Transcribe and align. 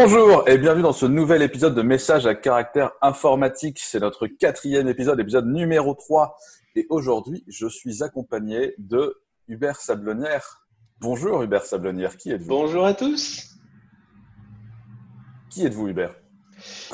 Bonjour 0.00 0.48
et 0.48 0.58
bienvenue 0.58 0.84
dans 0.84 0.92
ce 0.92 1.06
nouvel 1.06 1.42
épisode 1.42 1.74
de 1.74 1.82
Messages 1.82 2.24
à 2.24 2.36
caractère 2.36 2.92
informatique. 3.02 3.80
C'est 3.80 3.98
notre 3.98 4.28
quatrième 4.28 4.86
épisode, 4.86 5.18
épisode 5.18 5.48
numéro 5.48 5.92
3. 5.92 6.36
Et 6.76 6.86
aujourd'hui, 6.88 7.42
je 7.48 7.66
suis 7.66 8.04
accompagné 8.04 8.76
de 8.78 9.20
Hubert 9.48 9.80
Sablonnière. 9.80 10.64
Bonjour 11.00 11.42
Hubert 11.42 11.64
Sablonnière, 11.64 12.16
qui 12.16 12.30
êtes-vous? 12.30 12.48
Bonjour 12.48 12.86
à 12.86 12.94
tous. 12.94 13.56
Qui 15.50 15.66
êtes-vous 15.66 15.88
Hubert? 15.88 16.14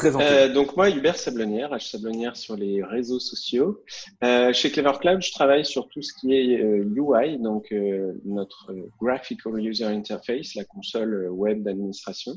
Euh, 0.02 0.52
donc 0.52 0.76
moi, 0.76 0.90
Hubert 0.90 1.16
Sablonnière, 1.16 1.70
H 1.72 1.90
Sablonnière 1.90 2.36
sur 2.36 2.56
les 2.56 2.82
réseaux 2.82 3.20
sociaux. 3.20 3.82
Euh, 4.22 4.52
chez 4.52 4.70
Clever 4.70 4.92
Cloud, 5.00 5.22
je 5.22 5.32
travaille 5.32 5.64
sur 5.64 5.88
tout 5.88 6.02
ce 6.02 6.12
qui 6.12 6.34
est 6.34 6.60
euh, 6.60 6.84
UI, 6.94 7.38
donc 7.38 7.72
euh, 7.72 8.12
notre 8.24 8.74
Graphical 9.00 9.58
User 9.58 9.84
Interface, 9.84 10.54
la 10.54 10.64
console 10.64 11.28
web 11.30 11.62
d'administration, 11.62 12.32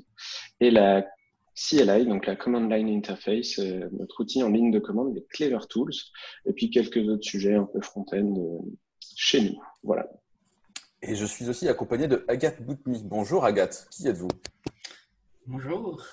et 0.59 0.71
la 0.71 1.05
CLI, 1.55 2.05
donc 2.05 2.27
la 2.27 2.35
Command 2.35 2.71
Line 2.71 2.89
Interface, 2.89 3.59
notre 3.91 4.21
outil 4.21 4.43
en 4.43 4.49
ligne 4.49 4.71
de 4.71 4.79
commande, 4.79 5.15
les 5.15 5.25
Clever 5.29 5.65
Tools, 5.67 5.93
et 6.45 6.53
puis 6.53 6.69
quelques 6.69 7.07
autres 7.07 7.25
sujets 7.25 7.55
un 7.55 7.65
peu 7.65 7.81
front-end 7.81 8.61
chez 9.15 9.41
nous. 9.41 9.59
Voilà. 9.83 10.07
Et 11.01 11.15
je 11.15 11.25
suis 11.25 11.47
aussi 11.49 11.67
accompagné 11.67 12.07
de 12.07 12.25
Agathe 12.27 12.61
Boutmy. 12.61 13.01
Bonjour 13.03 13.45
Agathe, 13.45 13.87
qui 13.91 14.07
êtes-vous? 14.07 14.29
Bonjour. 15.49 16.03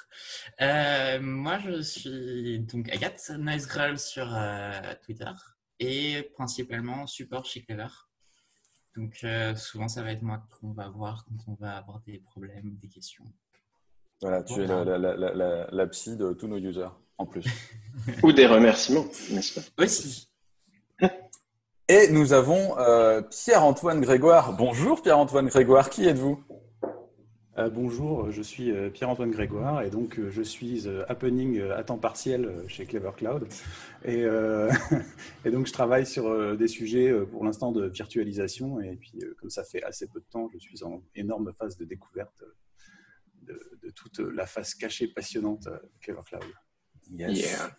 Euh, 0.61 1.19
moi, 1.21 1.59
je 1.59 1.83
suis 1.83 2.61
donc 2.61 2.89
Agathe, 2.91 3.33
Nice 3.37 3.67
Girl 3.69 3.99
sur 3.99 4.33
euh, 4.33 4.71
Twitter 5.05 5.31
et 5.81 6.31
principalement 6.37 7.09
support 7.09 7.45
chez 7.45 7.65
Clever. 7.65 7.89
Donc, 8.97 9.19
euh, 9.25 9.57
souvent, 9.57 9.89
ça 9.89 10.05
va 10.05 10.13
être 10.13 10.23
moi 10.23 10.41
qu'on 10.53 10.71
va 10.71 10.89
voir 10.89 11.25
quand 11.25 11.51
on 11.51 11.55
va 11.55 11.77
avoir 11.77 12.01
des 12.07 12.19
problèmes, 12.19 12.77
des 12.81 12.87
questions. 12.87 13.25
Voilà, 14.21 14.45
tu 14.45 14.63
es 14.63 14.69
la, 14.69 14.85
la, 14.85 15.67
la, 15.69 15.87
psy 15.89 16.17
de 16.17 16.33
tous 16.33 16.47
nos 16.47 16.59
users, 16.59 16.97
en 17.19 17.27
plus. 17.27 17.45
Ou 18.23 18.31
des 18.31 18.47
remerciements, 18.47 19.07
n'est-ce 19.33 19.61
pas? 19.61 19.83
Aussi. 19.83 20.29
Et 21.89 22.09
nous 22.13 22.33
avons 22.33 22.77
Pierre-Antoine 23.31 24.01
Grégoire. 24.01 24.57
Bonjour 24.57 25.03
Pierre-Antoine 25.03 25.49
Grégoire, 25.49 25.91
qui 25.91 26.07
êtes-vous? 26.07 26.41
Euh, 27.57 27.71
bonjour, 27.71 28.33
je 28.33 28.43
suis 28.43 28.73
euh, 28.73 28.91
Pierre-Antoine 28.91 29.31
Grégoire 29.31 29.83
et 29.83 29.91
donc 29.91 30.19
euh, 30.19 30.29
je 30.29 30.43
suis 30.43 30.89
happening 31.09 31.61
à 31.71 31.85
temps 31.85 31.99
partiel 31.99 32.51
chez 32.67 32.85
Clever 32.85 33.13
Cloud. 33.17 33.47
Et, 34.05 34.23
et 35.45 35.51
donc 35.51 35.67
je 35.67 35.73
travaille 35.73 36.07
sur 36.07 36.57
des 36.57 36.69
sujets 36.69 37.13
pour 37.27 37.45
l'instant 37.45 37.73
de 37.73 37.87
virtualisation 37.87 38.81
et 38.81 38.97
puis 38.97 39.13
comme 39.39 39.51
ça 39.51 39.65
fait 39.65 39.83
assez 39.85 40.09
peu 40.09 40.21
de 40.21 40.27
temps, 40.31 40.49
je 40.53 40.59
suis 40.59 40.83
en 40.83 41.03
énorme 41.15 41.53
phase 41.59 41.77
de 41.77 41.85
découverte 41.85 42.43
de, 43.43 43.59
toute 43.95 44.19
la 44.19 44.47
face 44.47 44.75
cachée 44.75 45.09
passionnante 45.09 45.65
de 45.65 45.81
Clever 46.01 46.23
Cloud. 46.27 46.43
Yes. 47.11 47.71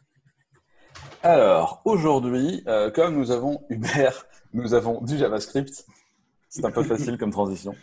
Alors 1.22 1.82
aujourd'hui, 1.86 2.64
comme 2.94 3.16
nous 3.16 3.32
avons 3.32 3.66
Hubert, 3.70 4.26
nous 4.54 4.74
avons 4.74 5.02
du 5.02 5.18
JavaScript. 5.18 5.86
C'est 6.50 6.64
un 6.64 6.72
peu 6.72 6.84
facile 6.96 7.18
comme 7.18 7.32
transition. 7.32 7.76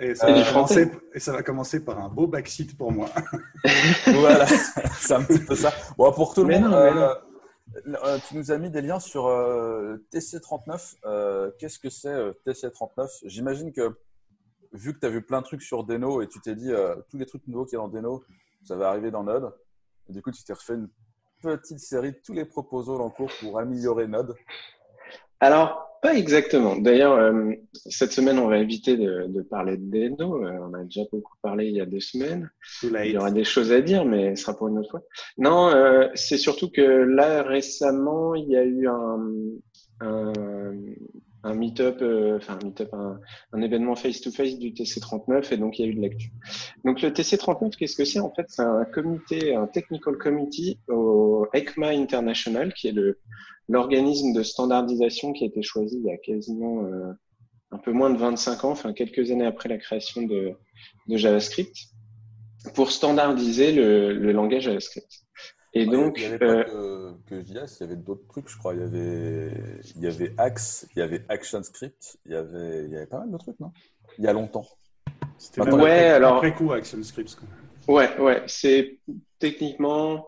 Et 0.00 0.14
ça, 0.14 0.32
va 0.32 0.44
commencer, 0.44 0.90
et 1.12 1.20
ça, 1.20 1.32
va 1.32 1.42
commencer, 1.42 1.84
par 1.84 1.98
un 1.98 2.08
beau 2.08 2.26
backseat 2.26 2.76
pour 2.76 2.92
moi. 2.92 3.08
voilà, 4.06 4.46
c'est 4.46 5.14
un 5.14 5.24
petit 5.24 5.44
peu 5.44 5.56
ça. 5.56 5.72
Bon, 5.96 6.12
pour 6.12 6.34
tout 6.34 6.44
le 6.44 6.58
monde, 6.58 6.72
euh, 6.72 7.14
euh, 7.86 8.18
tu 8.28 8.36
nous 8.36 8.52
as 8.52 8.58
mis 8.58 8.70
des 8.70 8.80
liens 8.80 9.00
sur 9.00 9.26
euh, 9.26 9.96
TC39. 10.12 11.56
Qu'est-ce 11.58 11.78
que 11.80 11.90
c'est 11.90 12.14
TC39 12.46 13.08
J'imagine 13.24 13.72
que 13.72 13.98
vu 14.72 14.94
que 14.94 15.00
tu 15.00 15.06
as 15.06 15.10
vu 15.10 15.22
plein 15.22 15.40
de 15.40 15.46
trucs 15.46 15.62
sur 15.62 15.82
Deno 15.84 16.22
et 16.22 16.28
tu 16.28 16.40
t'es 16.40 16.54
dit 16.54 16.70
tous 17.10 17.18
les 17.18 17.26
trucs 17.26 17.46
nouveaux 17.48 17.64
qu'il 17.64 17.76
y 17.76 17.80
a 17.80 17.82
dans 17.82 17.88
Deno, 17.88 18.22
ça 18.64 18.76
va 18.76 18.90
arriver 18.90 19.10
dans 19.10 19.24
Node. 19.24 19.52
Et 20.08 20.12
du 20.12 20.22
coup, 20.22 20.30
tu 20.30 20.44
t'es 20.44 20.52
refait 20.52 20.74
une 20.74 20.88
petite 21.42 21.80
série 21.80 22.12
de 22.12 22.18
tous 22.24 22.34
les 22.34 22.44
proposals 22.44 23.00
en 23.00 23.10
cours 23.10 23.30
pour 23.40 23.58
améliorer 23.58 24.06
Node. 24.06 24.36
Alors, 25.40 25.87
pas 26.02 26.14
exactement. 26.14 26.76
D'ailleurs, 26.76 27.14
euh, 27.14 27.52
cette 27.72 28.12
semaine, 28.12 28.38
on 28.38 28.48
va 28.48 28.58
éviter 28.58 28.96
de, 28.96 29.26
de 29.28 29.42
parler 29.42 29.76
de 29.76 29.90
Deno. 29.90 30.44
Euh, 30.44 30.58
on 30.62 30.74
a 30.74 30.84
déjà 30.84 31.02
beaucoup 31.10 31.36
parlé 31.42 31.66
il 31.66 31.76
y 31.76 31.80
a 31.80 31.86
deux 31.86 32.00
semaines. 32.00 32.50
Il 32.82 33.10
y 33.10 33.16
aura 33.16 33.30
des 33.30 33.44
choses 33.44 33.72
à 33.72 33.80
dire, 33.80 34.04
mais 34.04 34.36
ce 34.36 34.42
sera 34.42 34.56
pour 34.56 34.68
une 34.68 34.78
autre 34.78 34.90
fois. 34.90 35.02
Non, 35.36 35.68
euh, 35.68 36.08
c'est 36.14 36.38
surtout 36.38 36.70
que 36.70 36.82
là, 36.82 37.42
récemment, 37.42 38.34
il 38.34 38.48
y 38.48 38.56
a 38.56 38.64
eu 38.64 38.88
un, 38.88 39.20
un, 40.00 40.32
un 41.44 41.54
meet-up, 41.54 41.96
enfin 42.36 42.58
un 42.60 42.66
meet-up, 42.66 42.92
un, 42.92 43.20
un 43.52 43.62
événement 43.62 43.94
face-to-face 43.94 44.58
du 44.58 44.72
TC39, 44.72 45.52
et 45.52 45.56
donc 45.56 45.78
il 45.78 45.84
y 45.84 45.88
a 45.88 45.90
eu 45.90 45.94
de 45.94 46.02
l'actu. 46.02 46.30
Donc 46.84 47.02
le 47.02 47.10
TC39, 47.10 47.76
qu'est-ce 47.76 47.96
que 47.96 48.04
c'est? 48.04 48.20
En 48.20 48.32
fait, 48.34 48.46
c'est 48.48 48.62
un 48.62 48.84
comité, 48.84 49.54
un 49.54 49.66
technical 49.66 50.16
committee 50.16 50.78
au 50.88 51.46
ECMA 51.54 51.88
International, 51.88 52.72
qui 52.74 52.88
est 52.88 52.94
l'organisme 53.68 54.32
de 54.32 54.42
standardisation 54.42 55.32
qui 55.32 55.44
a 55.44 55.46
été 55.46 55.62
choisi 55.62 55.96
il 55.98 56.06
y 56.06 56.12
a 56.12 56.16
quasiment 56.16 56.84
euh, 56.84 57.12
un 57.70 57.78
peu 57.78 57.92
moins 57.92 58.10
de 58.10 58.18
25 58.18 58.64
ans, 58.64 58.70
enfin 58.70 58.92
quelques 58.92 59.30
années 59.30 59.46
après 59.46 59.68
la 59.68 59.78
création 59.78 60.22
de, 60.22 60.52
de 61.06 61.16
JavaScript, 61.16 61.76
pour 62.74 62.90
standardiser 62.90 63.72
le, 63.72 64.12
le 64.12 64.32
langage 64.32 64.64
JavaScript. 64.64 65.27
Et 65.74 65.86
donc, 65.86 66.14
il 66.16 66.20
n'y 66.20 66.26
avait 66.26 66.38
pas 66.38 66.70
euh, 66.70 67.12
que, 67.26 67.36
que, 67.36 67.42
JS, 67.42 67.76
il 67.78 67.80
y 67.80 67.82
avait 67.84 67.96
d'autres 67.96 68.26
trucs, 68.28 68.48
je 68.48 68.56
crois. 68.56 68.74
Il 68.74 68.80
y 68.80 68.84
avait, 68.84 69.52
il 69.96 70.02
y 70.02 70.06
avait 70.06 70.32
Axe, 70.38 70.88
il 70.94 70.98
y 70.98 71.02
avait 71.02 71.24
ActionScript, 71.28 72.18
il 72.24 72.32
y 72.32 72.36
avait, 72.36 72.84
il 72.84 72.90
y 72.90 72.96
avait 72.96 73.06
pas 73.06 73.18
mal 73.18 73.30
de 73.30 73.36
trucs, 73.36 73.60
non? 73.60 73.72
Il 74.18 74.24
y 74.24 74.28
a 74.28 74.32
longtemps. 74.32 74.66
C'était 75.36 75.60
ouais, 75.60 75.68
après, 75.68 76.08
alors 76.08 76.36
après 76.36 76.54
coup 76.54 76.72
ActionScript. 76.72 77.36
Ouais, 77.86 78.18
ouais, 78.18 78.42
c'est 78.46 78.98
techniquement. 79.38 80.26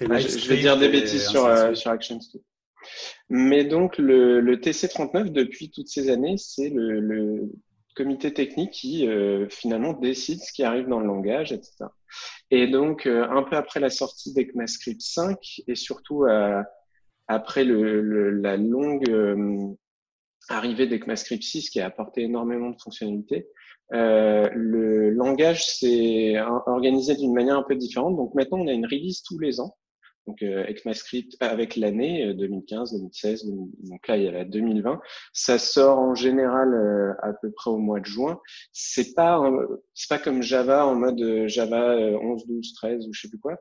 Je, 0.00 0.06
je, 0.06 0.48
vais 0.48 0.58
dire 0.58 0.78
des 0.78 0.88
bêtises 0.88 1.28
sur, 1.28 1.46
euh, 1.46 1.74
sur 1.74 1.90
ActionScript. 1.90 2.44
Mais 3.28 3.64
donc, 3.64 3.98
le, 3.98 4.40
le, 4.40 4.56
TC39, 4.56 5.30
depuis 5.30 5.70
toutes 5.70 5.88
ces 5.88 6.10
années, 6.10 6.36
c'est 6.38 6.68
le, 6.68 7.00
le, 7.00 7.50
comité 7.98 8.32
technique 8.32 8.70
qui 8.70 9.08
euh, 9.08 9.48
finalement 9.48 9.92
décide 9.92 10.40
ce 10.40 10.52
qui 10.52 10.62
arrive 10.62 10.86
dans 10.86 11.00
le 11.00 11.06
langage, 11.06 11.50
etc. 11.50 11.86
Et 12.50 12.66
donc, 12.66 13.06
euh, 13.06 13.28
un 13.28 13.42
peu 13.42 13.56
après 13.56 13.80
la 13.80 13.90
sortie 13.90 14.32
d'ECMAScript 14.32 15.02
5 15.02 15.62
et 15.66 15.74
surtout 15.74 16.24
euh, 16.24 16.62
après 17.26 17.64
la 17.64 18.56
longue 18.56 19.46
arrivée 20.48 20.86
d'ECMAScript 20.86 21.42
6 21.42 21.70
qui 21.70 21.80
a 21.80 21.86
apporté 21.86 22.22
énormément 22.22 22.70
de 22.70 22.80
fonctionnalités, 22.80 23.48
le 23.90 25.10
langage 25.10 25.66
s'est 25.66 26.38
organisé 26.66 27.16
d'une 27.16 27.34
manière 27.34 27.58
un 27.58 27.62
peu 27.62 27.76
différente. 27.76 28.16
Donc 28.16 28.34
maintenant, 28.34 28.60
on 28.60 28.66
a 28.66 28.72
une 28.72 28.86
release 28.86 29.22
tous 29.22 29.38
les 29.38 29.60
ans 29.60 29.76
donc 30.28 30.42
euh, 30.42 30.66
ECMAScript 30.68 31.36
avec 31.40 31.74
l'année 31.74 32.34
2015, 32.34 32.92
2016, 32.92 33.46
donc 33.46 34.06
là 34.06 34.16
il 34.18 34.24
y 34.24 34.28
a 34.28 34.32
la 34.32 34.44
2020. 34.44 35.00
Ça 35.32 35.58
sort 35.58 35.98
en 35.98 36.14
général 36.14 36.74
euh, 36.74 37.14
à 37.22 37.32
peu 37.32 37.50
près 37.50 37.70
au 37.70 37.78
mois 37.78 37.98
de 37.98 38.04
juin. 38.04 38.38
C'est 38.72 39.14
pas 39.14 39.42
c'est 39.94 40.08
pas 40.08 40.18
comme 40.18 40.42
Java 40.42 40.86
en 40.86 40.96
mode 40.96 41.20
euh, 41.22 41.48
Java 41.48 41.96
11, 41.96 42.46
12, 42.46 42.74
13 42.74 43.08
ou 43.08 43.12
je 43.14 43.22
sais 43.22 43.28
plus 43.28 43.38
quoi, 43.38 43.56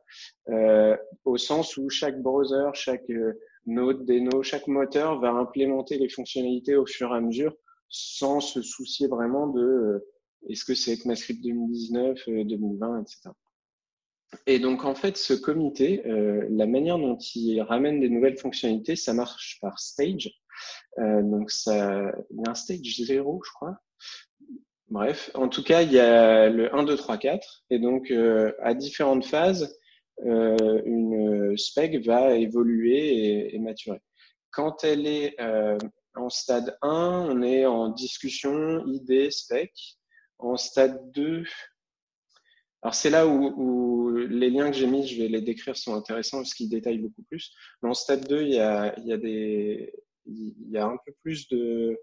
euh, 0.50 0.98
au 1.24 1.38
sens 1.38 1.78
où 1.78 1.90
chaque 1.90 2.22
browser, 2.22 2.70
chaque 2.74 3.10
node, 3.66 4.06
Deno, 4.06 4.44
chaque 4.44 4.68
moteur 4.68 5.22
va 5.22 5.30
implémenter 5.30 5.98
les 5.98 6.10
fonctionnalités 6.10 6.76
au 6.76 6.86
fur 6.86 7.14
et 7.14 7.18
à 7.18 7.22
mesure 7.22 7.56
sans 7.88 8.42
se 8.42 8.62
soucier 8.62 9.08
vraiment 9.08 9.48
de 9.48 10.06
est-ce 10.50 10.66
que 10.66 10.76
c'est 10.76 10.96
ECMAScript 10.96 11.42
2019, 11.42 12.20
2020, 12.28 13.02
etc. 13.02 13.30
Et 14.46 14.60
donc, 14.60 14.84
en 14.86 14.96
fait, 14.96 15.18
ce 15.18 15.34
comité, 15.34 16.06
euh, 16.06 16.46
la 16.50 16.68
manière 16.68 16.98
dont 16.98 17.18
il 17.18 17.62
ramène 17.62 18.00
des 18.00 18.10
nouvelles 18.10 18.38
fonctionnalités, 18.38 18.96
ça 18.96 19.14
marche 19.14 19.60
par 19.62 19.80
stage. 19.80 20.32
Euh, 21.00 21.22
donc, 21.22 21.52
il 21.66 21.74
y 21.74 22.48
a 22.48 22.50
un 22.50 22.56
stage 22.56 23.02
0, 23.02 23.42
je 23.46 23.52
crois. 23.52 23.80
Bref, 24.90 25.32
en 25.34 25.50
tout 25.50 25.64
cas, 25.64 25.82
il 25.82 25.92
y 25.92 26.00
a 26.00 26.50
le 26.50 26.74
1, 26.74 26.84
2, 26.84 26.96
3, 26.96 27.18
4. 27.18 27.66
Et 27.70 27.80
donc, 27.80 28.10
euh, 28.10 28.54
à 28.62 28.74
différentes 28.74 29.26
phases, 29.26 29.78
euh, 30.26 30.82
une 30.86 31.58
spec 31.58 32.06
va 32.06 32.36
évoluer 32.36 32.98
et, 32.98 33.56
et, 33.56 33.60
maturer. 33.60 34.02
Quand 34.50 34.84
elle 34.84 35.06
est 35.06 35.36
euh, 35.42 35.78
en 36.16 36.30
stade 36.30 36.78
1, 36.82 37.28
on 37.30 37.42
est 37.42 37.66
en 37.66 37.90
discussion, 37.90 38.86
idée, 38.88 39.30
spec. 39.30 39.74
En 40.40 40.56
stade 40.56 41.12
2, 41.12 41.44
alors 42.82 42.96
c'est 42.96 43.10
là 43.10 43.28
où, 43.28 44.16
les 44.30 44.50
liens 44.50 44.70
que 44.72 44.78
j'ai 44.78 44.88
mis, 44.88 45.08
je 45.08 45.22
vais 45.22 45.28
les 45.28 45.42
décrire, 45.42 45.78
sont 45.78 45.96
intéressants 45.96 46.38
parce 46.38 46.54
qu'ils 46.54 46.70
détaillent 46.70 47.00
beaucoup 47.00 47.24
plus. 47.24 47.52
Dans 47.82 47.94
stade 47.94 48.28
2, 48.28 48.42
il 48.42 48.54
y 48.54 48.60
a, 48.60 48.94
il 49.00 49.06
y 49.06 49.14
a 49.14 49.18
des, 49.18 49.94
il 50.26 50.70
y 50.70 50.78
a 50.78 50.86
un 50.86 50.98
peu 51.06 51.14
plus 51.22 51.48
de, 51.50 51.98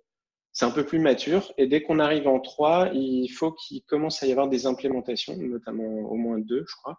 c'est 0.53 0.65
un 0.65 0.71
peu 0.71 0.85
plus 0.85 1.01
mature. 1.01 1.53
Et 1.59 1.67
dès 1.67 1.83
qu'on 1.83 1.99
arrive 1.99 2.29
en 2.29 2.41
3, 2.41 2.91
il 2.95 3.29
faut 3.29 3.53
qu'il 3.53 3.83
commence 3.83 4.23
à 4.23 4.27
y 4.27 4.31
avoir 4.31 4.49
des 4.49 4.67
implémentations, 4.67 5.37
notamment 5.37 5.85
au 5.85 6.15
moins 6.15 6.39
deux, 6.39 6.65
je 6.67 6.77
crois. 6.77 6.99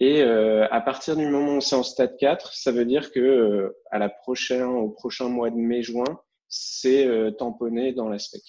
Et 0.00 0.22
euh, 0.22 0.66
à 0.70 0.80
partir 0.80 1.14
du 1.14 1.26
moment 1.26 1.56
où 1.56 1.60
c'est 1.60 1.76
en 1.76 1.82
stade 1.82 2.16
4, 2.18 2.54
ça 2.54 2.72
veut 2.72 2.86
dire 2.86 3.12
que 3.12 3.20
euh, 3.20 3.76
à 3.90 3.98
la 3.98 4.08
prochaine, 4.08 4.62
au 4.62 4.88
prochain 4.88 5.28
mois 5.28 5.50
de 5.50 5.56
mai-juin, 5.56 6.20
c'est 6.50 7.08
tamponné 7.38 7.92
dans 7.92 8.08
la 8.08 8.18
spec. 8.18 8.42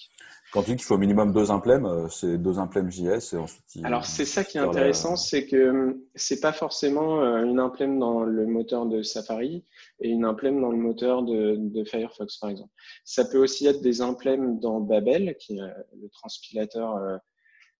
Quand 0.52 0.62
tu 0.62 0.72
dis 0.72 0.76
qu'il 0.76 0.84
faut 0.84 0.96
au 0.96 0.98
minimum 0.98 1.32
deux 1.32 1.50
implèmes, 1.50 1.86
euh, 1.86 2.08
c'est 2.10 2.36
deux 2.36 2.58
implèmes 2.58 2.90
JS 2.90 3.32
et 3.32 3.36
ensuite. 3.38 3.64
Alors 3.84 4.04
c'est 4.04 4.26
ça 4.26 4.44
qui 4.44 4.58
est 4.58 4.60
intéressant, 4.60 5.16
c'est 5.16 5.46
que 5.46 5.70
hum, 5.70 6.00
c'est 6.14 6.40
pas 6.40 6.52
forcément 6.52 7.22
euh, 7.22 7.42
une 7.42 7.58
implème 7.58 7.98
dans 7.98 8.22
le 8.22 8.46
moteur 8.46 8.84
de 8.84 9.02
Safari 9.02 9.64
et 10.00 10.10
une 10.10 10.26
implème 10.26 10.60
dans 10.60 10.70
le 10.70 10.76
moteur 10.76 11.22
de, 11.22 11.84
Firefox 11.84 12.36
par 12.36 12.50
exemple. 12.50 12.70
Ça 13.04 13.24
peut 13.24 13.38
aussi 13.38 13.66
être 13.66 13.80
des 13.80 14.02
implèmes 14.02 14.60
dans 14.60 14.80
Babel, 14.80 15.36
qui 15.40 15.56
est 15.56 15.62
euh, 15.62 15.68
le 15.98 16.10
transpilateur 16.10 16.98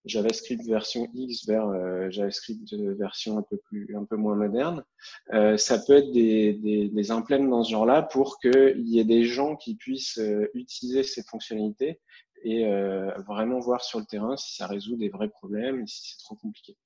JavaScript 0.05 0.65
version 0.67 1.09
X 1.15 1.47
vers 1.47 2.11
JavaScript 2.11 2.73
version 2.73 3.39
un 3.39 3.43
peu 3.43 3.57
plus, 3.57 3.95
un 3.97 4.05
peu 4.05 4.17
moins 4.17 4.35
moderne. 4.35 4.83
ça 5.57 5.79
peut 5.79 5.95
être 5.95 6.11
des, 6.13 6.55
des, 6.55 6.89
des 6.89 7.03
dans 7.05 7.63
ce 7.63 7.71
genre-là 7.71 8.03
pour 8.03 8.41
qu'il 8.41 8.89
y 8.89 8.99
ait 8.99 9.05
des 9.05 9.25
gens 9.25 9.55
qui 9.57 9.77
puissent 9.77 10.21
utiliser 10.55 11.05
ces 11.05 11.23
fonctionnalités 11.23 12.01
et 12.45 12.67
euh, 12.67 13.11
vraiment 13.27 13.61
voir 13.61 13.83
sur 13.83 13.99
le 13.99 14.05
terrain 14.05 14.37
si 14.37 14.57
ça 14.57 14.67
résout 14.67 14.97
des 14.97 15.09
vrais 15.09 15.29
problèmes 15.29 15.83
et 15.83 15.87
si 15.87 16.11
c'est 16.11 16.25
trop 16.25 16.35
compliqué. 16.35 16.77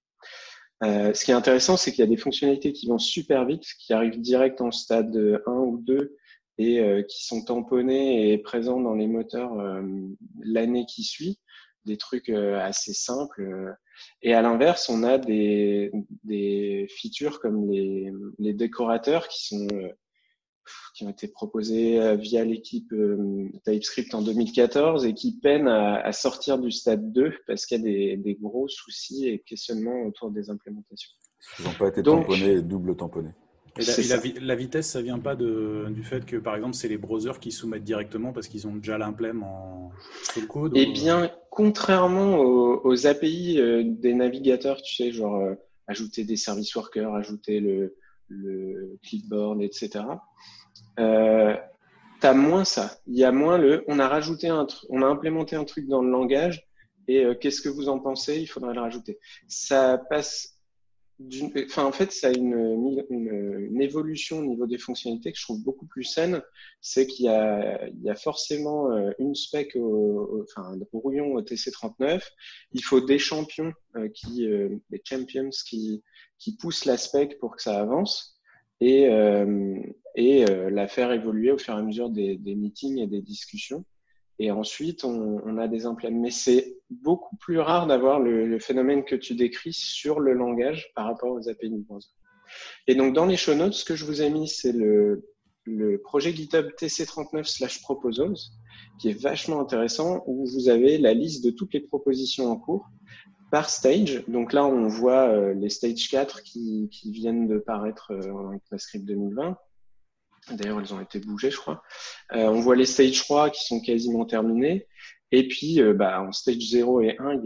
Euh, 0.85 1.15
ce 1.15 1.25
qui 1.25 1.31
est 1.31 1.35
intéressant, 1.35 1.77
c'est 1.77 1.91
qu'il 1.91 2.01
y 2.01 2.07
a 2.07 2.11
des 2.11 2.19
fonctionnalités 2.19 2.73
qui 2.73 2.87
vont 2.87 2.99
super 2.99 3.47
vite, 3.47 3.65
qui 3.79 3.93
arrivent 3.93 4.21
direct 4.21 4.61
en 4.61 4.71
stade 4.71 5.17
1 5.47 5.51
ou 5.53 5.79
2 5.79 6.17
et 6.59 6.81
euh, 6.81 7.03
qui 7.03 7.25
sont 7.25 7.45
tamponnées 7.45 8.33
et 8.33 8.39
présents 8.39 8.81
dans 8.81 8.95
les 8.95 9.07
moteurs 9.07 9.53
l'année 10.43 10.87
qui 10.87 11.03
suit, 11.03 11.39
des 11.87 11.97
trucs 11.97 12.29
assez 12.29 12.93
simples. 12.93 13.75
Et 14.23 14.35
à 14.35 14.43
l'inverse, 14.43 14.89
on 14.89 15.03
a 15.03 15.19
des, 15.19 15.91
des 16.25 16.87
features 16.91 17.41
comme 17.41 17.71
les, 17.71 18.13
les 18.39 18.53
décorateurs 18.53 19.29
qui 19.29 19.47
sont 19.47 19.67
qui 20.95 21.05
ont 21.05 21.11
été 21.11 21.29
proposés 21.29 22.01
euh, 22.01 22.17
via 22.17 22.45
l'équipe 22.45 22.93
euh, 22.93 23.49
TypeScript 23.65 24.15
en 24.15 24.23
2014 24.23 25.05
et 25.05 25.15
qui 25.15 25.39
peinent 25.39 25.69
à, 25.69 26.13
sortir 26.13 26.59
du 26.59 26.71
stade 26.71 27.13
2 27.13 27.33
parce 27.47 27.67
qu'il 27.67 27.81
y 27.87 28.13
a 28.13 28.17
des, 28.17 28.35
gros 28.41 28.69
soucis 28.69 29.29
et 29.29 29.41
questionnements 29.41 30.03
autour 30.07 30.31
des 30.31 30.51
implémentations. 30.51 31.11
Ils 31.59 31.67
n'ont 31.67 31.75
pas 31.75 31.89
été 31.89 32.03
tamponnés 32.03 32.53
et 32.53 32.63
double 32.63 32.97
tamponnés. 32.97 33.33
Et, 33.79 34.41
la, 34.41 34.55
vitesse, 34.55 34.89
ça 34.89 35.03
vient 35.03 35.19
pas 35.19 35.35
de, 35.35 35.87
du 35.91 36.03
fait 36.03 36.25
que, 36.25 36.37
par 36.37 36.57
exemple, 36.57 36.75
c'est 36.75 36.89
les 36.89 36.97
browsers 36.97 37.39
qui 37.41 37.53
soumettent 37.53 37.85
directement 37.85 38.33
parce 38.33 38.49
qu'ils 38.49 38.67
ont 38.67 38.75
déjà 38.75 38.97
l'implème 38.97 39.43
en 39.43 39.91
full 40.23 40.47
code 40.47 40.73
Eh 40.75 40.87
bien, 40.87 41.31
contrairement 41.51 42.39
aux, 42.39 43.07
API 43.07 43.61
euh, 43.61 43.83
des 43.85 44.15
navigateurs, 44.15 44.81
tu 44.83 44.95
sais, 44.95 45.13
genre 45.13 45.55
ajouter 45.89 46.25
des 46.25 46.37
service 46.37 46.75
workers, 46.75 47.15
ajouter 47.15 47.61
le, 47.61 47.95
le 48.29 48.99
clipboard, 49.03 49.63
etc 49.63 50.05
euh, 50.99 51.57
tu 52.21 52.27
as 52.27 52.35
moins 52.35 52.65
ça. 52.65 52.99
Il 53.07 53.17
y 53.17 53.25
a 53.25 53.33
moins 53.33 53.59
le, 53.59 53.85
on 53.89 53.99
a 53.99 54.09
rajouté 54.09 54.49
un 54.49 54.67
on 54.89 55.03
a 55.03 55.07
implémenté 55.07 55.57
un 55.57 55.65
truc 55.65 55.87
dans 55.89 56.03
le 56.03 56.11
langage 56.11 56.67
et 57.09 57.25
euh, 57.25 57.35
qu'est-ce 57.35 57.61
que 57.61 57.69
vous 57.69 57.89
en 57.89 57.99
pensez? 57.99 58.41
Il 58.41 58.47
faudrait 58.47 58.75
le 58.75 58.81
rajouter. 58.81 59.19
Ça 59.49 59.99
passe 60.11 60.56
enfin, 61.65 61.85
en 61.85 61.93
fait, 61.93 62.13
ça 62.13 62.29
a 62.29 62.33
une, 62.33 63.05
une, 63.11 63.81
évolution 63.81 64.39
au 64.39 64.45
niveau 64.45 64.67
des 64.67 64.79
fonctionnalités 64.79 65.33
que 65.33 65.39
je 65.39 65.45
trouve 65.45 65.63
beaucoup 65.63 65.87
plus 65.87 66.05
saine. 66.05 66.43
C'est 66.81 67.07
qu'il 67.07 67.27
y 67.27 68.05
y 68.05 68.11
a 68.11 68.15
forcément 68.15 68.91
euh, 68.93 69.11
une 69.19 69.35
spec 69.35 69.77
au, 69.77 70.45
enfin, 70.45 70.79
au 70.93 70.99
rouillon 70.99 71.33
au 71.35 71.43
TC39. 71.43 72.23
Il 72.73 72.83
faut 72.83 73.01
des 73.01 73.19
champions 73.19 73.73
euh, 73.97 74.09
qui, 74.09 74.47
des 74.47 75.03
champions 75.05 75.51
qui, 75.67 76.03
qui 76.39 76.57
poussent 76.57 76.85
la 76.85 76.97
spec 76.97 77.39
pour 77.39 77.57
que 77.57 77.63
ça 77.63 77.81
avance 77.81 78.37
et, 78.81 79.09
euh, 79.09 79.79
et 80.15 80.49
euh, 80.49 80.71
la 80.71 80.89
faire 80.89 81.13
évoluer 81.13 81.51
au 81.51 81.59
fur 81.59 81.75
et 81.75 81.79
à 81.79 81.83
mesure 81.83 82.11
des, 82.11 82.37
des 82.37 82.55
meetings 82.55 82.99
et 82.99 83.07
des 83.07 83.23
discussions. 83.23 83.85
Et 84.39 84.51
ensuite, 84.51 85.05
on, 85.05 85.41
on 85.45 85.59
a 85.59 85.69
des 85.69 85.87
impléments. 85.87 86.21
Mais 86.21 86.31
c'est 86.31 86.77
beaucoup 86.91 87.37
plus 87.37 87.59
rare 87.59 87.87
d'avoir 87.87 88.21
le, 88.21 88.47
le, 88.47 88.59
phénomène 88.59 89.05
que 89.05 89.17
tu 89.17 89.35
décris 89.35 89.73
sur 89.73 90.21
le 90.21 90.35
langage 90.35 90.93
par 90.95 91.07
rapport 91.07 91.33
aux 91.33 91.49
API 91.49 91.71
browser. 91.71 92.09
Et 92.87 92.95
donc, 92.95 93.15
dans 93.15 93.27
les 93.27 93.37
show 93.37 93.55
notes, 93.55 93.75
ce 93.75 93.85
que 93.85 93.97
je 93.97 94.05
vous 94.05 94.23
ai 94.23 94.31
mis, 94.31 94.49
c'est 94.49 94.73
le, 94.73 95.25
le 95.65 95.99
projet 96.01 96.33
GitHub 96.33 96.69
TC39 96.79 97.81
proposals, 97.83 98.37
qui 99.01 99.11
est 99.11 99.21
vachement 99.21 99.61
intéressant, 99.61 100.23
où 100.27 100.47
vous 100.47 100.69
avez 100.69 100.99
la 100.99 101.13
liste 101.13 101.45
de 101.45 101.51
toutes 101.51 101.75
les 101.75 101.81
propositions 101.81 102.51
en 102.51 102.57
cours 102.57 102.89
par 103.51 103.71
stage. 103.71 104.25
Donc 104.29 104.53
là, 104.53 104.65
on 104.67 104.89
voit 104.89 105.29
euh, 105.29 105.55
les 105.55 105.69
stage 105.69 106.09
4 106.11 106.43
qui, 106.43 106.89
qui 106.91 107.13
viennent 107.13 107.47
de 107.47 107.59
paraître 107.59 108.13
euh, 108.13 108.33
en 108.33 108.53
ECMAScript 108.55 109.05
2020. 109.05 109.57
D'ailleurs, 110.51 110.81
elles 110.81 110.95
ont 110.95 111.01
été 111.01 111.19
bougées, 111.19 111.51
je 111.51 111.57
crois. 111.57 111.83
Euh, 112.33 112.47
on 112.47 112.61
voit 112.61 112.77
les 112.77 112.87
stage 112.87 113.19
3 113.25 113.51
qui 113.51 113.65
sont 113.65 113.81
quasiment 113.81 114.25
terminés. 114.25 114.87
Et 115.33 115.49
puis, 115.49 115.81
bah, 115.95 116.23
en 116.23 116.33
stage 116.33 116.59
0 116.71 117.01
et 117.03 117.17
1, 117.19 117.35
il 117.35 117.45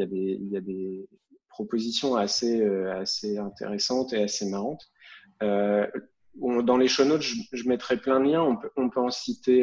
y 0.50 0.56
a 0.56 0.60
des, 0.60 1.08
propositions 1.48 2.14
assez, 2.14 2.62
assez 2.62 3.36
intéressantes 3.38 4.12
et 4.12 4.22
assez 4.22 4.46
marrantes. 4.46 4.86
dans 5.40 6.76
les 6.78 6.88
show 6.88 7.04
notes, 7.04 7.22
je, 7.22 7.68
mettrai 7.68 7.96
plein 7.96 8.20
de 8.20 8.30
liens. 8.30 8.58
On 8.76 8.88
peut, 8.90 9.00
en 9.00 9.10
citer 9.10 9.62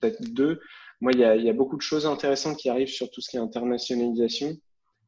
peut-être 0.00 0.22
deux. 0.32 0.60
Moi, 1.00 1.12
il 1.12 1.20
y, 1.20 1.50
a, 1.50 1.52
beaucoup 1.52 1.76
de 1.76 1.82
choses 1.82 2.06
intéressantes 2.06 2.56
qui 2.56 2.70
arrivent 2.70 2.88
sur 2.88 3.10
tout 3.10 3.20
ce 3.20 3.28
qui 3.28 3.36
est 3.36 3.40
internationalisation. 3.40 4.56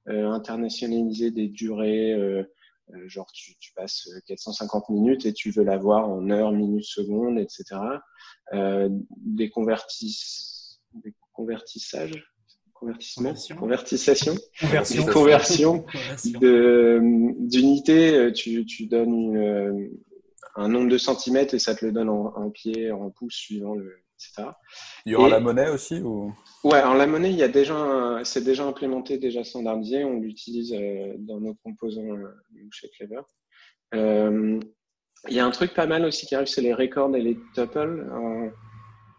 Euh, 0.08 0.30
internationaliser 0.30 1.30
des 1.30 1.48
durées, 1.48 2.14
euh, 2.14 2.42
euh, 2.42 2.44
genre 3.06 3.30
tu, 3.32 3.56
tu, 3.58 3.72
passes 3.72 4.08
450 4.26 4.88
minutes 4.90 5.26
et 5.26 5.32
tu 5.32 5.50
veux 5.50 5.64
l'avoir 5.64 6.08
en 6.08 6.30
heures, 6.30 6.52
minutes, 6.52 6.84
secondes, 6.84 7.38
etc. 7.38 7.80
des, 8.52 9.50
convertis, 9.50 10.78
des 10.94 11.14
convertissages? 11.32 12.26
Convertissement, 12.72 13.34
convertissation, 13.58 14.34
conversion, 14.58 15.04
conversion. 15.04 15.84
d'unité, 17.42 18.32
tu, 18.32 18.64
tu 18.64 18.86
donnes 18.86 19.12
une, 19.12 19.90
un 20.56 20.68
nombre 20.68 20.88
de 20.88 20.96
centimètres 20.96 21.52
et 21.52 21.58
ça 21.58 21.74
te 21.74 21.84
le 21.84 21.92
donne 21.92 22.08
en, 22.08 22.34
en 22.34 22.48
pieds, 22.50 22.90
en 22.90 23.10
pouces 23.10 23.34
suivant 23.34 23.74
le, 23.74 24.02
il 25.06 25.12
y 25.12 25.14
aura 25.14 25.28
la 25.28 25.40
monnaie 25.40 25.68
aussi 25.70 26.00
ou... 26.00 26.34
Ouais, 26.64 26.78
alors 26.78 26.94
la 26.94 27.06
monnaie, 27.06 27.30
il 27.30 27.36
y 27.36 27.42
a 27.42 27.48
déjà, 27.48 28.20
c'est 28.24 28.44
déjà 28.44 28.64
implémenté, 28.64 29.18
déjà 29.18 29.44
standardisé. 29.44 30.04
On 30.04 30.20
l'utilise 30.20 30.74
euh, 30.74 31.14
dans 31.18 31.40
nos 31.40 31.54
composants 31.54 32.16
euh, 32.16 32.28
chez 32.70 32.90
Clever. 32.90 33.22
Euh, 33.94 34.60
il 35.28 35.34
y 35.34 35.40
a 35.40 35.46
un 35.46 35.50
truc 35.50 35.74
pas 35.74 35.86
mal 35.86 36.04
aussi 36.04 36.26
qui 36.26 36.34
arrive, 36.34 36.48
c'est 36.48 36.62
les 36.62 36.74
records 36.74 37.14
et 37.16 37.22
les 37.22 37.38
tuples. 37.54 38.10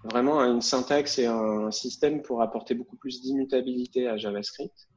vraiment 0.04 0.42
une 0.42 0.62
syntaxe 0.62 1.20
et 1.20 1.28
un 1.28 1.72
système 1.72 2.22
pour 2.22 2.42
apporter 2.42 2.74
beaucoup 2.74 2.98
plus 2.98 3.22
d'immutabilité 3.22 4.08
à 4.08 4.18
JavaScript. 4.18 4.91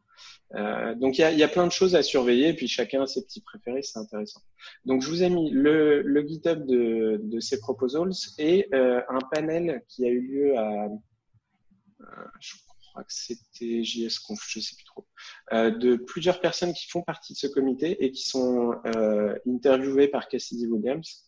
Euh, 0.55 0.95
donc 0.95 1.19
il 1.19 1.39
y 1.39 1.43
a, 1.43 1.49
plein 1.49 1.67
de 1.67 1.73
choses 1.73 1.95
à 1.95 2.03
surveiller, 2.03 2.55
puis 2.55 2.69
chacun 2.69 3.03
a 3.03 3.07
ses 3.07 3.25
petits 3.25 3.41
préférés, 3.41 3.83
c'est 3.83 3.99
intéressant. 3.99 4.41
Donc 4.85 5.03
je 5.03 5.09
vous 5.09 5.23
ai 5.23 5.31
mis 5.31 5.51
le, 5.51 6.25
GitHub 6.27 6.65
de, 6.67 7.41
ces 7.41 7.59
proposals 7.59 8.13
et 8.39 8.69
euh, 8.75 9.01
un 9.09 9.19
panel 9.33 9.83
qui 9.89 10.05
a 10.07 10.09
eu 10.09 10.21
lieu 10.21 10.59
à, 10.59 10.85
euh, 10.85 12.07
je 12.41 12.55
crois 12.91 13.03
que 13.03 13.13
c'était 13.13 13.83
JSConf, 13.83 14.41
je 14.49 14.61
sais 14.61 14.77
plus 14.77 14.85
trop, 14.85 15.07
de 15.53 15.97
plusieurs 15.97 16.41
personnes 16.41 16.73
qui 16.73 16.89
font 16.89 17.03
partie 17.03 17.33
de 17.33 17.39
ce 17.39 17.49
comité 17.49 18.05
et 18.05 18.13
qui 18.13 18.23
sont 18.23 18.75
interviewées 19.49 20.09
par 20.09 20.29
Cassidy 20.29 20.67
Williams. 20.69 21.27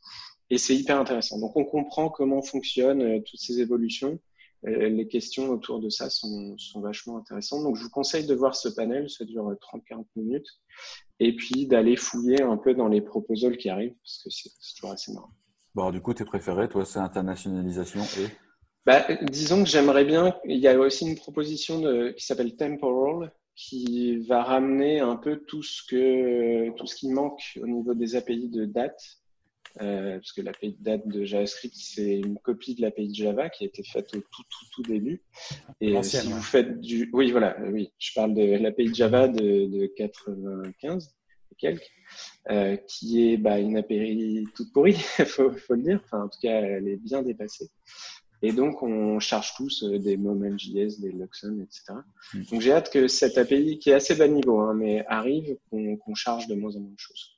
Et 0.49 0.59
c'est 0.59 0.77
hyper 0.77 1.01
intéressant. 1.01 1.41
Donc 1.41 1.57
on 1.57 1.65
comprend 1.65 2.09
comment 2.09 2.41
fonctionnent 2.41 3.21
toutes 3.25 3.41
ces 3.41 3.61
évolutions 3.61 4.21
les 4.63 5.07
questions 5.09 5.51
autour 5.51 5.81
de 5.81 5.89
ça 5.89 6.11
sont, 6.11 6.57
sont, 6.59 6.81
vachement 6.81 7.19
intéressantes. 7.19 7.63
Donc, 7.63 7.77
je 7.77 7.83
vous 7.83 7.91
conseille 7.91 8.27
de 8.27 8.35
voir 8.35 8.55
ce 8.55 8.69
panel, 8.69 9.09
ça 9.09 9.25
dure 9.25 9.53
30-40 9.53 10.05
minutes, 10.17 10.49
et 11.21 11.35
puis 11.37 11.67
d'aller 11.67 11.97
fouiller 11.97 12.43
un 12.43 12.57
peu 12.57 12.75
dans 12.75 12.89
les 12.89 13.01
proposals 13.01 13.57
qui 13.57 13.69
arrivent, 13.69 13.95
parce 14.03 14.23
que 14.25 14.31
c'est 14.31 14.75
toujours 14.75 14.93
assez 14.93 15.13
marrant. 15.13 15.31
Bon, 15.75 15.91
du 15.91 16.01
coup, 16.01 16.15
tes 16.15 16.25
préférés, 16.25 16.69
toi, 16.69 16.85
c'est 16.85 16.99
internationalisation 16.99 18.03
et? 18.19 18.29
Bah, 18.87 19.05
Disons 19.23 19.65
que 19.65 19.69
j'aimerais 19.69 20.05
bien, 20.05 20.37
il 20.45 20.59
y 20.59 20.69
a 20.69 20.79
aussi 20.79 21.07
une 21.07 21.17
proposition 21.17 21.81
de, 21.81 22.15
qui 22.17 22.25
s'appelle 22.25 22.57
Temporal, 22.57 23.33
qui 23.57 24.19
va 24.27 24.43
ramener 24.43 25.01
un 25.01 25.17
peu 25.17 25.39
tout 25.47 25.63
ce, 25.63 25.83
que, 25.89 26.71
tout 26.77 26.87
ce 26.87 26.95
qui 26.95 27.09
manque 27.09 27.59
au 27.61 27.67
niveau 27.67 27.95
des 27.95 28.15
API 28.15 28.49
de 28.49 28.65
date 28.65 29.01
euh, 29.83 30.15
parce 30.15 30.33
que 30.33 30.41
l'API 30.41 30.73
de 30.73 30.83
date 30.83 31.07
de 31.07 31.25
JavaScript, 31.25 31.75
c'est 31.77 32.19
une 32.19 32.39
copie 32.39 32.75
de 32.75 32.83
l'API 32.83 33.09
de 33.09 33.15
Java 33.15 33.51
qui 33.51 33.65
a 33.65 33.67
été 33.67 33.83
faite 33.83 34.15
au 34.15 34.21
tout, 34.21 34.43
tout, 34.49 34.67
tout 34.75 34.83
début. 34.83 35.23
Et 35.81 36.03
si 36.03 36.27
vous 36.29 36.41
faites 36.41 36.81
du, 36.81 37.11
oui, 37.13 37.31
voilà, 37.31 37.57
oui, 37.71 37.93
je 37.99 38.13
parle 38.15 38.35
de 38.35 38.57
l'API 38.57 38.91
de 38.91 38.95
Java 38.95 39.29
de, 39.29 39.67
de 39.67 39.87
95 39.97 41.15
et 41.53 41.55
quelques, 41.57 41.91
euh, 42.51 42.77
qui 42.89 43.29
est 43.29 43.37
bah, 43.37 43.59
une 43.59 43.77
API 43.77 44.47
toute 44.55 44.73
pourrie, 44.73 44.95
faut, 45.27 45.51
faut 45.53 45.75
le 45.75 45.83
dire. 45.83 46.01
Enfin, 46.05 46.25
en 46.25 46.29
tout 46.29 46.39
cas, 46.41 46.61
elle 46.61 46.89
est 46.89 46.97
bien 46.97 47.23
dépassée. 47.23 47.71
Et 48.43 48.53
donc, 48.53 48.83
on 48.83 49.19
charge 49.19 49.55
tous 49.57 49.83
euh, 49.83 49.99
des 49.99 50.17
MomentJS, 50.17 51.01
des 51.01 51.11
Luxon, 51.13 51.59
etc. 51.63 52.01
Mm. 52.35 52.43
Donc, 52.51 52.61
j'ai 52.61 52.73
hâte 52.73 52.91
que 52.91 53.09
cette 53.09 53.39
API, 53.39 53.79
qui 53.79 53.91
est 53.91 53.95
assez 53.95 54.15
bas 54.15 54.29
niveau, 54.29 54.61
hein, 54.61 54.75
mais 54.75 55.05
arrive, 55.07 55.57
qu'on 55.71 56.15
charge 56.15 56.47
de 56.47 56.55
moins 56.55 56.75
en 56.77 56.81
moins 56.81 56.93
de 56.93 56.99
choses. 56.99 57.36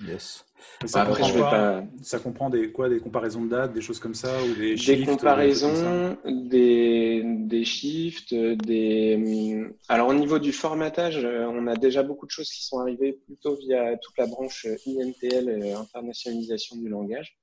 Yes. 0.00 0.44
Ça, 0.86 1.06
comprend 1.06 1.26
je 1.26 1.34
vais 1.34 1.40
pas... 1.40 1.84
ça 2.02 2.18
comprend 2.18 2.50
des, 2.50 2.72
quoi, 2.72 2.88
des 2.88 2.98
comparaisons 2.98 3.44
de 3.44 3.50
dates, 3.50 3.72
des 3.72 3.80
choses 3.80 4.00
comme 4.00 4.14
ça 4.14 4.30
ou 4.42 4.54
Des, 4.54 4.74
des 4.74 5.04
comparaisons, 5.04 6.16
des, 6.24 7.22
des 7.24 7.64
shifts, 7.64 8.34
des... 8.34 9.66
Alors 9.88 10.08
au 10.08 10.14
niveau 10.14 10.38
du 10.38 10.52
formatage, 10.52 11.24
euh, 11.24 11.46
on 11.46 11.66
a 11.66 11.76
déjà 11.76 12.02
beaucoup 12.02 12.26
de 12.26 12.30
choses 12.30 12.50
qui 12.50 12.64
sont 12.64 12.78
arrivées 12.78 13.12
plutôt 13.12 13.56
via 13.56 13.96
toute 13.98 14.16
la 14.18 14.26
branche 14.26 14.66
INTL, 14.86 15.48
euh, 15.48 15.78
internationalisation 15.78 16.76
du 16.76 16.88
langage. 16.88 17.38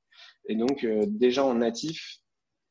Et 0.47 0.55
donc 0.55 0.83
euh, 0.83 1.05
déjà 1.07 1.45
en 1.45 1.55
natif, 1.55 2.17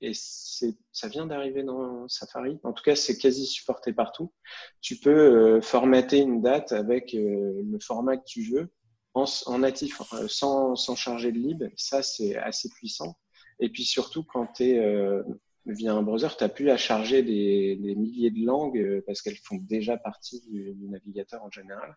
et 0.02 0.12
ça 0.14 1.08
vient 1.08 1.26
d'arriver 1.26 1.62
dans 1.62 2.08
Safari. 2.08 2.58
En 2.62 2.72
tout 2.72 2.82
cas, 2.82 2.96
c'est 2.96 3.18
quasi 3.18 3.44
supporté 3.44 3.92
partout. 3.92 4.32
Tu 4.80 4.96
peux 4.96 5.60
formater 5.60 6.20
une 6.20 6.40
date 6.40 6.72
avec 6.72 7.12
le 7.12 7.78
format 7.80 8.16
que 8.16 8.24
tu 8.24 8.50
veux 8.50 8.70
en, 9.14 9.58
natif, 9.58 10.00
euh, 10.12 10.26
sans, 10.28 10.76
sans, 10.76 10.94
charger 10.94 11.32
de 11.32 11.38
lib, 11.38 11.64
ça 11.76 12.02
c'est 12.02 12.36
assez 12.36 12.68
puissant. 12.70 13.16
Et 13.58 13.68
puis 13.68 13.84
surtout, 13.84 14.22
quand 14.22 14.46
tu 14.54 14.64
es 14.64 14.78
euh, 14.78 15.22
via 15.66 15.92
un 15.92 16.02
browser, 16.02 16.28
tu 16.38 16.44
n'as 16.44 16.48
plus 16.48 16.70
à 16.70 16.76
charger 16.76 17.22
des, 17.22 17.76
des, 17.76 17.94
milliers 17.94 18.30
de 18.30 18.44
langues 18.44 18.78
euh, 18.78 19.02
parce 19.06 19.20
qu'elles 19.20 19.36
font 19.36 19.56
déjà 19.56 19.96
partie 19.96 20.40
du, 20.48 20.74
navigateur 20.88 21.42
en 21.42 21.50
général. 21.50 21.96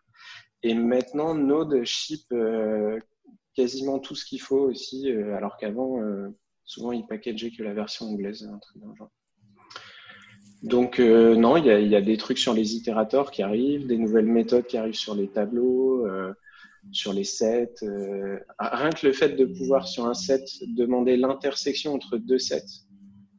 Et 0.62 0.74
maintenant, 0.74 1.34
Node 1.34 1.84
ship 1.84 2.32
quasiment 3.54 3.98
tout 3.98 4.14
ce 4.14 4.24
qu'il 4.24 4.40
faut 4.40 4.60
aussi, 4.60 5.10
alors 5.10 5.58
qu'avant, 5.58 6.00
souvent, 6.64 6.90
il 6.92 7.06
packageait 7.06 7.50
que 7.50 7.62
la 7.62 7.74
version 7.74 8.06
anglaise, 8.06 8.48
un 8.50 8.58
truc 8.58 8.82
dans 8.82 8.94
genre. 8.94 9.10
Donc 10.62 10.98
non, 10.98 11.58
il 11.58 11.66
y 11.66 11.88
y 11.90 11.96
a, 11.96 12.00
des 12.00 12.16
trucs 12.16 12.38
sur 12.38 12.54
les 12.54 12.76
itérateurs 12.76 13.30
qui 13.30 13.42
arrivent, 13.42 13.86
des 13.86 13.98
nouvelles 13.98 14.24
méthodes 14.24 14.66
qui 14.66 14.78
arrivent 14.78 14.94
sur 14.94 15.14
les 15.14 15.28
tableaux. 15.28 16.06
Sur 16.92 17.12
les 17.12 17.24
sets. 17.24 17.74
Euh, 17.82 18.38
rien 18.58 18.90
que 18.90 19.06
le 19.06 19.12
fait 19.12 19.30
de 19.30 19.44
pouvoir 19.44 19.88
sur 19.88 20.06
un 20.06 20.14
set 20.14 20.44
demander 20.66 21.16
l'intersection 21.16 21.94
entre 21.94 22.16
deux 22.18 22.38
sets. 22.38 22.84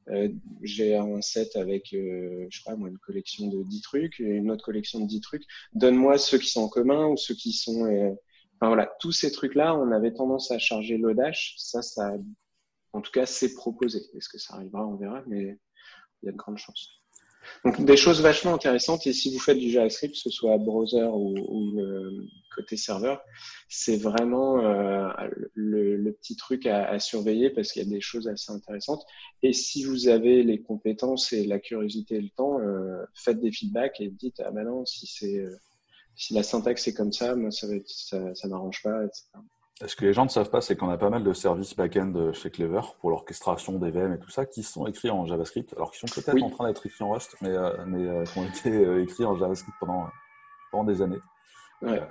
Euh, 0.09 0.29
j'ai 0.61 0.95
un 0.95 1.21
set 1.21 1.55
avec, 1.55 1.93
euh, 1.93 2.45
je 2.49 2.61
sais 2.61 2.75
moi, 2.75 2.89
une 2.89 2.97
collection 2.99 3.47
de 3.47 3.63
10 3.63 3.81
trucs, 3.81 4.19
et 4.19 4.23
une 4.23 4.51
autre 4.51 4.63
collection 4.63 4.99
de 4.99 5.07
10 5.07 5.21
trucs. 5.21 5.43
Donne-moi 5.73 6.17
ceux 6.17 6.37
qui 6.37 6.49
sont 6.49 6.61
en 6.61 6.69
commun 6.69 7.07
ou 7.07 7.17
ceux 7.17 7.35
qui 7.35 7.53
sont. 7.53 8.17
Enfin 8.59 8.67
voilà, 8.67 8.91
tous 8.99 9.11
ces 9.11 9.31
trucs-là, 9.31 9.75
on 9.75 9.91
avait 9.91 10.13
tendance 10.13 10.51
à 10.51 10.59
charger 10.59 10.97
l'Odash. 10.97 11.55
Ça, 11.57 11.81
ça, 11.81 12.13
en 12.93 13.01
tout 13.01 13.11
cas, 13.11 13.25
c'est 13.25 13.53
proposé. 13.53 13.99
Est-ce 14.15 14.29
que 14.29 14.37
ça 14.37 14.55
arrivera? 14.55 14.85
On 14.85 14.95
verra, 14.95 15.23
mais 15.27 15.57
il 16.21 16.25
y 16.25 16.29
a 16.29 16.31
de 16.31 16.37
grandes 16.37 16.57
chances. 16.57 17.04
Donc 17.63 17.83
des 17.83 17.97
choses 17.97 18.21
vachement 18.21 18.53
intéressantes. 18.53 19.07
Et 19.07 19.13
si 19.13 19.33
vous 19.33 19.39
faites 19.39 19.57
du 19.57 19.69
JavaScript, 19.69 20.13
que 20.13 20.19
ce 20.19 20.29
soit 20.29 20.57
browser 20.57 21.05
ou, 21.11 21.35
côté 22.55 22.77
serveur, 22.77 23.21
c'est 23.67 23.97
vraiment 23.97 24.59
euh, 24.59 25.09
le, 25.53 26.11
petit 26.11 26.35
truc 26.35 26.65
à, 26.67 26.99
surveiller 26.99 27.49
parce 27.49 27.71
qu'il 27.71 27.83
y 27.83 27.85
a 27.85 27.89
des 27.89 28.01
choses 28.01 28.27
assez 28.27 28.51
intéressantes. 28.51 29.05
Et 29.43 29.53
si 29.53 29.83
vous 29.83 30.07
avez 30.07 30.43
les 30.43 30.61
compétences 30.61 31.33
et 31.33 31.45
la 31.45 31.59
curiosité 31.59 32.15
et 32.15 32.21
le 32.21 32.29
temps, 32.29 32.59
euh, 32.59 33.03
faites 33.13 33.41
des 33.41 33.51
feedbacks 33.51 33.99
et 33.99 34.09
dites 34.09 34.41
ah 34.45 34.51
ben 34.51 34.63
non 34.63 34.85
si 34.85 35.05
c'est 35.05 35.39
euh, 35.39 35.55
si 36.15 36.33
la 36.33 36.43
syntaxe 36.43 36.87
est 36.87 36.93
comme 36.93 37.11
ça, 37.11 37.35
moi 37.35 37.51
ça 37.51 37.67
va 37.67 37.73
ça 37.85 38.47
m'arrange 38.47 38.81
pas, 38.81 39.03
etc. 39.03 39.25
Ce 39.83 39.93
que 39.95 40.05
les 40.05 40.13
gens 40.13 40.23
ne 40.23 40.29
savent 40.29 40.49
pas, 40.49 40.61
c'est 40.61 40.77
qu'on 40.77 40.89
a 40.89 40.97
pas 40.97 41.09
mal 41.09 41.23
de 41.23 41.33
services 41.33 41.75
back-end 41.75 42.31
chez 42.31 42.49
Clever 42.49 42.79
pour 43.01 43.09
l'orchestration 43.09 43.77
des 43.77 43.91
VM 43.91 44.13
et 44.13 44.19
tout 44.19 44.29
ça 44.29 44.45
qui 44.45 44.63
sont 44.63 44.87
écrits 44.87 45.09
en 45.09 45.25
JavaScript, 45.25 45.73
alors 45.73 45.91
qu'ils 45.91 46.07
sont 46.07 46.21
peut-être 46.21 46.41
en 46.41 46.49
train 46.49 46.67
d'être 46.67 46.85
écrits 46.85 47.03
en 47.03 47.11
Rust, 47.11 47.35
mais, 47.41 47.49
euh, 47.49 47.83
mais 47.85 48.07
euh, 48.07 48.23
qui 48.23 48.39
ont 48.39 48.45
été 48.45 48.69
euh, 48.71 49.03
écrits 49.03 49.25
en 49.25 49.35
JavaScript 49.35 49.75
pendant, 49.81 50.07
pendant 50.71 50.85
des 50.85 51.01
années. 51.01 51.19
Ouais. 51.81 52.01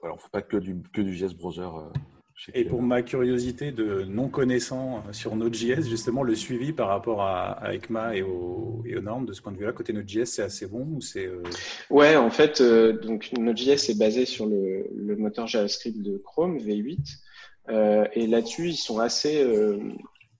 voilà, 0.00 0.12
on 0.12 0.16
ne 0.16 0.20
fait 0.20 0.30
pas 0.30 0.42
que 0.42 0.58
du, 0.58 0.82
que 0.92 1.00
du 1.00 1.16
JS 1.16 1.34
Browser 1.34 1.70
et 2.52 2.64
pour 2.64 2.82
ma 2.82 3.02
curiosité 3.02 3.72
de 3.72 4.02
non 4.04 4.28
connaissant 4.28 5.04
sur 5.12 5.36
Node.js, 5.36 5.88
justement, 5.88 6.22
le 6.22 6.34
suivi 6.34 6.72
par 6.72 6.88
rapport 6.88 7.22
à, 7.22 7.72
ECMA 7.72 8.16
et 8.16 8.22
aux, 8.22 8.82
normes, 9.02 9.26
de 9.26 9.32
ce 9.32 9.40
point 9.40 9.52
de 9.52 9.58
vue-là, 9.58 9.72
côté 9.72 9.92
Node.js, 9.92 10.26
c'est 10.26 10.42
assez 10.42 10.66
bon 10.66 10.86
ou 10.96 11.00
c'est 11.00 11.26
euh, 11.26 11.42
Ouais, 11.90 12.16
en 12.16 12.30
fait, 12.30 12.60
euh, 12.60 12.92
donc 12.92 13.30
Node.js 13.38 13.90
est 13.90 13.98
basé 13.98 14.26
sur 14.26 14.46
le, 14.46 15.16
moteur 15.16 15.46
JavaScript 15.46 16.02
de 16.02 16.18
Chrome 16.18 16.58
V8, 16.58 16.98
euh, 17.70 18.04
et 18.12 18.26
là-dessus, 18.26 18.70
ils 18.70 18.76
sont 18.76 18.98
assez 18.98 19.46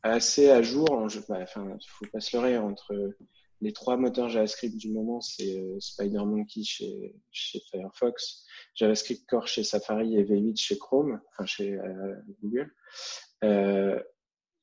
assez 0.03 0.51
à 0.51 0.63
jour. 0.63 1.09
Bah, 1.29 1.39
enfin, 1.43 1.67
il 1.81 1.89
faut 1.89 2.07
pas 2.13 2.21
se 2.21 2.37
leurrer 2.37 2.59
entre 2.59 3.15
les 3.61 3.73
trois 3.73 3.97
moteurs 3.97 4.29
JavaScript 4.29 4.77
du 4.77 4.91
moment, 4.91 5.21
c'est 5.21 5.63
SpiderMonkey 5.81 6.65
chez, 6.65 7.15
chez 7.31 7.61
Firefox, 7.71 8.45
JavaScript 8.75 9.27
Core 9.27 9.47
chez 9.47 9.65
Safari 9.65 10.17
et 10.17 10.25
V8 10.25 10.61
chez 10.61 10.79
Chrome, 10.79 11.21
enfin 11.31 11.47
chez 11.47 11.73
euh, 11.73 12.15
Google. 12.43 12.75
Euh, 13.45 14.01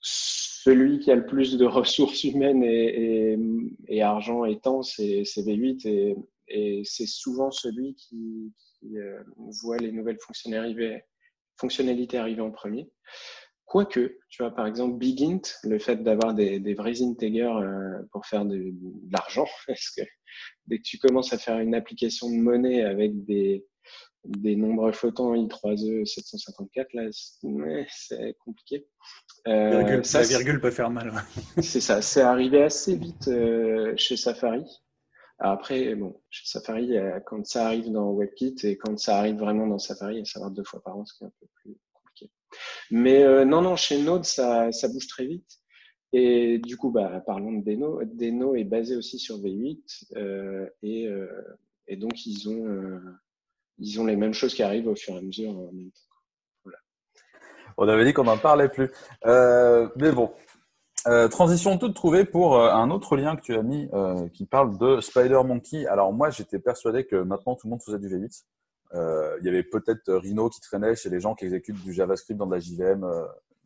celui 0.02 1.00
qui 1.00 1.12
a 1.12 1.16
le 1.16 1.26
plus 1.26 1.58
de 1.58 1.66
ressources 1.80 2.24
humaines 2.24 2.64
et, 2.64 4.02
argent 4.02 4.46
et 4.46 4.60
temps, 4.60 4.84
c'est 4.84 5.24
V8 5.24 6.16
et, 6.48 6.84
c'est 6.84 7.08
souvent 7.08 7.50
celui 7.50 7.96
qui, 7.96 8.54
euh, 8.96 9.24
voit 9.62 9.78
les 9.78 9.92
nouvelles 9.92 10.20
fonctionnalités 11.56 12.18
arriver 12.18 12.42
en 12.42 12.52
premier. 12.52 12.92
Quoique, 13.72 14.18
tu 14.28 14.44
vois, 14.44 14.54
par 14.54 14.68
exemple, 14.68 14.98
Bigint, 14.98 15.40
le 15.64 15.80
fait 15.80 16.04
d'avoir 16.04 16.34
des, 16.34 16.60
des, 16.60 16.74
vrais 16.74 17.02
integers 17.02 17.56
euh, 17.56 18.02
pour 18.12 18.26
faire 18.26 18.44
de, 18.44 18.58
de 18.58 19.12
l'argent, 19.14 19.46
parce 19.66 19.92
que 19.92 20.02
dès 20.68 20.80
que 20.80 20.84
tu 20.84 20.98
commences 20.98 21.32
à 21.32 21.38
faire 21.38 21.58
une 21.58 21.74
application 21.74 22.30
de 22.30 22.36
monnaie 22.36 22.84
avec 22.84 23.24
des, 23.24 23.66
des 24.26 24.58
nombres 24.58 24.92
flottants 24.92 25.36
I3E 25.36 26.06
754, 26.06 26.94
là, 26.96 27.04
c'est 27.88 28.36
compliqué. 28.44 28.90
Euh, 29.48 30.02
la 30.14 30.24
virgule 30.24 30.60
peut 30.60 30.72
faire 30.72 30.90
mal. 30.90 31.14
c'est 31.62 31.80
ça, 31.80 32.02
c'est 32.02 32.24
arrivé 32.24 32.64
assez 32.64 32.98
vite 32.98 33.30
euh, 33.30 33.94
chez 33.96 34.18
Safari. 34.18 34.66
après, 35.40 35.96
bon, 35.96 36.22
chez 36.30 36.46
Safari, 36.46 36.98
euh, 36.98 37.22
quand 37.26 37.46
ça 37.46 37.68
arrive 37.68 37.90
dans 37.90 38.12
WebKit 38.12 38.56
et 38.64 38.76
quand 38.76 39.00
ça 39.00 39.18
arrive 39.18 39.38
vraiment 39.38 39.66
dans 39.66 39.80
Safari, 39.80 40.26
ça 40.26 40.42
va 40.42 40.50
deux 40.50 40.66
fois 40.66 40.84
par 40.84 40.98
an, 40.98 41.06
ce 41.06 41.18
qui 41.18 41.24
est 41.24 41.28
un 41.28 41.34
peu 41.40 41.48
plus 41.56 41.78
Mais 42.90 43.24
euh, 43.24 43.46
non, 43.46 43.62
non, 43.62 43.76
chez 43.76 44.02
Node, 44.02 44.26
ça, 44.26 44.70
bouge 44.92 45.08
très 45.08 45.26
vite. 45.26 45.60
Et 46.14 46.60
du 46.60 46.76
coup, 46.76 46.92
bah, 46.92 47.22
parlons 47.26 47.54
de 47.54 47.64
Deno. 47.64 48.02
Deno 48.04 48.56
est 48.56 48.66
basé 48.66 48.96
aussi 48.96 49.18
sur 49.18 49.38
V8 49.38 50.16
euh, 50.18 50.68
et, 50.84 51.08
et 51.88 51.96
donc 51.96 52.26
ils 52.26 52.50
ont 52.50 53.00
ils 53.78 54.00
ont 54.00 54.06
les 54.06 54.16
mêmes 54.16 54.34
choses 54.34 54.54
qui 54.54 54.62
arrivent 54.62 54.88
au 54.88 54.96
fur 54.96 55.16
et 55.16 55.18
à 55.18 55.22
mesure 55.22 55.52
en 55.52 55.72
même 55.72 55.92
temps. 55.92 56.12
On 57.78 57.88
avait 57.88 58.06
dit 58.06 58.14
qu'on 58.14 58.26
n'en 58.26 58.38
parlait 58.38 58.70
plus. 58.70 58.92
Euh, 59.26 59.88
mais 59.96 60.12
bon, 60.12 60.32
euh, 61.08 61.28
transition 61.28 61.78
toute 61.78 61.96
trouvée 61.96 62.26
pour 62.26 62.58
euh, 62.58 62.70
un 62.70 62.92
autre 62.92 63.16
lien 63.16 63.36
que 63.36 63.42
tu 63.42 63.56
as 63.56 63.64
mis 63.64 63.90
qui 64.34 64.46
parle 64.46 64.78
de 64.78 65.02
Spider 65.02 65.42
Monkey. 65.46 65.86
Alors 65.88 66.14
moi, 66.14 66.30
j'étais 66.30 66.60
persuadé 66.60 67.06
que 67.06 67.16
maintenant 67.16 67.56
tout 67.56 67.68
le 67.68 67.72
monde 67.72 67.82
faisait 67.84 68.00
du 68.00 68.08
V8. 68.08 68.44
Il 68.94 69.46
y 69.46 69.50
avait 69.50 69.64
peut-être 69.64 70.14
Rhino 70.14 70.50
qui 70.50 70.60
traînait 70.62 70.96
chez 70.96 71.10
les 71.10 71.20
gens 71.20 71.36
qui 71.36 71.46
exécutent 71.46 71.82
du 71.84 71.94
JavaScript 71.94 72.38
dans 72.38 72.48
de 72.48 72.54
la 72.54 72.60
JVM 72.60 73.06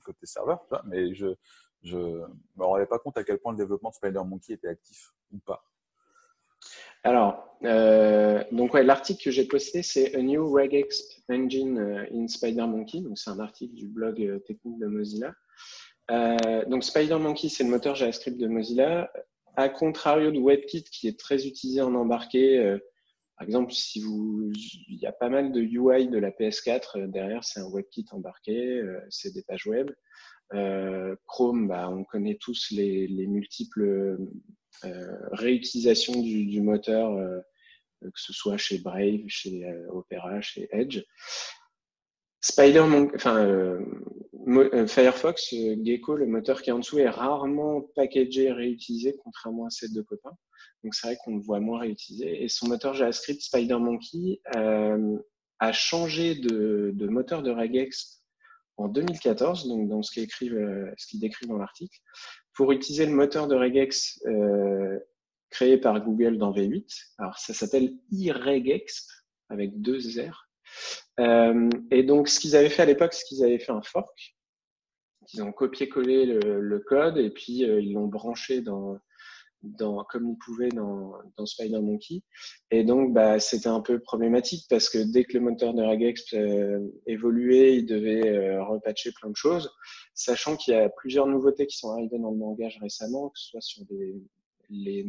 côté 0.03 0.25
serveur, 0.25 0.65
mais 0.85 1.15
je 1.15 1.35
je 1.85 1.97
me 1.97 2.63
rendais 2.63 2.87
pas 2.87 2.99
compte 2.99 3.17
à 3.17 3.23
quel 3.23 3.37
point 3.37 3.51
le 3.51 3.57
développement 3.57 3.89
de 3.89 3.95
Spider 3.95 4.21
Monkey 4.25 4.53
était 4.53 4.67
actif 4.67 5.13
ou 5.31 5.37
pas. 5.37 5.63
Alors, 7.03 7.57
euh, 7.63 8.43
donc 8.51 8.73
l'article 8.73 9.23
que 9.23 9.31
j'ai 9.31 9.45
posté, 9.45 9.83
c'est 9.83 10.15
A 10.15 10.21
New 10.21 10.51
Regex 10.51 11.21
Engine 11.29 11.77
euh, 11.77 12.05
in 12.11 12.27
SpiderMonkey. 12.27 13.01
Donc, 13.01 13.19
c'est 13.19 13.29
un 13.29 13.39
article 13.39 13.75
du 13.75 13.87
blog 13.87 14.19
euh, 14.19 14.39
technique 14.39 14.79
de 14.79 14.87
Mozilla. 14.87 15.33
Euh, 16.09 16.65
donc, 16.65 16.83
SpiderMonkey, 16.83 17.49
c'est 17.49 17.63
le 17.63 17.69
moteur 17.69 17.93
JavaScript 17.93 18.39
de 18.39 18.47
Mozilla. 18.47 19.11
À 19.55 19.69
contrario 19.69 20.31
de 20.31 20.39
WebKit, 20.39 20.83
qui 20.85 21.07
est 21.07 21.19
très 21.19 21.45
utilisé 21.45 21.81
en 21.81 21.93
embarqué. 21.93 22.57
Euh, 22.57 22.79
par 23.37 23.45
exemple, 23.45 23.73
si 23.73 24.01
vous, 24.01 24.51
il 24.87 24.97
y 24.97 25.05
a 25.05 25.11
pas 25.11 25.29
mal 25.29 25.51
de 25.51 25.61
UI 25.61 26.07
de 26.07 26.17
la 26.17 26.31
PS4 26.31 27.09
derrière, 27.09 27.43
c'est 27.43 27.59
un 27.59 27.69
WebKit 27.69 28.05
embarqué, 28.11 28.81
c'est 29.09 29.33
des 29.33 29.43
pages 29.43 29.67
web. 29.67 29.91
Chrome, 31.25 31.67
bah, 31.67 31.89
on 31.89 32.03
connaît 32.03 32.37
tous 32.39 32.71
les, 32.71 33.07
les 33.07 33.27
multiples 33.27 34.17
euh, 34.83 35.17
réutilisation 35.31 36.21
du, 36.21 36.45
du 36.45 36.61
moteur, 36.61 37.11
euh, 37.13 37.39
que 38.01 38.19
ce 38.19 38.33
soit 38.33 38.57
chez 38.57 38.79
Brave, 38.79 39.27
chez 39.27 39.65
euh, 39.65 39.87
Opera, 39.89 40.41
chez 40.41 40.67
Edge. 40.71 41.01
Spider, 42.41 42.85
enfin, 43.15 43.79
Firefox, 44.87 45.55
Gecko, 45.83 46.15
le 46.15 46.27
moteur 46.27 46.61
qui 46.61 46.69
est 46.69 46.73
en 46.73 46.79
dessous, 46.79 46.99
est 46.99 47.09
rarement 47.09 47.81
packagé 47.95 48.51
réutilisé, 48.51 49.15
contrairement 49.23 49.65
à 49.65 49.69
ces 49.71 49.89
deux 49.89 50.03
copains. 50.03 50.37
Donc 50.85 50.93
c'est 50.93 51.07
vrai 51.07 51.17
qu'on 51.17 51.37
le 51.37 51.41
voit 51.41 51.59
moins 51.59 51.79
réutilisé. 51.79 52.43
Et 52.43 52.47
son 52.47 52.67
moteur 52.67 52.93
JavaScript, 52.93 53.41
SpiderMonkey, 53.41 54.39
euh, 54.55 55.17
a 55.57 55.71
changé 55.71 56.35
de, 56.35 56.93
moteur 57.09 57.41
de 57.41 57.49
regex 57.49 58.23
en 58.77 58.87
2014, 58.87 59.67
donc 59.67 59.89
dans 59.89 60.03
ce 60.03 60.11
qu'il 60.11 60.21
écrit, 60.21 60.49
ce 60.49 61.07
qu'il 61.07 61.19
décrit 61.19 61.47
dans 61.47 61.57
l'article, 61.57 61.97
pour 62.53 62.71
utiliser 62.71 63.07
le 63.07 63.13
moteur 63.13 63.47
de 63.47 63.55
regex 63.55 64.21
euh, 64.27 64.99
créé 65.49 65.79
par 65.79 65.99
Google 66.05 66.37
dans 66.37 66.53
V8. 66.53 66.87
Alors, 67.17 67.39
ça 67.39 67.55
s'appelle 67.55 67.95
iRegexp 68.11 69.09
avec 69.49 69.81
deux 69.81 70.01
R. 70.19 70.47
et 71.89 72.03
donc, 72.03 72.27
ce 72.27 72.39
qu'ils 72.39 72.55
avaient 72.55 72.69
fait 72.69 72.83
à 72.83 72.85
l'époque, 72.85 73.13
c'est 73.13 73.25
qu'ils 73.25 73.43
avaient 73.43 73.57
fait 73.57 73.71
un 73.71 73.81
fork. 73.81 74.35
Ils 75.33 75.41
ont 75.41 75.51
copié-collé 75.51 76.27
le, 76.27 76.79
code 76.79 77.17
et 77.17 77.31
puis 77.31 77.61
ils 77.61 77.93
l'ont 77.93 78.05
branché 78.05 78.61
dans, 78.61 78.99
dans, 79.65 80.03
comme 80.05 80.29
ils 80.29 80.37
pouvaient 80.37 80.69
dans, 80.69 81.13
dans 81.37 81.45
SpiderMonkey. 81.45 82.21
Et 82.71 82.83
donc, 82.83 83.13
bah, 83.13 83.39
c'était 83.39 83.69
un 83.69 83.81
peu 83.81 83.99
problématique 83.99 84.65
parce 84.69 84.89
que 84.89 84.99
dès 84.99 85.23
que 85.23 85.33
le 85.33 85.41
moteur 85.41 85.73
de 85.73 85.83
regex 85.83 86.33
euh, 86.33 86.79
évoluait, 87.07 87.77
il 87.77 87.85
devait 87.85 88.27
euh, 88.27 88.63
repatcher 88.63 89.11
plein 89.11 89.29
de 89.29 89.35
choses, 89.35 89.71
sachant 90.13 90.55
qu'il 90.55 90.73
y 90.73 90.77
a 90.77 90.89
plusieurs 90.89 91.27
nouveautés 91.27 91.67
qui 91.67 91.77
sont 91.77 91.91
arrivées 91.91 92.19
dans 92.19 92.31
le 92.31 92.39
langage 92.39 92.77
récemment, 92.81 93.29
que 93.29 93.39
ce 93.39 93.49
soit 93.49 93.61
sur 93.61 93.85
des, 93.85 94.15
les, 94.69 95.05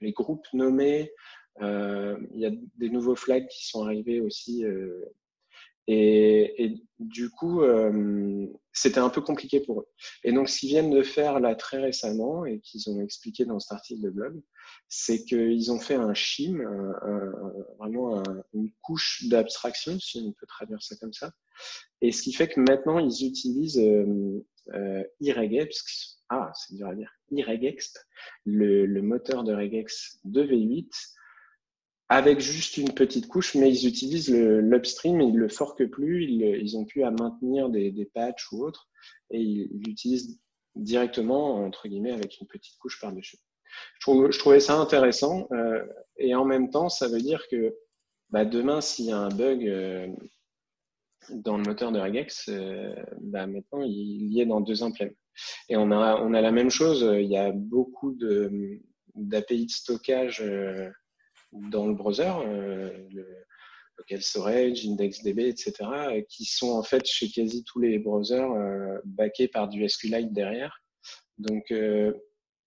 les 0.00 0.12
groupes 0.12 0.46
nommés, 0.52 1.12
euh, 1.62 2.16
il 2.34 2.40
y 2.40 2.46
a 2.46 2.50
des 2.78 2.90
nouveaux 2.90 3.16
flags 3.16 3.46
qui 3.48 3.66
sont 3.66 3.84
arrivés 3.84 4.20
aussi 4.20 4.64
et, 5.92 6.74
du 6.98 7.30
coup, 7.30 7.62
euh, 7.62 8.46
c'était 8.72 8.98
un 8.98 9.08
peu 9.08 9.20
compliqué 9.22 9.60
pour 9.60 9.80
eux. 9.80 9.88
Et 10.22 10.32
donc, 10.32 10.48
ce 10.48 10.58
qu'ils 10.60 10.68
viennent 10.68 10.90
de 10.90 11.02
faire 11.02 11.40
là 11.40 11.54
très 11.54 11.78
récemment 11.78 12.44
et 12.44 12.60
qu'ils 12.60 12.90
ont 12.90 13.00
expliqué 13.00 13.44
dans 13.44 13.58
cet 13.58 13.72
article 13.72 14.02
de 14.02 14.10
blog, 14.10 14.40
c'est 14.88 15.24
qu'ils 15.24 15.72
ont 15.72 15.80
fait 15.80 15.94
un 15.94 16.14
shim, 16.14 16.62
vraiment 17.78 18.22
une 18.52 18.70
couche 18.82 19.24
d'abstraction, 19.28 19.98
si 19.98 20.22
on 20.26 20.32
peut 20.32 20.46
traduire 20.46 20.82
ça 20.82 20.94
comme 20.96 21.12
ça. 21.12 21.32
Et 22.00 22.12
ce 22.12 22.22
qui 22.22 22.32
fait 22.32 22.48
que 22.48 22.60
maintenant, 22.60 22.98
ils 22.98 23.26
utilisent 23.26 23.78
euh, 23.78 24.44
euh 24.74 25.02
iRegex, 25.20 26.20
ah, 26.28 26.52
c'est 26.54 26.76
dur 26.76 26.88
à 26.88 26.94
dire, 26.94 27.10
iRegex, 27.30 27.94
le, 28.44 28.86
le 28.86 29.02
moteur 29.02 29.44
de 29.44 29.54
regex 29.54 30.20
de 30.24 30.42
V8 30.42 30.90
avec 32.10 32.40
juste 32.40 32.76
une 32.76 32.92
petite 32.92 33.28
couche, 33.28 33.54
mais 33.54 33.70
ils 33.70 33.86
utilisent 33.86 34.30
l'upstream, 34.30 35.20
ils 35.20 35.36
le 35.36 35.48
forquent 35.48 35.86
plus, 35.86 36.24
ils, 36.24 36.42
ils, 36.42 36.76
ont 36.76 36.84
pu 36.84 37.04
à 37.04 37.12
maintenir 37.12 37.68
des, 37.68 37.92
des 37.92 38.04
patchs 38.04 38.50
ou 38.50 38.64
autres, 38.64 38.90
et 39.30 39.40
ils 39.40 39.70
l'utilisent 39.86 40.40
directement, 40.74 41.64
entre 41.64 41.86
guillemets, 41.86 42.10
avec 42.10 42.40
une 42.40 42.48
petite 42.48 42.76
couche 42.78 43.00
par-dessus. 43.00 43.38
Je, 44.00 44.38
trouvais 44.38 44.58
ça 44.58 44.74
intéressant, 44.74 45.46
euh, 45.52 45.86
et 46.18 46.34
en 46.34 46.44
même 46.44 46.70
temps, 46.70 46.88
ça 46.88 47.06
veut 47.06 47.20
dire 47.20 47.46
que 47.48 47.76
bah, 48.30 48.44
demain, 48.44 48.80
s'il 48.80 49.04
y 49.04 49.12
a 49.12 49.18
un 49.18 49.28
bug 49.28 49.68
euh, 49.68 50.08
dans 51.30 51.56
le 51.56 51.62
moteur 51.62 51.92
de 51.92 52.00
regex, 52.00 52.48
euh, 52.48 52.92
bah, 53.20 53.46
maintenant, 53.46 53.82
il 53.82 54.32
y 54.32 54.40
est 54.40 54.46
dans 54.46 54.60
deux 54.60 54.82
implèmes. 54.82 55.14
Et 55.68 55.76
on 55.76 55.92
a, 55.92 56.16
on 56.16 56.34
a 56.34 56.40
la 56.40 56.50
même 56.50 56.70
chose, 56.70 57.08
il 57.08 57.30
y 57.30 57.36
a 57.36 57.52
beaucoup 57.52 58.16
d'API 59.14 59.58
de, 59.60 59.64
de, 59.64 59.70
stockage 59.70 60.42
dans 61.52 61.86
le 61.86 61.94
browser, 61.94 62.32
euh, 62.46 62.90
le 63.10 63.26
local 63.98 64.22
storage, 64.22 64.86
IndexDB, 64.86 65.40
etc., 65.40 65.72
qui 66.28 66.44
sont 66.44 66.70
en 66.70 66.82
fait 66.82 67.06
chez 67.06 67.30
quasi 67.30 67.64
tous 67.64 67.80
les 67.80 67.98
browsers 67.98 68.50
euh, 68.52 68.98
backés 69.04 69.48
par 69.48 69.68
du 69.68 69.86
SQLite 69.88 70.32
derrière. 70.32 70.82
Donc, 71.38 71.70
euh, 71.70 72.12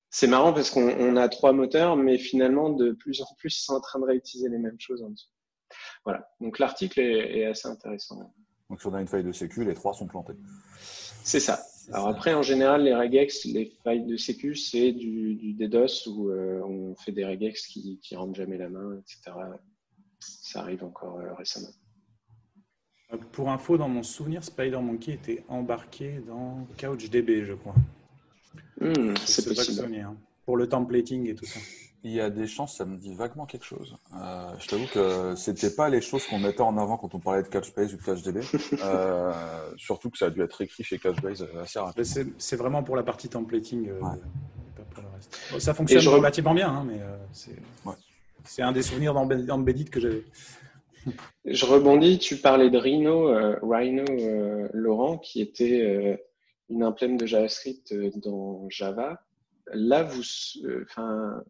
c'est 0.10 0.28
marrant 0.28 0.54
parce 0.54 0.70
qu'on 0.70 1.16
a 1.16 1.30
trois 1.30 1.54
moteurs, 1.54 1.96
mais 1.96 2.18
finalement, 2.18 2.70
de 2.70 2.92
plus 2.92 3.22
en 3.22 3.34
plus, 3.38 3.58
ils 3.58 3.63
sont 3.63 3.74
en 3.74 3.82
train 3.82 4.00
de 4.00 4.06
réutiliser 4.06 4.50
les 4.50 4.60
mêmes 4.60 4.80
choses 4.80 5.02
en 5.02 5.10
dessous. 5.10 5.30
Voilà. 6.04 6.28
Donc, 6.40 6.60
l'article 6.60 7.00
est, 7.00 7.40
est, 7.40 7.46
assez 7.46 7.68
intéressant. 7.68 8.32
Donc, 8.70 8.82
si 8.82 8.88
on 8.88 8.94
a 8.94 9.02
une 9.02 9.08
faille 9.08 9.24
de 9.24 9.32
sécu, 9.32 9.63
les 9.63 9.74
trois 9.74 9.94
sont 9.94 10.08
plantés. 10.08 10.34
C'est 11.24 11.40
ça. 11.40 11.63
Alors 11.92 12.08
après, 12.08 12.34
en 12.34 12.42
général, 12.42 12.84
les 12.84 12.96
regex, 12.96 13.46
les 13.46 13.72
failles 13.84 14.06
de 14.06 14.16
sécu, 14.16 14.56
c'est 14.56 14.92
du, 14.92 15.36
du, 15.36 15.54
DDoS 15.54 16.08
où 16.08 16.30
euh, 16.30 16.62
on 16.62 16.96
fait 16.96 17.12
des 17.12 17.25
regex 17.25 17.68
qui, 17.68 18.00
qui 18.02 18.16
rendent 18.16 18.36
jamais 18.36 18.58
la 18.58 18.70
main, 18.70 18.98
etc. 19.00 19.36
Ça 20.20 20.62
arrive 20.62 20.84
encore 20.84 21.20
euh, 21.20 21.34
récemment. 21.34 21.74
Pour 23.32 23.50
info, 23.50 23.78
dans 23.78 23.90
mon 23.90 24.04
souvenir, 24.04 24.44
SpiderMonkey 24.44 25.13
était 25.13 25.44
embarqué 25.48 26.20
dans 26.25 26.66
CouchDB, 26.80 27.46
je 27.46 27.54
crois. 27.54 27.75
Hmm, 28.80 29.13
c'est 29.25 29.46
possible. 29.46 29.96
Hein. 29.96 30.16
Pour 30.46 30.58
le 30.58 30.68
templating 30.68 31.30
et 31.30 31.36
tout 31.36 31.46
ça. 31.46 31.60
Il 32.06 32.12
y 32.12 32.20
a 32.20 32.30
des 32.30 32.48
chances, 32.48 32.76
ça 32.76 32.86
me 32.86 32.98
dit 32.98 33.13
vaguement 33.13 33.46
quelque 33.46 33.66
chose. 33.66 33.96
Euh, 34.16 34.52
je 34.60 34.68
t'avoue 34.68 34.88
que 34.88 35.36
c'était 35.36 35.70
pas 35.70 35.89
les 35.89 36.02
choses 36.02 36.26
qu'on 36.28 36.39
mettait 36.39 36.62
en 36.62 36.78
avant 36.78 36.98
quand 36.98 37.16
on 37.16 37.20
parlait 37.20 37.44
de 37.44 37.48
Couchbase 37.48 37.94
ou 37.94 37.98
de 37.98 38.02
CouchDB. 38.02 38.42
euh, 38.84 39.32
surtout 39.78 40.10
que 40.10 40.18
ça 40.18 40.26
a 40.26 40.30
dû 40.30 40.42
être 40.42 40.62
écrit 40.62 40.84
chez 40.84 41.00
Couchbase 41.00 41.48
assez 41.62 41.80
rapidement. 41.80 42.34
C'est 42.38 42.56
vraiment 42.58 42.84
pour 42.84 42.96
la 42.98 43.04
partie 43.04 43.30
templating, 43.30 43.88
euh, 43.88 44.00
ouais. 44.00 44.18
pas 44.76 44.84
pour 44.92 45.04
le 45.04 45.10
reste. 45.16 45.39
Bon, 45.52 45.60
ça 45.60 45.74
fonctionne 45.74 46.02
je... 46.02 46.10
relativement 46.10 46.54
bien, 46.54 46.70
hein, 46.70 46.84
mais 46.86 47.00
euh, 47.00 47.18
c'est 47.32 47.56
ouais. 47.86 48.63
un 48.63 48.72
des 48.74 48.82
souvenirs 48.82 49.13
d'Embedded 49.13 49.89
que 49.89 50.00
j'avais. 50.00 50.24
Je 51.46 51.66
rebondis, 51.66 52.20
tu 52.20 52.38
parlais 52.38 52.70
de 52.70 52.78
Rhino, 52.78 53.30
euh, 53.30 53.58
Rhino 53.62 54.06
euh, 54.10 54.68
Laurent, 54.74 55.18
qui 55.18 55.42
était 55.42 55.82
euh, 55.82 56.18
une 56.70 56.84
implème 56.84 57.18
de 57.18 57.26
JavaScript 57.26 57.94
dans 58.18 58.68
Java. 58.70 59.22
Là, 59.74 60.04
vous, 60.04 60.24
enfin, 60.84 61.44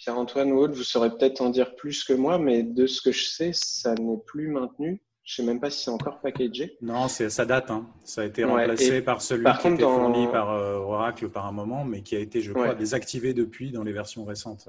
Pierre-Antoine 0.00 0.50
ou 0.52 0.56
autre, 0.56 0.74
vous 0.74 0.82
saurez 0.82 1.10
peut-être 1.10 1.42
en 1.42 1.50
dire 1.50 1.76
plus 1.76 2.04
que 2.04 2.14
moi, 2.14 2.38
mais 2.38 2.62
de 2.62 2.86
ce 2.86 3.02
que 3.02 3.12
je 3.12 3.26
sais, 3.26 3.50
ça 3.52 3.94
n'est 3.94 4.18
plus 4.26 4.48
maintenu. 4.48 5.02
Je 5.24 5.42
ne 5.42 5.46
sais 5.46 5.52
même 5.52 5.60
pas 5.60 5.68
si 5.68 5.84
c'est 5.84 5.90
encore 5.90 6.20
packagé. 6.20 6.78
Non, 6.80 7.06
ça 7.06 7.44
date. 7.44 7.70
Hein. 7.70 7.86
Ça 8.02 8.22
a 8.22 8.24
été 8.24 8.42
remplacé 8.42 9.02
par 9.02 9.20
celui 9.20 9.44
par 9.44 9.58
qui 9.58 9.64
contre, 9.64 9.74
était 9.74 9.84
fourni 9.84 10.24
dans... 10.24 10.32
par 10.32 10.50
euh, 10.52 10.76
Oracle 10.76 11.28
par 11.28 11.46
un 11.46 11.52
moment, 11.52 11.84
mais 11.84 12.00
qui 12.00 12.16
a 12.16 12.18
été, 12.18 12.40
je 12.40 12.52
crois, 12.52 12.70
ouais. 12.70 12.74
désactivé 12.74 13.34
depuis 13.34 13.70
dans 13.72 13.84
les 13.84 13.92
versions 13.92 14.24
récentes. 14.24 14.68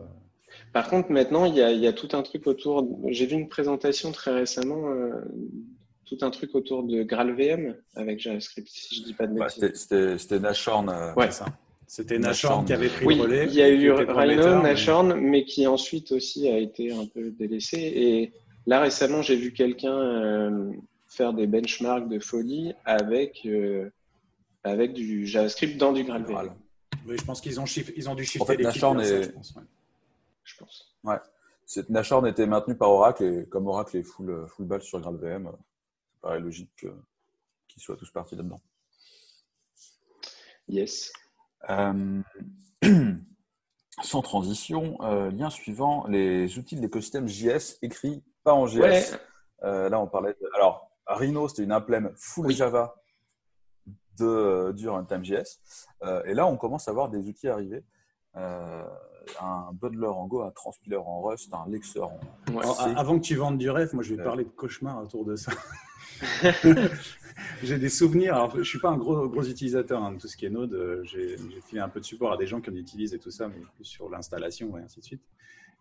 Par 0.74 0.89
contre, 0.89 1.10
maintenant, 1.12 1.46
il 1.46 1.56
y 1.56 1.62
a, 1.62 1.72
il 1.72 1.80
y 1.80 1.88
a 1.88 1.94
tout 1.94 2.10
un 2.12 2.22
truc 2.24 2.46
autour. 2.46 2.86
J'ai 3.08 3.26
vu 3.26 3.36
une 3.36 3.48
présentation 3.48 4.12
très 4.12 4.32
récemment, 4.32 4.89
euh, 4.89 5.22
tout 6.06 6.17
un 6.22 6.30
truc 6.30 6.54
autour 6.56 6.84
de 6.84 7.04
GraalVM 7.04 7.78
avec 7.96 8.20
JavaScript, 8.20 8.67
si 8.67 8.96
je 8.96 9.02
ne 9.02 9.06
dis 9.06 9.13
pas 9.13 9.28
de 9.28 9.34
bêtises. 9.34 9.88
Bah, 9.89 10.17
C'était 10.17 10.39
Nashorn. 10.39 10.89
Euh, 10.89 11.13
ouais. 11.13 11.32
ça. 11.32 11.46
C'était 11.92 12.20
Nashorn 12.20 12.64
qui 12.64 12.72
avait 12.72 12.88
pris 12.88 13.06
oui, 13.06 13.16
le 13.16 13.24
relais. 13.24 13.48
Il 13.48 13.54
y 13.54 13.62
a 13.62 13.68
eu 13.68 13.92
Rhino, 13.92 14.62
Nashorn, 14.62 15.14
mais... 15.14 15.30
mais... 15.30 15.44
qui 15.44 15.68
ensuite 15.68 16.14
aussi 16.14 16.48
a 16.48 16.58
été 16.58 16.94
un 16.94 17.06
peu 17.06 17.32
délaissé. 17.32 17.80
Et 17.80 18.34
là, 18.66 18.80
récemment, 18.80 19.22
j'ai 19.22 19.36
vu 19.36 19.52
quelqu'un 19.52 19.94
euh, 19.94 20.72
faire 21.10 21.34
des 21.34 21.48
benchmarks 21.48 22.08
de 22.08 22.18
folie 22.20 22.74
avec, 22.86 23.42
euh, 23.46 23.90
avec 24.64 24.94
du 24.94 25.28
JavaScript 25.28 25.78
dans 25.78 25.92
du 25.92 26.06
GraalVM. 26.06 26.54
Oui, 27.06 27.18
je 27.20 27.26
pense 27.26 27.42
qu'ils 27.42 27.60
ont, 27.60 27.66
ils 27.66 28.10
ont 28.10 28.16
dû 28.16 28.24
shifter 28.24 28.42
en 28.42 28.46
fait, 28.46 28.56
les 28.56 28.64
Nashorn 28.64 29.02
est... 29.02 29.06
ça, 29.06 29.22
je 29.24 29.30
pense. 29.32 29.56
Ouais. 29.58 29.64
Je 30.46 30.56
pense. 30.56 30.96
Ouais. 31.04 31.18
Nashorn 31.90 32.26
était 32.26 32.48
maintenu 32.48 32.78
par 32.78 32.90
Oracle 32.90 33.26
et 33.26 33.46
comme 33.50 33.68
Oracle 33.68 33.98
est 33.98 34.04
full, 34.04 34.46
full 34.48 34.66
ball 34.66 34.82
sur 34.82 35.02
GraalVM, 35.02 35.44
ça 35.44 36.18
paraît 36.22 36.40
logique 36.40 36.70
qu'ils 37.68 37.84
soient 37.84 37.98
tous 37.98 38.12
partis 38.12 38.38
là-dedans. 38.38 38.62
Yes. 40.70 41.12
Euh, 41.69 42.21
sans 44.04 44.21
transition, 44.21 44.97
euh, 45.02 45.30
lien 45.32 45.50
suivant, 45.50 46.08
les 46.08 46.58
outils 46.58 46.76
de 46.76 46.82
l'écosystème 46.82 47.28
JS 47.28 47.78
écrits 47.82 48.24
pas 48.43 48.54
en 48.54 48.67
JS. 48.67 48.80
Ouais. 48.80 49.04
Euh, 49.63 49.89
là, 49.89 50.00
on 50.00 50.08
parlait 50.08 50.34
de... 50.34 50.50
Alors, 50.56 50.89
Rhino, 51.08 51.47
c'était 51.47 51.63
une 51.63 51.71
implème 51.71 52.12
full 52.15 52.47
oui. 52.47 52.54
Java 52.54 52.95
de, 54.17 54.71
du 54.76 54.89
runtime 54.89 55.24
JS. 55.24 55.60
Euh, 56.04 56.24
et 56.26 56.34
là, 56.34 56.47
on 56.47 56.58
commence 56.58 56.88
à 56.88 56.93
voir 56.93 57.10
des 57.10 57.28
outils 57.28 57.47
arriver. 57.47 57.84
Euh, 58.36 58.84
un 59.39 59.69
bundler 59.74 60.08
en 60.08 60.26
Go, 60.26 60.41
un 60.41 60.52
transpiler 60.52 60.95
en 60.95 61.21
Rust, 61.21 61.54
un 61.54 61.69
lexer 61.69 62.00
en 62.00 62.19
ouais. 62.54 62.65
Avant 62.95 63.19
que 63.19 63.24
tu 63.24 63.36
vendes 63.36 63.58
du 63.58 63.69
rêve, 63.69 63.93
moi 63.93 64.04
je 64.04 64.15
vais 64.15 64.24
parler 64.24 64.45
de 64.45 64.50
cauchemar 64.50 65.04
autour 65.04 65.26
de 65.26 65.36
ça. 65.36 65.52
j'ai 67.64 67.78
des 67.78 67.90
souvenirs. 67.90 68.36
Alors, 68.36 68.58
je 68.58 68.64
suis 68.64 68.80
pas 68.80 68.90
un 68.90 68.98
gros, 68.98 69.28
gros 69.28 69.44
utilisateur 69.44 70.02
hein, 70.04 70.14
de 70.14 70.18
tout 70.20 70.28
ce 70.28 70.38
qui 70.38 70.46
est 70.46 70.50
Node. 70.50 71.02
J'ai 71.04 71.38
filé 71.68 71.82
un 71.82 71.90
peu 71.90 72.00
de 72.00 72.06
support 72.06 72.34
à 72.34 72.38
des 72.38 72.48
gens 72.48 72.62
qui 72.62 72.70
en 72.70 72.76
utilisent 72.76 73.14
et 73.14 73.20
tout 73.20 73.32
ça, 73.32 73.48
mais 73.48 73.62
plus 73.76 73.86
sur 73.86 74.10
l'installation 74.10 74.78
et 74.78 74.82
ainsi 74.82 75.00
de 75.00 75.06
suite. 75.06 75.24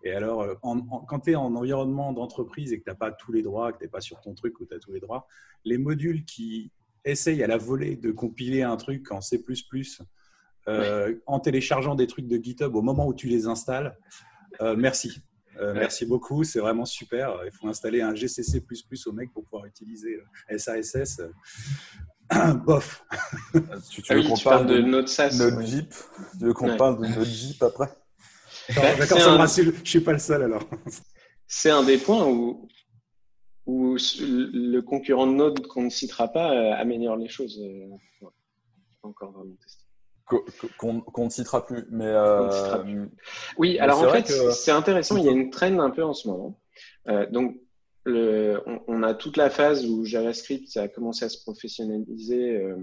Et 0.03 0.13
alors, 0.13 0.47
en, 0.63 0.79
en, 0.79 1.01
quand 1.01 1.21
tu 1.21 1.33
es 1.33 1.35
en 1.35 1.55
environnement 1.55 2.13
d'entreprise 2.13 2.73
et 2.73 2.79
que 2.79 2.85
tu 2.85 2.91
n'as 2.91 2.97
pas 2.97 3.13
tous 3.13 3.33
les 3.33 3.43
droits, 3.43 3.73
que 3.73 3.79
tu 3.79 3.85
n'es 3.85 3.91
pas 3.91 4.01
sur 4.01 4.21
ton 4.21 4.35
truc 4.35 4.59
ou 4.61 4.67
tu 4.67 4.75
as 4.75 4.79
tous 4.79 4.93
les 4.93 5.01
droits, 5.01 5.27
les 5.65 5.77
modules 5.77 6.25
qui 6.25 6.73
essayent 7.05 7.43
à 7.43 7.47
la 7.47 7.57
volée 7.57 7.97
de 7.97 8.11
compiler 8.11 8.63
un 8.63 8.77
truc 8.77 9.11
en 9.13 9.21
C++, 9.21 9.43
euh, 10.69 11.15
en 11.27 11.41
téléchargeant 11.41 11.95
des 11.95 12.07
trucs 12.07 12.27
de 12.27 12.37
GitHub 12.37 12.75
au 12.75 12.83
moment 12.83 13.07
où 13.07 13.15
tu 13.15 13.27
les 13.27 13.47
installes, 13.47 13.97
euh, 14.61 14.77
merci. 14.77 15.23
Euh, 15.61 15.73
ouais. 15.73 15.81
Merci 15.81 16.07
beaucoup, 16.07 16.43
c'est 16.45 16.61
vraiment 16.61 16.87
super. 16.87 17.39
Il 17.45 17.51
faut 17.53 17.69
installer 17.69 18.01
un 18.01 18.15
GCC++ 18.15 18.63
au 19.07 19.13
mec 19.13 19.33
pour 19.33 19.45
pouvoir 19.45 19.67
utiliser 19.67 20.19
SASS. 20.57 21.21
Bof. 22.65 23.05
Tu, 23.91 24.03
tu 24.03 24.13
ah 24.13 24.15
veux 24.15 24.21
oui, 24.21 24.29
qu'on 24.29 24.37
parle 24.37 24.67
de, 24.67 24.77
de 24.77 24.83
Node.js 24.83 25.37
Node.jip 25.37 25.93
Tu 26.39 26.45
veux 26.45 26.55
qu'on 26.55 26.71
ouais. 26.71 26.77
parle 26.77 27.03
de 27.03 27.09
Node.jip 27.09 27.63
après? 27.63 27.89
D'accord, 28.75 29.19
ça 29.19 29.31
un... 29.31 29.33
me 29.33 29.39
rassure. 29.39 29.73
Je 29.83 29.91
suis 29.91 30.01
pas 30.01 30.13
le 30.13 30.19
seul 30.19 30.43
alors. 30.45 30.63
C'est 31.47 31.71
un 31.71 31.83
des 31.83 31.99
points 31.99 32.25
où, 32.27 32.69
où 33.67 33.97
le 34.21 34.81
concurrent 34.81 35.27
de 35.27 35.33
Node 35.33 35.67
qu'on 35.67 35.83
ne 35.83 35.91
citera 35.91 36.29
pas 36.29 36.53
euh, 36.53 36.73
améliore 36.75 37.17
les 37.17 37.29
choses. 37.29 37.61
Euh, 37.61 38.29
pas 39.03 39.09
encore 39.09 39.33
vraiment 39.33 39.57
testé 39.57 39.80
qu'on 40.79 41.01
qu 41.01 41.21
ne 41.21 41.29
citera 41.29 41.65
plus. 41.67 41.87
Mais 41.91 42.07
euh, 42.07 42.51
citera 42.51 42.83
plus. 42.83 43.11
Oui, 43.59 43.73
mais 43.75 43.79
alors 43.81 44.03
en 44.03 44.11
fait, 44.11 44.23
que... 44.23 44.51
c'est 44.51 44.71
intéressant. 44.71 45.17
Il 45.17 45.25
y 45.25 45.29
a 45.29 45.33
une 45.33 45.51
traîne 45.51 45.81
un 45.81 45.91
peu 45.91 46.05
en 46.05 46.15
ce 46.15 46.29
moment. 46.29 46.59
Euh, 47.09 47.27
donc, 47.31 47.57
on, 48.07 49.03
a 49.03 49.15
toute 49.15 49.37
la 49.37 49.51
phase 49.51 49.87
où 49.87 50.05
JavaScript 50.05 50.77
a 50.77 50.89
commencé 50.89 51.25
à 51.25 51.29
se 51.29 51.43
professionnaliser. 51.43 52.57
Euh, 52.57 52.77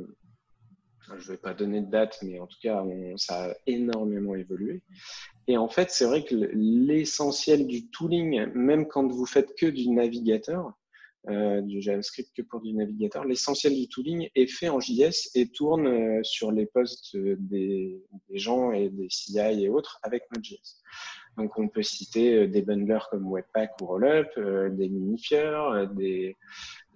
je 1.18 1.28
ne 1.28 1.32
vais 1.32 1.38
pas 1.38 1.54
donner 1.54 1.82
de 1.82 1.90
date, 1.90 2.20
mais 2.22 2.40
en 2.40 2.48
tout 2.48 2.58
cas, 2.62 2.84
ça 3.16 3.46
a 3.46 3.54
énormément 3.66 4.36
évolué. 4.36 4.82
Et 5.48 5.58
en 5.58 5.70
fait, 5.70 5.90
c'est 5.90 6.06
vrai 6.06 6.26
que 6.26 6.36
l'essentiel 6.54 7.66
du 7.66 7.88
tooling, 7.90 8.52
même 8.54 8.88
quand 8.88 9.08
vous 9.08 9.26
faites 9.26 9.56
que 9.56 9.68
du 9.68 9.90
navigateur, 9.90 10.74
euh, 11.30 11.62
du 11.62 11.82
JavaScript 11.82 12.32
que 12.36 12.42
pour 12.42 12.62
du 12.62 12.74
navigateur, 12.74 13.26
l'essentiel 13.26 13.74
du 13.74 13.88
tooling 13.88 14.30
est 14.36 14.48
fait 14.48 14.70
en 14.70 14.80
JS 14.80 15.32
et 15.36 15.50
tourne 15.50 15.88
euh, 15.88 16.24
sur 16.24 16.52
les 16.52 16.66
postes 16.66 17.18
des, 17.18 18.02
des, 18.30 18.38
gens 18.38 18.72
et 18.72 18.90
des 18.90 19.08
CI 19.10 19.38
et 19.40 19.70
autres 19.70 20.00
avec 20.04 20.24
Node.js. 20.34 20.82
Donc, 21.38 21.58
on 21.60 21.68
peut 21.68 21.84
citer 21.84 22.34
euh, 22.34 22.48
des 22.48 22.62
bundlers 22.62 23.08
comme 23.12 23.28
Webpack 23.28 23.82
ou 23.82 23.86
Rollup, 23.86 24.30
euh, 24.38 24.70
des 24.70 24.90
minifiers, 24.90 25.86
des, 25.94 26.36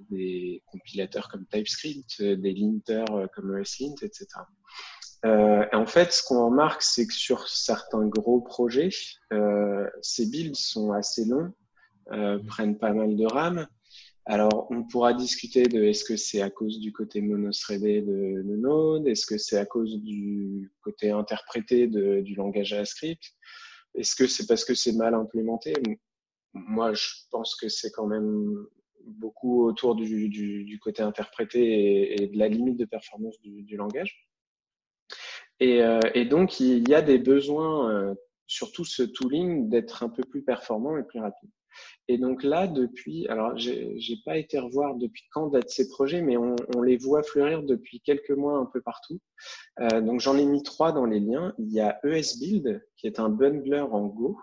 des, 0.09 0.63
compilateurs 0.71 1.29
comme 1.29 1.45
TypeScript, 1.45 2.21
des 2.21 2.53
linters 2.53 3.29
comme 3.35 3.57
ESLint, 3.57 3.95
etc. 4.01 4.27
Euh, 5.23 5.65
en 5.73 5.85
fait, 5.85 6.11
ce 6.11 6.23
qu'on 6.23 6.45
remarque, 6.47 6.81
c'est 6.81 7.05
que 7.05 7.13
sur 7.13 7.47
certains 7.47 8.07
gros 8.07 8.41
projets, 8.41 8.89
ces 10.01 10.25
builds 10.25 10.55
sont 10.55 10.91
assez 10.91 11.25
longs, 11.25 11.53
euh, 12.11 12.39
prennent 12.39 12.77
pas 12.77 12.91
mal 12.91 13.15
de 13.15 13.25
RAM. 13.25 13.67
Alors, 14.25 14.67
on 14.69 14.83
pourra 14.83 15.13
discuter 15.13 15.63
de 15.63 15.83
est-ce 15.83 16.03
que 16.03 16.15
c'est 16.15 16.41
à 16.41 16.49
cause 16.51 16.79
du 16.79 16.93
côté 16.93 17.21
monothreadé 17.21 18.01
de, 18.01 18.43
de 18.43 18.55
Node, 18.55 19.07
est-ce 19.07 19.25
que 19.25 19.37
c'est 19.37 19.57
à 19.57 19.65
cause 19.65 19.99
du 20.01 20.71
côté 20.81 21.09
interprété 21.09 21.87
du 21.87 22.35
langage 22.35 22.67
JavaScript. 22.67 23.23
Est-ce 23.95 24.15
que 24.15 24.27
c'est 24.27 24.47
parce 24.47 24.63
que 24.63 24.75
c'est 24.75 24.93
mal 24.93 25.15
implémenté? 25.15 25.73
Moi, 26.53 26.93
je 26.93 27.07
pense 27.31 27.55
que 27.55 27.67
c'est 27.67 27.91
quand 27.91 28.05
même 28.05 28.65
beaucoup 29.05 29.65
autour 29.65 29.95
du, 29.95 30.79
côté 30.81 31.01
interprété 31.01 32.21
et, 32.21 32.27
de 32.27 32.37
la 32.37 32.47
limite 32.47 32.77
de 32.77 32.85
performance 32.85 33.39
du, 33.41 33.75
langage. 33.75 34.29
Et, 35.59 35.81
euh, 35.81 35.99
et, 36.13 36.25
donc, 36.25 36.59
il 36.59 36.87
y 36.87 36.93
a 36.93 37.01
des 37.01 37.17
besoins, 37.17 37.91
euh, 37.91 38.13
surtout 38.45 38.85
ce 38.85 39.03
tooling, 39.03 39.69
d'être 39.69 40.03
un 40.03 40.09
peu 40.09 40.23
plus 40.23 40.43
performant 40.43 40.97
et 40.97 41.03
plus 41.03 41.19
rapide. 41.19 41.49
Et 42.07 42.17
donc 42.17 42.43
là, 42.43 42.67
depuis, 42.67 43.27
alors 43.27 43.57
j'ai 43.57 44.17
pas 44.25 44.37
été 44.37 44.59
revoir 44.59 44.95
depuis 44.95 45.23
quand 45.31 45.47
datent 45.47 45.69
ces 45.69 45.87
projets, 45.87 46.21
mais 46.21 46.37
on, 46.37 46.55
les 46.81 46.97
voit 46.97 47.23
fleurir 47.23 47.63
depuis 47.63 48.01
quelques 48.01 48.31
mois 48.31 48.57
un 48.57 48.65
peu 48.65 48.81
partout. 48.81 49.19
Euh, 49.79 50.01
donc 50.01 50.19
j'en 50.19 50.37
ai 50.37 50.45
mis 50.45 50.63
trois 50.63 50.91
dans 50.91 51.05
les 51.05 51.19
liens. 51.19 51.53
Il 51.57 51.71
y 51.71 51.79
a 51.79 51.99
ESBuild, 52.03 52.85
qui 52.97 53.07
est 53.07 53.19
un 53.19 53.29
bundler 53.29 53.79
en 53.79 54.07
Go, 54.07 54.37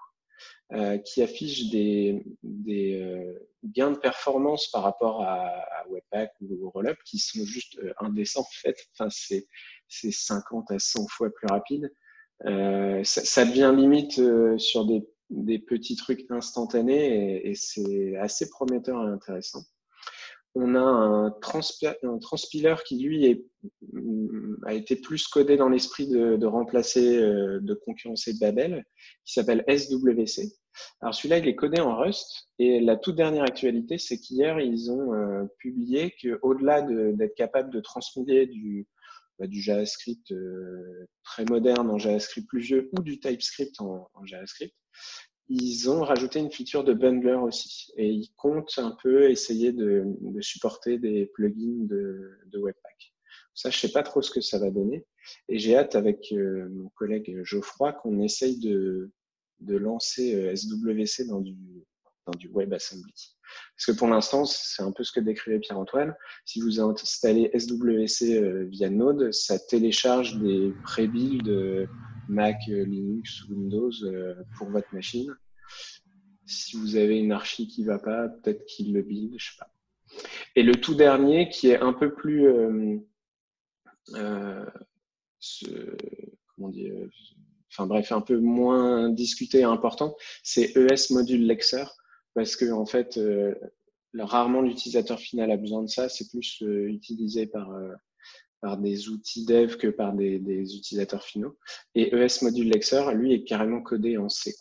euh, 0.72 0.98
qui 0.98 1.22
affiche 1.22 1.70
des, 1.70 2.24
euh, 2.68 3.34
gains 3.64 3.90
de 3.90 3.98
performance 3.98 4.70
par 4.70 4.82
rapport 4.82 5.22
à, 5.22 5.64
Webpack 5.90 6.32
ou 6.42 6.68
Rollup 6.70 6.98
qui 7.04 7.18
sont 7.18 7.44
juste 7.44 7.80
indécents 7.98 8.42
en 8.42 8.62
fait. 8.62 8.76
Enfin, 8.92 9.08
c'est 9.10 9.46
50 9.88 10.70
à 10.70 10.78
100 10.78 11.06
fois 11.08 11.30
plus 11.30 11.46
rapide. 11.48 11.90
Ça, 13.04 13.44
devient 13.44 13.74
limite 13.74 14.20
sur 14.58 14.84
des 14.84 15.02
des 15.30 15.58
petits 15.58 15.96
trucs 15.96 16.24
instantanés 16.30 17.46
et, 17.46 17.54
c'est 17.54 18.16
assez 18.16 18.48
prometteur 18.48 19.02
et 19.06 19.10
intéressant. 19.10 19.62
On 20.54 20.74
a 20.74 20.80
un, 20.80 21.30
transpiler 21.40 22.74
qui, 22.86 22.98
lui, 22.98 23.26
est, 23.26 23.46
a 24.64 24.74
été 24.74 24.96
plus 24.96 25.28
codé 25.28 25.56
dans 25.56 25.68
l'esprit 25.68 26.08
de, 26.08 26.46
remplacer, 26.46 27.18
euh, 27.18 27.60
de 27.60 27.74
concurrencer 27.74 28.32
Babel, 28.40 28.84
qui 29.24 29.34
s'appelle 29.34 29.64
SWC. 29.68 30.50
Alors 31.00 31.14
celui-là, 31.14 31.38
il 31.38 31.48
est 31.48 31.54
codé 31.54 31.80
en 31.80 31.96
Rust 31.96 32.48
et 32.58 32.80
la 32.80 32.96
toute 32.96 33.16
dernière 33.16 33.44
actualité, 33.44 33.98
c'est 33.98 34.18
qu'hier, 34.18 34.60
ils 34.60 34.90
ont 34.90 35.12
euh, 35.12 35.44
publié 35.58 36.14
qu'au-delà 36.22 36.82
d'être 36.82 37.34
capable 37.34 37.70
de 37.70 37.80
transmitter 37.80 38.46
du, 38.46 38.86
bah, 39.38 39.46
JavaScript 39.50 40.32
euh, 40.32 41.08
très 41.24 41.44
moderne 41.44 41.90
en 41.90 41.98
JavaScript 41.98 42.48
plus 42.48 42.60
vieux 42.60 42.90
ou 42.96 43.02
du 43.02 43.20
TypeScript 43.20 43.80
en 43.80 44.08
JavaScript, 44.24 44.74
ils 45.48 45.88
ont 45.88 46.02
rajouté 46.02 46.40
une 46.40 46.50
feature 46.50 46.84
de 46.84 46.92
bundler 46.92 47.34
aussi. 47.34 47.90
Et 47.96 48.08
ils 48.08 48.30
comptent 48.36 48.78
un 48.78 48.96
peu 49.02 49.30
essayer 49.30 49.72
de, 49.72 50.04
supporter 50.40 50.98
des 50.98 51.26
plugins 51.26 51.86
de, 51.86 52.38
Webpack. 52.54 53.14
Ça, 53.54 53.70
je 53.70 53.78
sais 53.78 53.92
pas 53.92 54.02
trop 54.02 54.22
ce 54.22 54.30
que 54.30 54.40
ça 54.40 54.58
va 54.58 54.70
donner. 54.70 55.06
Et 55.48 55.58
j'ai 55.58 55.76
hâte 55.76 55.94
avec 55.94 56.32
euh, 56.32 56.68
mon 56.70 56.88
collègue 56.90 57.42
Geoffroy 57.42 57.92
qu'on 57.92 58.20
essaye 58.20 58.58
de, 58.58 59.10
de 59.60 59.76
lancer 59.76 60.34
euh, 60.34 60.54
SWC 60.54 61.26
dans 61.26 61.40
du, 61.40 61.56
du 62.32 62.50
WebAssembly. 62.52 63.38
Parce 63.76 63.86
que 63.86 63.92
pour 63.92 64.08
l'instant, 64.08 64.44
c'est 64.44 64.82
un 64.82 64.92
peu 64.92 65.04
ce 65.04 65.12
que 65.12 65.20
décrivait 65.20 65.58
Pierre-Antoine. 65.58 66.14
Si 66.44 66.60
vous 66.60 66.80
installez 66.80 67.50
SWC 67.54 68.34
euh, 68.34 68.64
via 68.64 68.90
Node, 68.90 69.32
ça 69.32 69.58
télécharge 69.58 70.38
des 70.38 70.72
pré-builds 70.84 71.88
Mac, 72.28 72.60
euh, 72.68 72.84
Linux, 72.84 73.44
Windows 73.48 73.90
euh, 74.02 74.34
pour 74.56 74.68
votre 74.70 74.92
machine. 74.94 75.34
Si 76.46 76.76
vous 76.76 76.96
avez 76.96 77.18
une 77.18 77.32
archi 77.32 77.68
qui 77.68 77.84
va 77.84 77.98
pas, 77.98 78.28
peut-être 78.28 78.64
qu'il 78.66 78.92
le 78.92 79.02
build, 79.02 79.34
je 79.38 79.50
sais 79.50 79.56
pas. 79.58 79.70
Et 80.56 80.62
le 80.62 80.74
tout 80.74 80.94
dernier, 80.94 81.48
qui 81.48 81.68
est 81.68 81.80
un 81.80 81.92
peu 81.92 82.14
plus, 82.14 82.46
comment 84.10 84.64
dire, 86.70 86.94
enfin 87.70 87.86
bref, 87.86 88.12
un 88.12 88.22
peu 88.22 88.38
moins 88.38 89.10
discuté 89.10 89.58
et 89.58 89.64
important, 89.64 90.16
c'est 90.42 90.74
ES 90.74 91.12
Module 91.12 91.46
Lexer, 91.46 91.84
parce 92.38 92.56
que 92.56 92.70
en 92.70 92.86
fait, 92.86 93.18
euh, 93.18 93.54
rarement 94.16 94.62
l'utilisateur 94.62 95.18
final 95.18 95.50
a 95.50 95.56
besoin 95.56 95.82
de 95.82 95.88
ça. 95.88 96.08
C'est 96.08 96.28
plus 96.30 96.62
euh, 96.62 96.88
utilisé 96.88 97.46
par 97.46 97.68
par 98.60 98.76
des 98.78 99.08
outils 99.08 99.44
dev 99.44 99.76
que 99.76 99.88
par 99.88 100.12
des, 100.12 100.36
utilisateurs 100.76 101.22
finaux. 101.22 101.56
Et 101.94 102.14
ES 102.14 102.42
Module 102.42 102.68
Lexer, 102.68 103.04
lui, 103.14 103.32
est 103.32 103.44
carrément 103.44 103.82
codé 103.82 104.18
en 104.18 104.28
C. 104.28 104.54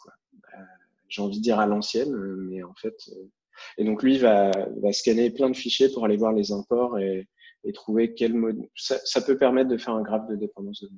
Euh, 0.53 0.61
J'ai 1.07 1.21
envie 1.21 1.37
de 1.37 1.43
dire 1.43 1.59
à 1.59 1.67
l'ancienne, 1.67 2.15
mais 2.49 2.63
en 2.63 2.75
fait. 2.75 2.95
Euh, 3.09 3.29
et 3.77 3.85
donc, 3.85 4.03
lui 4.03 4.19
va, 4.19 4.51
va 4.81 4.93
scanner 4.93 5.31
plein 5.31 5.49
de 5.49 5.55
fichiers 5.55 5.89
pour 5.89 6.05
aller 6.05 6.17
voir 6.17 6.33
les 6.33 6.51
imports 6.51 6.99
et, 6.99 7.27
trouver 7.73 8.13
quel 8.13 8.33
mode. 8.33 8.61
Ça, 8.77 8.97
ça, 9.03 9.19
peut 9.19 9.37
permettre 9.37 9.69
de 9.69 9.75
faire 9.75 9.93
un 9.93 10.01
graphe 10.01 10.25
de 10.29 10.37
dépendance 10.37 10.83
de. 10.83 10.89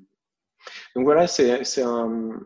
Donc 0.96 1.06
voilà, 1.06 1.26
c'est 1.26 1.82
un, 1.82 2.40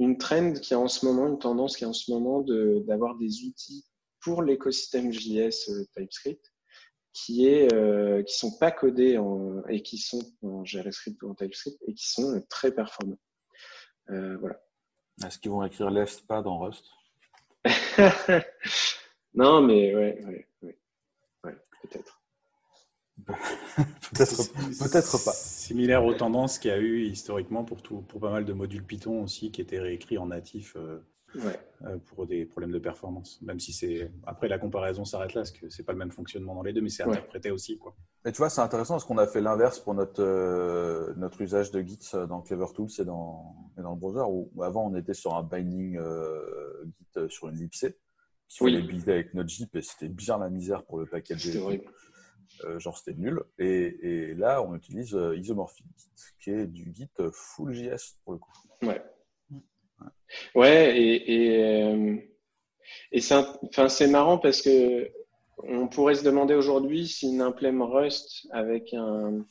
une 0.00 0.16
trend 0.18 0.54
qui 0.54 0.74
a 0.74 0.78
en 0.80 0.88
ce 0.88 1.06
moment, 1.06 1.28
une 1.28 1.38
tendance 1.38 1.76
qui 1.76 1.84
a 1.84 1.88
en 1.88 1.92
ce 1.92 2.10
moment 2.10 2.40
d'avoir 2.40 3.16
des 3.16 3.44
outils 3.44 3.84
pour 4.20 4.42
l'écosystème 4.42 5.12
JS 5.12 5.70
euh, 5.70 5.84
TypeScript 5.94 6.44
qui 7.12 7.46
est 7.46 7.72
euh, 7.74 8.22
qui 8.22 8.34
sont 8.36 8.56
pas 8.58 8.70
codés 8.70 9.18
en, 9.18 9.62
et 9.68 9.82
qui 9.82 9.98
sont 9.98 10.22
en 10.42 10.64
JavaScript 10.64 11.22
ou 11.22 11.30
en 11.30 11.34
TypeScript 11.34 11.82
et 11.86 11.94
qui 11.94 12.08
sont 12.08 12.42
très 12.48 12.72
performants. 12.72 13.18
Euh, 14.10 14.36
voilà. 14.38 14.60
Est-ce 15.24 15.38
qu'ils 15.38 15.50
vont 15.50 15.64
écrire 15.64 15.90
l'EFSPAD 15.90 16.46
en 16.46 16.58
Rust? 16.58 16.84
Non, 19.32 19.62
mais 19.62 19.94
ouais, 19.94 20.20
ouais, 20.24 20.48
ouais, 20.62 20.78
ouais 21.44 21.56
peut-être. 21.82 22.19
Peut-être 23.26 24.52
peut-être 24.78 25.24
pas. 25.24 25.32
Similaire 25.32 26.04
aux 26.04 26.14
tendances 26.14 26.58
qu'il 26.58 26.70
y 26.70 26.74
a 26.74 26.78
eu 26.78 27.02
historiquement 27.02 27.64
pour, 27.64 27.82
tout, 27.82 28.02
pour 28.02 28.20
pas 28.20 28.30
mal 28.30 28.44
de 28.44 28.52
modules 28.52 28.84
Python 28.84 29.22
aussi 29.22 29.50
qui 29.50 29.60
étaient 29.60 29.78
réécrits 29.78 30.18
en 30.18 30.26
natif 30.26 30.76
euh, 30.76 30.98
ouais. 31.36 31.58
euh, 31.82 31.98
pour 32.06 32.26
des 32.26 32.44
problèmes 32.44 32.72
de 32.72 32.78
performance. 32.78 33.40
Même 33.42 33.60
si 33.60 33.72
c'est. 33.72 34.10
Après, 34.26 34.48
la 34.48 34.58
comparaison 34.58 35.04
s'arrête 35.04 35.34
là, 35.34 35.42
parce 35.42 35.52
que 35.52 35.68
c'est 35.68 35.82
pas 35.82 35.92
le 35.92 35.98
même 35.98 36.10
fonctionnement 36.10 36.54
dans 36.54 36.62
les 36.62 36.72
deux, 36.72 36.80
mais 36.80 36.88
c'est 36.88 37.02
interprété 37.02 37.50
ouais. 37.50 37.54
aussi. 37.54 37.78
Quoi. 37.78 37.94
Et 38.24 38.32
tu 38.32 38.38
vois, 38.38 38.50
c'est 38.50 38.60
intéressant 38.60 38.94
parce 38.94 39.04
qu'on 39.04 39.18
a 39.18 39.26
fait 39.26 39.40
l'inverse 39.40 39.78
pour 39.78 39.94
notre, 39.94 40.22
euh, 40.22 41.14
notre 41.16 41.40
usage 41.40 41.70
de 41.70 41.80
Git 41.80 42.10
dans 42.28 42.42
Clever 42.42 42.66
Tools 42.74 42.90
et 42.98 43.04
dans, 43.04 43.54
et 43.78 43.82
dans 43.82 43.92
le 43.92 43.98
browser, 43.98 44.24
où 44.28 44.62
avant 44.62 44.86
on 44.86 44.94
était 44.96 45.14
sur 45.14 45.34
un 45.34 45.42
binding 45.42 45.96
euh, 45.96 46.84
Git 46.84 47.28
sur 47.28 47.48
une 47.48 47.56
libc, 47.56 47.74
qu'il 48.50 48.66
oui. 48.66 48.74
fallait 48.74 48.86
builder 48.86 49.12
avec 49.12 49.34
notre 49.34 49.48
Jeep 49.48 49.74
et 49.76 49.82
c'était 49.82 50.08
bien 50.08 50.38
la 50.38 50.50
misère 50.50 50.84
pour 50.84 50.98
le 50.98 51.06
package. 51.06 51.40
C'était 51.40 51.58
horrible. 51.58 51.84
Euh, 52.64 52.78
genre 52.78 52.96
c'était 52.98 53.18
nul. 53.18 53.42
Et, 53.58 53.96
et, 54.02 54.34
là, 54.34 54.62
on 54.62 54.74
utilise 54.74 55.14
euh, 55.14 55.36
Isomorphic 55.36 55.86
Git, 55.96 56.10
qui 56.40 56.50
est 56.50 56.66
du 56.66 56.92
Git 56.94 57.08
full 57.32 57.72
JS 57.72 58.16
pour 58.24 58.34
le 58.34 58.38
coup. 58.38 58.52
Ouais. 58.82 59.02
Ouais, 60.54 60.96
et, 60.96 61.32
et, 61.32 61.64
euh, 61.64 62.16
et 63.12 63.20
c'est 63.20 63.34
enfin, 63.34 63.88
marrant 64.08 64.38
parce 64.38 64.62
que 64.62 65.10
on 65.58 65.88
pourrait 65.88 66.14
se 66.14 66.24
demander 66.24 66.54
aujourd'hui 66.54 67.06
si 67.06 67.28
une 67.28 67.42
implème 67.42 67.82
Rust 67.82 68.46
avec 68.50 68.94
un, 68.94 69.44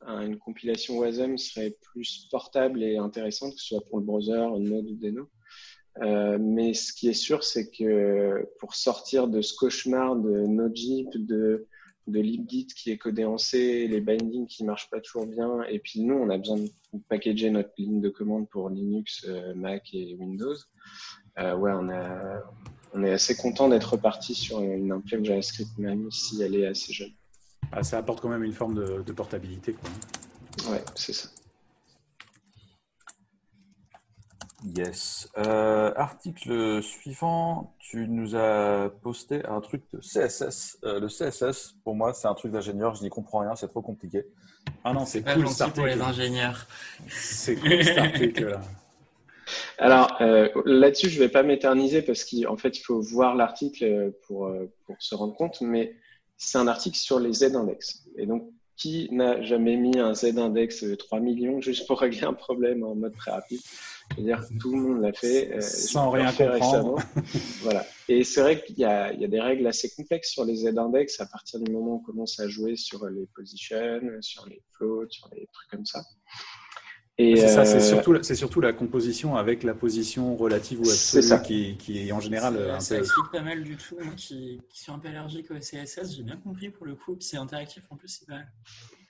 un, 0.00 0.22
une 0.22 0.38
compilation 0.38 0.98
WASM 0.98 1.36
serait 1.36 1.76
plus 1.82 2.26
portable 2.30 2.82
et 2.82 2.96
intéressante, 2.96 3.54
que 3.54 3.60
ce 3.60 3.68
soit 3.68 3.84
pour 3.84 3.98
le 3.98 4.04
browser, 4.04 4.46
Node 4.58 4.86
ou 4.86 4.96
Deno. 4.96 5.28
Euh, 6.02 6.38
mais 6.40 6.74
ce 6.74 6.92
qui 6.92 7.08
est 7.08 7.14
sûr, 7.14 7.44
c'est 7.44 7.70
que 7.70 8.48
pour 8.58 8.74
sortir 8.74 9.28
de 9.28 9.42
ce 9.42 9.54
cauchemar 9.54 10.16
de 10.16 10.46
Node.js, 10.46 11.06
de, 11.14 11.68
de 12.06 12.20
libgit 12.20 12.66
qui 12.66 12.90
est 12.90 12.98
codé 12.98 13.24
en 13.24 13.38
C, 13.38 13.86
les 13.88 14.00
bindings 14.00 14.46
qui 14.46 14.64
marchent 14.64 14.90
pas 14.90 15.00
toujours 15.00 15.26
bien, 15.26 15.62
et 15.68 15.78
puis 15.78 16.00
nous, 16.00 16.14
on 16.14 16.30
a 16.30 16.38
besoin 16.38 16.58
de 16.58 16.70
packager 17.08 17.50
notre 17.50 17.70
ligne 17.78 18.00
de 18.00 18.08
commande 18.08 18.48
pour 18.48 18.68
Linux, 18.70 19.24
euh, 19.28 19.54
Mac 19.54 19.88
et 19.92 20.14
Windows. 20.18 20.56
Euh, 21.38 21.56
ouais, 21.56 21.72
on 21.74 21.88
a, 21.88 22.42
on 22.92 23.02
est 23.02 23.10
assez 23.10 23.34
content 23.36 23.68
d'être 23.68 23.92
reparti 23.94 24.34
sur 24.34 24.60
une 24.60 24.92
imprime 24.92 25.24
JavaScript, 25.24 25.76
même 25.78 26.10
si 26.10 26.42
elle 26.42 26.54
est 26.54 26.66
assez 26.66 26.92
jeune. 26.92 27.12
Ah, 27.72 27.82
ça 27.82 27.98
apporte 27.98 28.20
quand 28.20 28.28
même 28.28 28.44
une 28.44 28.52
forme 28.52 28.74
de, 28.74 29.12
portabilité. 29.12 29.72
Quoi. 29.72 30.72
Ouais, 30.72 30.84
c'est 30.94 31.12
ça. 31.12 31.28
Yes. 34.64 35.28
Euh, 35.36 35.92
article 35.94 36.82
suivant, 36.82 37.74
tu 37.78 38.08
nous 38.08 38.34
as 38.34 38.90
posté 39.02 39.44
un 39.44 39.60
truc 39.60 39.82
de 39.92 40.00
CSS. 40.00 40.78
Euh, 40.84 41.00
le 41.00 41.08
CSS, 41.08 41.74
pour 41.84 41.94
moi, 41.94 42.14
c'est 42.14 42.28
un 42.28 42.34
truc 42.34 42.52
d'ingénieur, 42.52 42.94
je 42.94 43.02
n'y 43.02 43.10
comprends 43.10 43.40
rien, 43.40 43.54
c'est 43.56 43.68
trop 43.68 43.82
compliqué. 43.82 44.24
Ah 44.82 44.94
non, 44.94 45.04
c'est 45.04 45.22
cool 45.22 45.44
pour 45.74 45.84
les 45.84 46.00
ingénieurs. 46.00 46.66
C'est 47.08 47.56
cool 47.56 47.84
cet 47.84 47.98
article-là. 47.98 48.60
Alors 49.76 50.16
euh, 50.22 50.48
là-dessus, 50.64 51.10
je 51.10 51.20
ne 51.20 51.24
vais 51.24 51.30
pas 51.30 51.42
m'éterniser 51.42 52.00
parce 52.00 52.24
qu'en 52.24 52.56
fait, 52.56 52.78
il 52.78 52.80
faut 52.82 53.00
voir 53.00 53.34
l'article 53.34 54.14
pour, 54.26 54.50
pour 54.86 54.96
se 54.98 55.14
rendre 55.14 55.34
compte, 55.34 55.60
mais 55.60 55.94
c'est 56.38 56.56
un 56.56 56.68
article 56.68 56.96
sur 56.96 57.20
les 57.20 57.34
Z-index. 57.34 58.06
Et 58.16 58.24
donc, 58.24 58.48
qui 58.76 59.08
n'a 59.12 59.42
jamais 59.42 59.76
mis 59.76 59.98
un 59.98 60.14
Z-index 60.14 60.84
3 60.98 61.20
millions 61.20 61.60
juste 61.60 61.86
pour 61.86 62.00
régler 62.00 62.24
un 62.24 62.32
problème 62.32 62.82
en 62.82 62.94
mode 62.94 63.14
très 63.14 63.30
rapide? 63.30 63.60
Je 64.10 64.16
veux 64.16 64.22
dire, 64.22 64.44
tout 64.60 64.72
le 64.72 64.80
monde 64.80 65.02
l'a 65.02 65.12
fait. 65.12 65.54
Euh, 65.54 65.60
Sans 65.60 66.10
rien 66.10 66.32
comprendre. 66.32 67.02
voilà. 67.62 67.84
Et 68.08 68.22
c'est 68.22 68.42
vrai 68.42 68.62
qu'il 68.62 68.76
y, 68.76 68.82
y, 68.82 68.84
a 68.84 69.12
des 69.12 69.40
règles 69.40 69.66
assez 69.66 69.90
complexes 69.90 70.30
sur 70.30 70.44
les 70.44 70.56
Z-index 70.56 71.20
à 71.20 71.26
partir 71.26 71.60
du 71.60 71.72
moment 71.72 71.92
où 71.92 71.96
on 71.96 72.00
commence 72.00 72.38
à 72.38 72.48
jouer 72.48 72.76
sur 72.76 73.08
les 73.08 73.26
positions, 73.34 74.00
sur 74.20 74.46
les 74.46 74.62
floats, 74.72 75.06
sur 75.10 75.28
les 75.32 75.48
trucs 75.52 75.70
comme 75.70 75.86
ça. 75.86 76.02
C'est 77.16 77.36
ça, 77.46 77.64
c'est 77.64 77.76
euh, 77.76 77.80
surtout, 77.80 78.22
c'est 78.22 78.34
surtout 78.34 78.60
la 78.60 78.72
composition 78.72 79.36
avec 79.36 79.62
la 79.62 79.72
position 79.72 80.34
relative 80.34 80.80
ou 80.80 80.90
absolue 80.90 81.42
qui, 81.44 81.76
qui 81.76 82.08
est 82.08 82.12
en 82.12 82.18
général 82.18 82.56
un 82.70 82.80
ça 82.80 82.98
explique 82.98 83.30
pas 83.30 83.40
mal 83.40 83.62
du 83.62 83.76
tout. 83.76 83.96
Moi 84.02 84.14
qui, 84.16 84.60
qui 84.68 84.80
suis 84.80 84.90
un 84.90 84.98
peu 84.98 85.08
allergique 85.08 85.48
au 85.52 85.54
CSS, 85.54 86.16
j'ai 86.16 86.24
bien 86.24 86.36
compris 86.36 86.70
pour 86.70 86.86
le 86.86 86.96
coup. 86.96 87.16
c'est 87.20 87.36
interactif 87.36 87.84
en 87.90 87.96
plus, 87.96 88.08
c'est 88.08 88.26
pas 88.26 88.34
mal. 88.34 88.48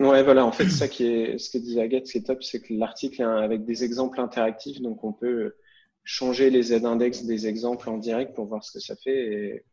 Ouais, 0.01 0.23
voilà. 0.23 0.45
En 0.45 0.53
fait, 0.53 0.69
ça 0.69 0.87
qui 0.87 1.07
est, 1.07 1.39
ce 1.39 1.49
que 1.49 1.57
disait 1.57 1.81
Agathe, 1.81 2.07
c'est 2.07 2.25
top, 2.25 2.43
c'est 2.43 2.61
que 2.61 2.75
l'article 2.75 3.23
est 3.23 3.25
avec 3.25 3.65
des 3.65 3.85
exemples 3.85 4.21
interactifs, 4.21 4.83
donc 4.83 5.03
on 5.03 5.15
peut 5.15 5.55
changer 6.03 6.51
les 6.51 6.63
z-index 6.63 7.25
des 7.25 7.47
exemples 7.47 7.89
en 7.89 7.97
direct 7.97 8.35
pour 8.35 8.45
voir 8.45 8.63
ce 8.63 8.71
que 8.71 8.81
ça 8.81 8.97
fait. 8.97 9.33
Et 9.33 9.65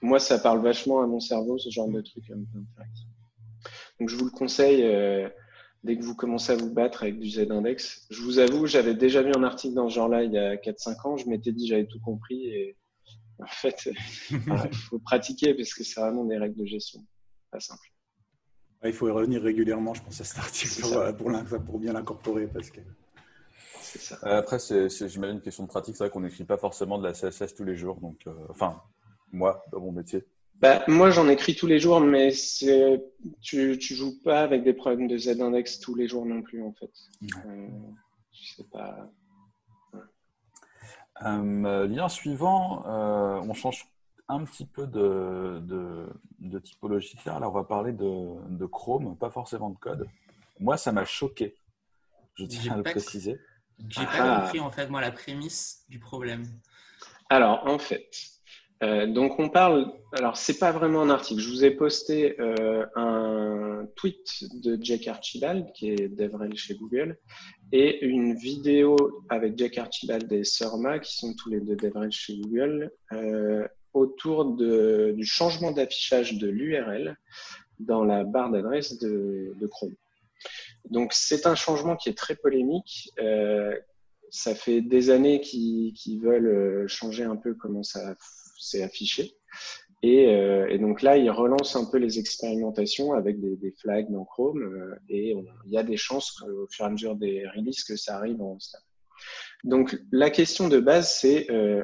moi, 0.00 0.18
ça 0.20 0.38
parle 0.38 0.62
vachement 0.62 1.02
à 1.02 1.06
mon 1.06 1.20
cerveau, 1.20 1.58
ce 1.58 1.68
genre 1.68 1.88
de 1.88 2.00
truc 2.00 2.24
un 2.30 2.36
peu 2.50 2.58
interactif. 2.60 3.08
Donc, 4.00 4.08
je 4.08 4.16
vous 4.16 4.24
le 4.24 4.30
conseille. 4.30 4.84
Euh, 4.84 5.28
dès 5.84 5.98
que 5.98 6.02
vous 6.02 6.14
commencez 6.14 6.52
à 6.52 6.56
vous 6.56 6.72
battre 6.72 7.02
avec 7.02 7.18
du 7.18 7.28
Z-index. 7.28 8.06
Je 8.10 8.22
vous 8.22 8.38
avoue, 8.38 8.66
j'avais 8.66 8.94
déjà 8.94 9.22
vu 9.22 9.32
un 9.36 9.44
article 9.44 9.74
dans 9.74 9.88
ce 9.88 9.94
genre-là 9.94 10.24
il 10.24 10.32
y 10.32 10.38
a 10.38 10.56
4-5 10.56 11.08
ans. 11.08 11.16
Je 11.16 11.28
m'étais 11.28 11.52
dit, 11.52 11.68
j'avais 11.68 11.86
tout 11.86 12.00
compris. 12.00 12.46
Et 12.46 12.76
en 13.38 13.46
fait, 13.46 13.90
il 14.30 14.76
faut 14.88 14.98
pratiquer 14.98 15.54
parce 15.54 15.74
que 15.74 15.84
c'est 15.84 16.00
vraiment 16.00 16.24
des 16.24 16.38
règles 16.38 16.58
de 16.58 16.64
gestion. 16.64 17.04
Pas 17.50 17.60
simple. 17.60 17.86
Il 18.82 18.92
faut 18.92 19.08
y 19.08 19.10
revenir 19.10 19.42
régulièrement, 19.42 19.94
je 19.94 20.02
pense, 20.02 20.20
à 20.20 20.24
cet 20.24 20.38
article 20.38 20.80
pour, 21.16 21.60
pour, 21.64 21.78
bien 21.78 21.92
l'incorporer. 21.92 22.46
Parce 22.46 22.70
que... 22.70 22.80
Ça. 23.80 24.18
Euh, 24.24 24.38
après, 24.38 24.58
c'est, 24.58 24.88
j'imagine, 25.08 25.36
une 25.36 25.42
question 25.42 25.64
de 25.64 25.68
pratique. 25.68 25.96
C'est 25.96 26.04
vrai 26.04 26.10
qu'on 26.10 26.20
n'écrit 26.20 26.44
pas 26.44 26.56
forcément 26.56 26.98
de 26.98 27.06
la 27.06 27.12
CSS 27.12 27.54
tous 27.54 27.64
les 27.64 27.76
jours. 27.76 28.00
Donc, 28.00 28.18
euh, 28.26 28.34
enfin, 28.50 28.82
moi, 29.32 29.64
dans 29.70 29.80
mon 29.80 29.92
métier. 29.92 30.24
Bah, 30.60 30.82
moi, 30.88 31.10
j'en 31.10 31.28
écris 31.28 31.54
tous 31.54 31.66
les 31.66 31.78
jours, 31.78 32.00
mais 32.00 32.32
tu 33.42 33.56
ne 33.56 33.78
joues 33.78 34.22
pas 34.22 34.40
avec 34.40 34.62
des 34.62 34.72
problèmes 34.72 35.08
de 35.08 35.18
Z-index 35.18 35.80
tous 35.80 35.94
les 35.94 36.08
jours 36.08 36.24
non 36.24 36.42
plus, 36.42 36.62
en 36.62 36.72
fait. 36.72 36.90
Euh, 37.46 37.68
je 38.32 38.54
sais 38.54 38.64
pas. 38.64 39.10
Euh, 41.22 41.86
lien 41.86 42.08
suivant, 42.08 42.84
euh, 42.86 43.40
on 43.46 43.54
change 43.54 43.86
un 44.28 44.44
petit 44.44 44.66
peu 44.66 44.86
de, 44.86 45.60
de, 46.40 46.58
typologie 46.58 47.16
là. 47.26 47.38
on 47.42 47.52
va 47.52 47.64
parler 47.64 47.92
de, 47.92 48.66
Chrome, 48.66 49.16
pas 49.16 49.30
forcément 49.30 49.70
de 49.70 49.78
code. 49.78 50.08
Moi, 50.60 50.76
ça 50.76 50.92
m'a 50.92 51.04
choqué. 51.04 51.56
Je 52.36 52.46
tiens 52.46 52.74
à 52.74 52.76
le 52.76 52.82
préciser. 52.82 53.38
J'ai 53.88 54.04
pas 54.04 54.36
ah. 54.36 54.40
compris, 54.40 54.60
en 54.60 54.70
fait, 54.70 54.88
moi, 54.88 55.00
la 55.00 55.10
prémisse 55.10 55.84
du 55.88 55.98
problème. 55.98 56.46
Alors, 57.28 57.66
en 57.66 57.78
fait, 57.78 58.33
euh, 58.82 59.06
donc 59.06 59.38
on 59.38 59.48
parle, 59.48 59.92
alors 60.12 60.36
c'est 60.36 60.58
pas 60.58 60.72
vraiment 60.72 61.02
un 61.02 61.10
article, 61.10 61.40
je 61.40 61.48
vous 61.48 61.64
ai 61.64 61.70
posté 61.70 62.38
euh, 62.40 62.84
un 62.96 63.86
tweet 63.94 64.44
de 64.54 64.76
Jack 64.80 65.06
Archibald, 65.06 65.72
qui 65.72 65.90
est 65.90 66.08
DevRel 66.08 66.56
chez 66.56 66.74
Google, 66.74 67.18
et 67.72 68.04
une 68.04 68.34
vidéo 68.34 68.96
avec 69.28 69.56
Jack 69.56 69.78
Archibald 69.78 70.30
et 70.32 70.44
Surma, 70.44 70.98
qui 70.98 71.16
sont 71.16 71.34
tous 71.34 71.50
les 71.50 71.60
deux 71.60 71.76
DevRel 71.76 72.10
chez 72.10 72.36
Google, 72.36 72.90
euh, 73.12 73.66
autour 73.92 74.56
du 74.56 75.24
changement 75.24 75.70
d'affichage 75.70 76.36
de 76.38 76.48
l'URL 76.48 77.16
dans 77.78 78.04
la 78.04 78.24
barre 78.24 78.50
d'adresse 78.50 78.98
de, 78.98 79.54
de, 79.60 79.66
Chrome. 79.68 79.94
Donc 80.90 81.12
c'est 81.12 81.46
un 81.46 81.54
changement 81.54 81.94
qui 81.94 82.08
est 82.08 82.18
très 82.18 82.34
polémique. 82.34 83.12
ça 84.30 84.54
fait 84.56 84.80
des 84.80 85.10
années 85.10 85.40
qu'ils 85.40 86.20
veulent 86.20 86.88
changer 86.88 87.22
un 87.22 87.36
peu 87.36 87.54
comment 87.54 87.84
ça 87.84 88.16
c'est 88.64 88.82
affiché. 88.82 89.36
Euh, 90.04 90.66
et, 90.68 90.78
donc 90.78 91.02
là, 91.02 91.16
il 91.16 91.30
relance 91.30 91.76
un 91.76 91.84
peu 91.84 91.98
les 91.98 92.18
expérimentations 92.18 93.14
avec 93.14 93.40
des, 93.40 93.74
flags 93.80 94.10
dans 94.10 94.24
Chrome 94.24 94.62
euh, 94.62 94.94
et 95.08 95.34
il 95.66 95.72
y 95.72 95.78
a 95.78 95.82
des 95.82 95.96
chances 95.96 96.42
au 96.42 96.66
fur 96.70 96.84
et 96.84 96.88
à 96.88 96.90
mesure 96.90 97.16
des 97.16 97.46
releases 97.48 97.84
que 97.84 97.96
ça 97.96 98.16
arrive 98.16 98.40
en 98.42 98.58
stade. 98.58 98.82
Donc 99.62 99.98
la 100.12 100.30
question 100.30 100.68
de 100.68 100.78
base, 100.78 101.14
c'est 101.14 101.50
euh, 101.50 101.82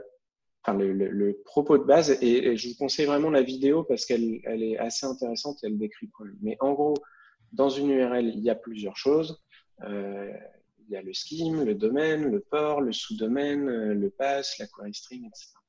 enfin, 0.63 0.77
le, 0.79 1.41
propos 1.45 1.79
de 1.79 1.85
base, 1.85 2.19
et, 2.21 2.57
je 2.57 2.69
vous 2.69 2.75
conseille 2.75 3.07
vraiment 3.07 3.31
la 3.31 3.43
vidéo 3.43 3.85
parce 3.85 4.05
qu'elle 4.05 4.41
elle 4.45 4.63
est 4.63 4.77
assez 4.77 5.07
intéressante 5.07 5.63
et 5.63 5.69
elle 5.69 5.79
décrit 5.79 6.11
le. 6.21 6.37
Mais 6.43 6.57
en 6.61 6.73
gros, 6.73 6.95
dans 7.53 7.71
une 7.71 7.91
URL, 7.91 8.27
il 8.27 8.41
y 8.41 8.51
a 8.51 8.55
plusieurs 8.55 8.97
choses. 8.97 9.41
il 9.83 10.91
y 10.91 10.97
a 10.97 11.03
le 11.03 11.13
scheme, 11.15 11.65
le 11.65 11.75
domaine, 11.75 12.31
le 12.31 12.41
port, 12.41 12.83
le 12.83 12.93
sous-domaine, 12.93 13.65
le 13.93 14.11
pass, 14.11 14.59
la 14.59 14.67
query 14.67 14.93
string, 14.93 15.27
etc. 15.27 15.60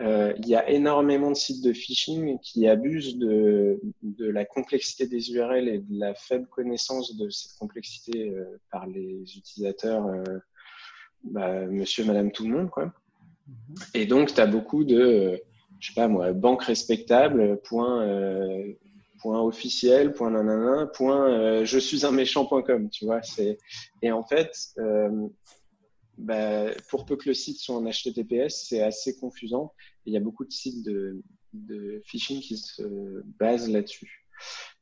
Euh, 0.00 0.34
il 0.38 0.48
y 0.48 0.54
a 0.54 0.68
énormément 0.68 1.30
de 1.30 1.36
sites 1.36 1.64
de 1.64 1.72
phishing 1.72 2.38
qui 2.40 2.68
abusent 2.68 3.16
de, 3.16 3.80
de, 4.02 4.28
la 4.28 4.44
complexité 4.44 5.06
des 5.06 5.32
URL 5.32 5.68
et 5.68 5.78
de 5.78 5.98
la 5.98 6.14
faible 6.14 6.46
connaissance 6.48 7.16
de 7.16 7.30
cette 7.30 7.56
complexité 7.58 8.28
euh, 8.28 8.44
par 8.70 8.86
les 8.86 9.22
utilisateurs, 9.38 10.06
euh, 10.06 10.22
bah, 11.24 11.64
monsieur, 11.66 12.04
madame, 12.04 12.30
tout 12.30 12.44
le 12.44 12.50
monde. 12.50 12.70
Quoi. 12.70 12.92
Mm-hmm. 13.48 13.90
Et 13.94 14.06
donc, 14.06 14.34
tu 14.34 14.40
as 14.40 14.46
beaucoup 14.46 14.84
de, 14.84 15.40
je 15.80 15.88
sais 15.88 15.94
pas 15.94 16.08
moi, 16.08 16.30
banque 16.32 16.64
respectable, 16.64 17.58
point, 17.62 18.06
point 19.22 19.40
officiel, 19.40 20.12
point 20.12 20.30
nanana, 20.30 20.86
point 20.88 21.64
je 21.64 21.78
suis 21.78 22.04
un 22.04 22.10
méchant.com, 22.10 22.90
tu 22.90 23.06
vois. 23.06 23.22
Et 24.02 24.12
en 24.12 24.22
fait, 24.24 24.74
bah, 26.18 26.70
pour 26.88 27.04
peu 27.04 27.16
que 27.16 27.28
le 27.28 27.34
site 27.34 27.58
soit 27.58 27.76
en 27.76 27.84
HTTPS, 27.84 28.66
c'est 28.68 28.82
assez 28.82 29.16
confusant. 29.16 29.72
il 30.06 30.12
y 30.12 30.16
a 30.16 30.20
beaucoup 30.20 30.44
de 30.44 30.52
sites 30.52 30.84
de, 30.84 31.22
phishing 32.04 32.40
qui 32.40 32.58
se 32.58 33.22
basent 33.38 33.70
là-dessus. 33.70 34.26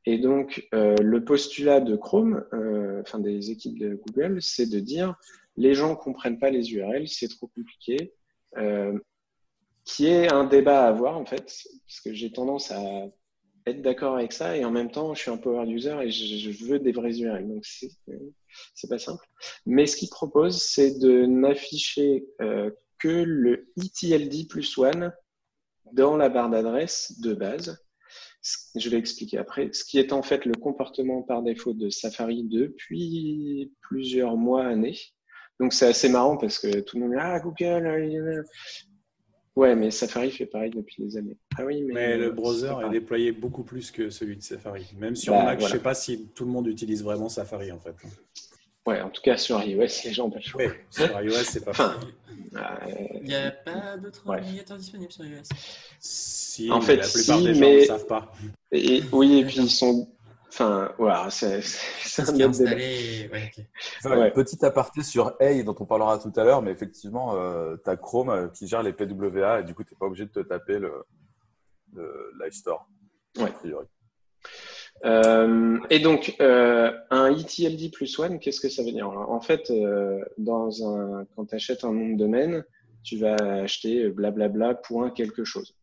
Et 0.06 0.18
donc, 0.18 0.66
euh, 0.74 0.96
le 1.00 1.24
postulat 1.24 1.80
de 1.80 1.96
Chrome, 1.96 2.44
euh, 2.52 3.00
enfin 3.02 3.20
des 3.20 3.50
équipes 3.50 3.78
de 3.78 3.94
Google, 3.94 4.42
c'est 4.42 4.66
de 4.66 4.80
dire 4.80 5.14
les 5.56 5.74
gens 5.74 5.90
ne 5.90 5.94
comprennent 5.94 6.38
pas 6.38 6.50
les 6.50 6.72
URL, 6.72 7.08
c'est 7.08 7.28
trop 7.28 7.46
compliqué. 7.46 8.12
Euh, 8.56 8.98
qui 9.84 10.06
est 10.06 10.32
un 10.32 10.44
débat 10.44 10.84
à 10.84 10.88
avoir 10.88 11.18
en 11.18 11.26
fait, 11.26 11.44
parce 11.86 12.00
que 12.00 12.14
j'ai 12.14 12.32
tendance 12.32 12.70
à 12.70 13.06
être 13.66 13.82
d'accord 13.82 14.16
avec 14.16 14.32
ça 14.32 14.56
et 14.56 14.64
en 14.64 14.70
même 14.70 14.90
temps, 14.90 15.14
je 15.14 15.20
suis 15.20 15.30
un 15.30 15.36
power 15.36 15.66
user 15.68 15.96
et 16.02 16.10
je, 16.10 16.64
veux 16.66 16.78
des 16.78 16.92
vrais 16.92 17.18
URL. 17.18 17.48
Donc, 17.48 17.64
c'est 18.74 18.88
pas 18.88 18.98
simple. 18.98 19.24
Mais 19.66 19.86
ce 19.86 19.96
qu'il 19.96 20.10
propose, 20.10 20.62
c'est 20.62 20.98
de 20.98 21.24
n'afficher 21.26 22.26
euh, 22.40 22.70
que 22.98 23.08
le 23.08 23.72
ETLD 23.76 24.48
plus 24.48 24.76
one 24.76 25.12
dans 25.92 26.16
la 26.16 26.28
barre 26.28 26.50
d'adresse 26.50 27.18
de 27.20 27.34
base. 27.34 27.78
Je 28.76 28.90
vais 28.90 28.98
expliquer 28.98 29.38
après. 29.38 29.70
Ce 29.72 29.84
qui 29.84 29.98
est 29.98 30.12
en 30.12 30.22
fait 30.22 30.44
le 30.44 30.54
comportement 30.54 31.22
par 31.22 31.42
défaut 31.42 31.72
de 31.72 31.88
Safari 31.88 32.44
depuis 32.44 33.72
plusieurs 33.80 34.36
mois, 34.36 34.66
années. 34.66 34.98
Donc 35.60 35.72
c'est 35.72 35.86
assez 35.86 36.10
marrant 36.10 36.36
parce 36.36 36.58
que 36.58 36.80
tout 36.80 36.98
le 36.98 37.06
monde 37.06 37.16
Ah, 37.18 37.40
Google, 37.40 38.44
Ouais, 39.56 39.76
mais 39.76 39.90
Safari 39.92 40.32
fait 40.32 40.46
pareil 40.46 40.70
depuis 40.70 41.02
des 41.02 41.16
années. 41.16 41.36
Ah 41.56 41.64
oui, 41.64 41.82
mais, 41.82 42.16
le 42.16 42.30
browser 42.30 42.72
est, 42.84 42.90
déployé 42.90 43.30
beaucoup 43.30 43.62
plus 43.62 43.92
que 43.92 44.10
celui 44.10 44.36
de 44.36 44.42
Safari. 44.42 44.92
Même 44.98 45.14
sur 45.14 45.32
bah, 45.32 45.44
Mac, 45.44 45.60
je 45.60 45.66
ne 45.66 45.70
sais 45.70 45.78
pas 45.78 45.94
si 45.94 46.26
tout 46.34 46.44
le 46.44 46.50
monde 46.50 46.66
utilise 46.66 47.04
vraiment 47.04 47.28
Safari 47.28 47.70
en 47.70 47.78
fait. 47.78 47.94
Ouais, 48.86 49.00
en 49.00 49.10
tout 49.10 49.22
cas 49.22 49.36
sur 49.36 49.62
iOS, 49.62 49.86
les 50.04 50.12
gens 50.12 50.28
pas 50.28 50.38
le 50.38 50.42
sur 50.90 51.22
iOS, 51.22 51.44
c'est 51.44 51.64
pas 51.64 51.70
enfin, 51.70 52.00
Il 53.22 53.28
n'y 53.28 53.34
a 53.34 53.50
pas 53.52 53.96
d'autres 53.96 54.28
navigateurs 54.28 54.76
disponibles 54.76 55.12
sur 55.12 55.24
iOS? 55.24 55.42
Si, 56.00 56.70
en 56.70 56.80
fait, 56.80 56.96
la 56.96 57.06
plupart 57.06 57.40
des 57.40 57.54
gens 57.54 57.72
ne 57.72 57.80
savent 57.80 58.06
pas. 58.06 58.32
Et, 58.72 59.02
oui, 59.12 59.38
et 59.38 59.44
puis 59.44 59.60
ils 59.60 59.70
sont 59.70 60.08
Enfin, 60.54 60.92
voilà, 60.98 61.30
c'est 61.30 61.56
un 61.56 62.40
installé... 62.48 63.28
ouais, 64.04 64.30
Petit 64.30 64.64
aparté 64.64 65.02
sur 65.02 65.34
Hey 65.40 65.64
dont 65.64 65.74
on 65.80 65.84
parlera 65.84 66.16
tout 66.18 66.32
à 66.36 66.44
l'heure, 66.44 66.62
mais 66.62 66.70
effectivement, 66.70 67.34
euh, 67.34 67.74
tu 67.82 67.90
as 67.90 67.96
Chrome 67.96 68.30
euh, 68.30 68.46
qui 68.46 68.68
gère 68.68 68.84
les 68.84 68.92
PWA 68.92 69.60
et 69.60 69.64
du 69.64 69.74
coup, 69.74 69.82
tu 69.82 69.94
n'es 69.94 69.98
pas 69.98 70.06
obligé 70.06 70.26
de 70.26 70.30
te 70.30 70.38
taper 70.38 70.78
le, 70.78 71.04
le 71.92 72.50
Store. 72.52 72.86
Ouais. 73.36 73.50
Euh, 75.04 75.78
et 75.90 75.98
donc, 75.98 76.36
euh, 76.40 76.92
un 77.10 77.36
ETLD 77.36 77.90
plus 77.90 78.16
one, 78.20 78.38
qu'est-ce 78.38 78.60
que 78.60 78.68
ça 78.68 78.84
veut 78.84 78.92
dire? 78.92 79.08
En 79.08 79.40
fait, 79.40 79.72
euh, 79.72 80.24
dans 80.38 80.88
un, 80.88 81.26
quand 81.34 81.46
tu 81.46 81.56
achètes 81.56 81.82
un 81.82 81.92
nom 81.92 82.10
de 82.10 82.16
domaine, 82.16 82.64
tu 83.02 83.16
vas 83.18 83.34
acheter 83.34 84.08
blablabla 84.08 84.74
point 84.74 85.10
quelque 85.10 85.42
chose. 85.42 85.74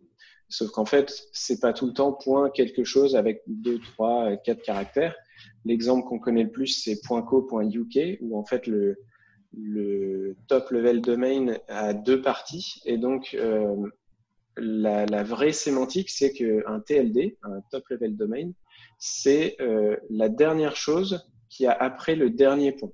Sauf 0.51 0.69
qu'en 0.71 0.85
fait, 0.85 1.27
c'est 1.31 1.61
pas 1.61 1.71
tout 1.71 1.87
le 1.87 1.93
temps 1.93 2.11
point 2.11 2.49
quelque 2.49 2.83
chose 2.83 3.15
avec 3.15 3.41
deux, 3.47 3.79
trois, 3.79 4.35
quatre 4.37 4.61
caractères. 4.61 5.15
L'exemple 5.65 6.07
qu'on 6.07 6.19
connaît 6.19 6.43
le 6.43 6.51
plus, 6.51 6.67
c'est 6.67 6.99
.co.uk, 7.01 8.17
où 8.21 8.37
en 8.37 8.45
fait 8.45 8.67
le, 8.67 8.97
le 9.57 10.35
top 10.47 10.69
level 10.71 11.01
domain 11.01 11.55
a 11.69 11.93
deux 11.93 12.21
parties. 12.21 12.81
Et 12.85 12.97
donc, 12.97 13.33
euh, 13.33 13.75
la, 14.57 15.23
vraie 15.23 15.53
sémantique, 15.53 16.09
c'est 16.09 16.33
qu'un 16.33 16.81
TLD, 16.81 17.37
un 17.43 17.61
top 17.71 17.87
level 17.87 18.17
domain, 18.17 18.51
c'est 18.99 19.55
euh, 19.61 19.95
la 20.09 20.27
dernière 20.27 20.75
chose 20.75 21.25
qui 21.49 21.65
a 21.65 21.71
après 21.71 22.15
le 22.15 22.29
dernier 22.29 22.73
point. 22.73 22.91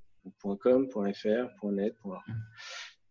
.com, 0.60 0.89
.fr, 0.91 1.67
.net, 1.72 1.96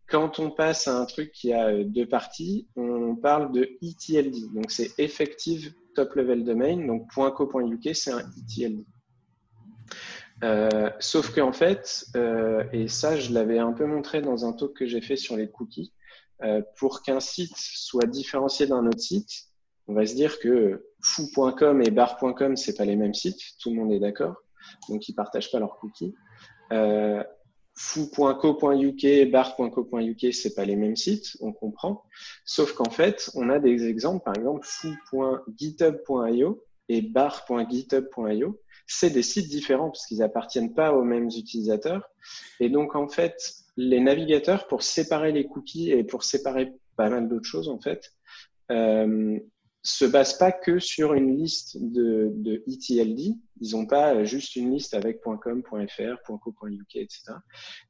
quand 0.07 0.39
on 0.39 0.51
passe 0.51 0.87
à 0.87 0.97
un 0.97 1.05
truc 1.05 1.31
qui 1.31 1.51
a 1.51 1.67
euh, 1.67 1.83
deux 1.83 2.07
parties, 2.07 2.67
on 2.75 2.86
parle 3.17 3.51
de 3.51 3.69
ETLD. 3.81 4.53
Donc, 4.53 4.71
c'est 4.71 4.97
Effective 4.99 5.73
Top 5.95 6.13
Level 6.15 6.43
Domain. 6.43 6.85
Donc, 6.85 7.07
.co.uk, 7.13 7.89
c'est 7.93 8.11
un 8.11 8.19
ETLD. 8.19 8.85
Euh, 10.43 10.89
sauf 10.99 11.33
qu'en 11.33 11.51
fait, 11.51 12.05
euh, 12.15 12.63
et 12.71 12.87
ça, 12.87 13.17
je 13.17 13.33
l'avais 13.33 13.57
un 13.57 13.73
peu 13.73 13.85
montré 13.85 14.21
dans 14.21 14.45
un 14.45 14.53
talk 14.53 14.73
que 14.73 14.85
j'ai 14.85 15.01
fait 15.01 15.15
sur 15.15 15.35
les 15.35 15.49
cookies, 15.49 15.93
euh, 16.43 16.61
pour 16.77 17.01
qu'un 17.01 17.19
site 17.19 17.55
soit 17.55 18.05
différencié 18.05 18.67
d'un 18.67 18.85
autre 18.85 18.99
site, 18.99 19.47
on 19.87 19.93
va 19.93 20.05
se 20.05 20.13
dire 20.13 20.39
que 20.39 20.85
fou.com 21.01 21.81
et 21.81 21.89
bar.com, 21.89 22.55
c'est 22.55 22.77
pas 22.77 22.85
les 22.85 22.95
mêmes 22.95 23.15
sites, 23.15 23.41
tout 23.59 23.71
le 23.71 23.77
monde 23.77 23.91
est 23.91 23.99
d'accord, 23.99 24.35
donc 24.89 25.07
ils 25.09 25.13
partagent 25.13 25.51
pas 25.51 25.59
leurs 25.59 25.77
cookies. 25.79 26.13
Foo.co.uk, 27.79 29.31
bar.co.uk, 29.31 30.33
c'est 30.33 30.55
pas 30.55 30.65
les 30.65 30.75
mêmes 30.75 30.95
sites, 30.95 31.37
on 31.41 31.53
comprend. 31.53 32.03
Sauf 32.43 32.73
qu'en 32.73 32.89
fait, 32.89 33.29
on 33.35 33.49
a 33.49 33.59
des 33.59 33.85
exemples, 33.85 34.23
par 34.23 34.35
exemple, 34.35 34.65
foo.github.io 34.65 36.63
et 36.89 37.01
bar.github.io. 37.03 38.59
C'est 38.87 39.11
des 39.11 39.21
sites 39.21 39.49
différents 39.49 39.91
parce 39.91 40.07
qu'ils 40.07 40.23
appartiennent 40.23 40.73
pas 40.73 40.91
aux 40.93 41.03
mêmes 41.03 41.27
utilisateurs. 41.27 42.09
Et 42.59 42.69
donc, 42.69 42.95
en 42.95 43.07
fait, 43.07 43.35
les 43.75 43.99
navigateurs, 43.99 44.65
pour 44.67 44.81
séparer 44.81 45.31
les 45.31 45.45
cookies 45.45 45.91
et 45.91 46.03
pour 46.03 46.23
séparer 46.23 46.73
pas 46.95 47.09
mal 47.09 47.29
d'autres 47.29 47.47
choses, 47.47 47.69
en 47.69 47.79
fait, 47.79 48.11
euh, 48.71 49.39
se 49.87 50.05
basent 50.05 50.37
pas 50.37 50.51
que 50.51 50.79
sur 50.79 51.13
une 51.13 51.37
liste 51.37 51.77
de, 51.79 52.31
de 52.35 52.63
ETLD. 52.67 53.35
Ils 53.61 53.71
n'ont 53.71 53.85
pas 53.85 54.23
juste 54.25 54.55
une 54.57 54.71
liste 54.71 54.93
avec 54.93 55.21
.com, 55.21 55.63
.fr, 55.63 56.21
.co.uk, 56.25 56.95
etc. 56.95 57.21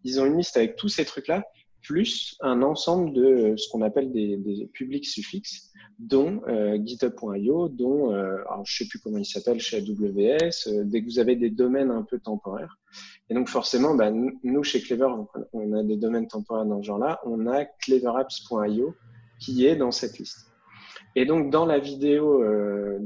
Ils 0.03 0.21
ont 0.21 0.25
une 0.25 0.37
liste 0.37 0.57
avec 0.57 0.75
tous 0.75 0.89
ces 0.89 1.05
trucs-là, 1.05 1.43
plus 1.81 2.37
un 2.41 2.61
ensemble 2.61 3.13
de 3.13 3.55
ce 3.57 3.67
qu'on 3.69 3.81
appelle 3.81 4.11
des, 4.11 4.37
des 4.37 4.67
publics 4.67 5.07
suffixes, 5.07 5.71
dont 5.97 6.41
euh, 6.47 6.77
GitHub.io, 6.83 7.69
dont, 7.69 8.13
euh, 8.13 8.43
alors 8.47 8.63
je 8.65 8.77
sais 8.77 8.87
plus 8.87 8.99
comment 8.99 9.17
il 9.17 9.25
s'appelle 9.25 9.59
chez 9.59 9.77
AWS, 9.77 10.67
euh, 10.67 10.83
dès 10.85 11.01
que 11.01 11.05
vous 11.05 11.19
avez 11.19 11.35
des 11.35 11.49
domaines 11.49 11.89
un 11.89 12.03
peu 12.03 12.19
temporaires. 12.19 12.77
Et 13.29 13.33
donc 13.33 13.49
forcément, 13.49 13.95
bah, 13.95 14.11
nous, 14.11 14.63
chez 14.63 14.81
Clever, 14.81 15.09
on 15.53 15.73
a 15.73 15.83
des 15.83 15.97
domaines 15.97 16.27
temporaires 16.27 16.65
dans 16.65 16.81
ce 16.81 16.87
genre-là. 16.87 17.19
On 17.25 17.47
a 17.47 17.65
cleverapps.io 17.65 18.93
qui 19.39 19.65
est 19.65 19.75
dans 19.75 19.91
cette 19.91 20.19
liste. 20.19 20.46
Et 21.17 21.25
donc, 21.25 21.49
dans 21.49 21.65
la 21.65 21.79
vidéo 21.79 22.43
euh, 22.43 22.99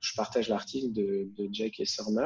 je 0.00 0.14
partage 0.16 0.48
l'article 0.48 0.92
de, 0.92 1.30
Jake 1.52 1.78
et 1.78 1.84
Sorma, 1.84 2.24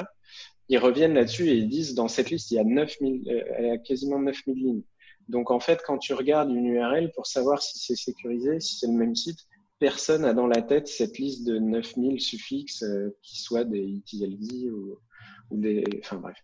ils 0.71 0.79
reviennent 0.79 1.12
là-dessus 1.12 1.51
et 1.51 1.57
ils 1.57 1.69
disent 1.69 1.95
dans 1.95 2.09
cette 2.09 2.31
liste, 2.31 2.51
il 2.51 2.55
y 2.55 2.59
a, 2.59 2.64
9000, 2.64 3.29
euh, 3.29 3.77
quasiment 3.87 4.19
9000 4.19 4.57
lignes. 4.57 4.83
Donc, 5.29 5.51
en 5.51 5.61
fait, 5.61 5.83
quand 5.87 5.99
tu 5.99 6.14
regardes 6.14 6.51
une 6.51 6.64
URL 6.64 7.12
pour 7.14 7.27
savoir 7.27 7.61
si 7.61 7.79
c'est 7.79 7.97
sécurisé, 7.97 8.61
si 8.61 8.79
c'est 8.79 8.87
le 8.87 8.95
même 8.95 9.14
site, 9.14 9.40
personne 9.79 10.23
n'a 10.23 10.33
dans 10.33 10.47
la 10.47 10.62
tête 10.62 10.88
cette 10.88 11.19
liste 11.19 11.47
de 11.47 11.59
9000 11.59 12.19
suffixes 12.19 12.83
euh, 12.83 13.14
qui 13.21 13.38
soient 13.38 13.64
des 13.64 13.83
ETLD 13.83 14.71
ou, 14.73 14.99
ou 15.51 15.59
des. 15.59 15.85
Enfin, 16.01 16.17
bref. 16.17 16.38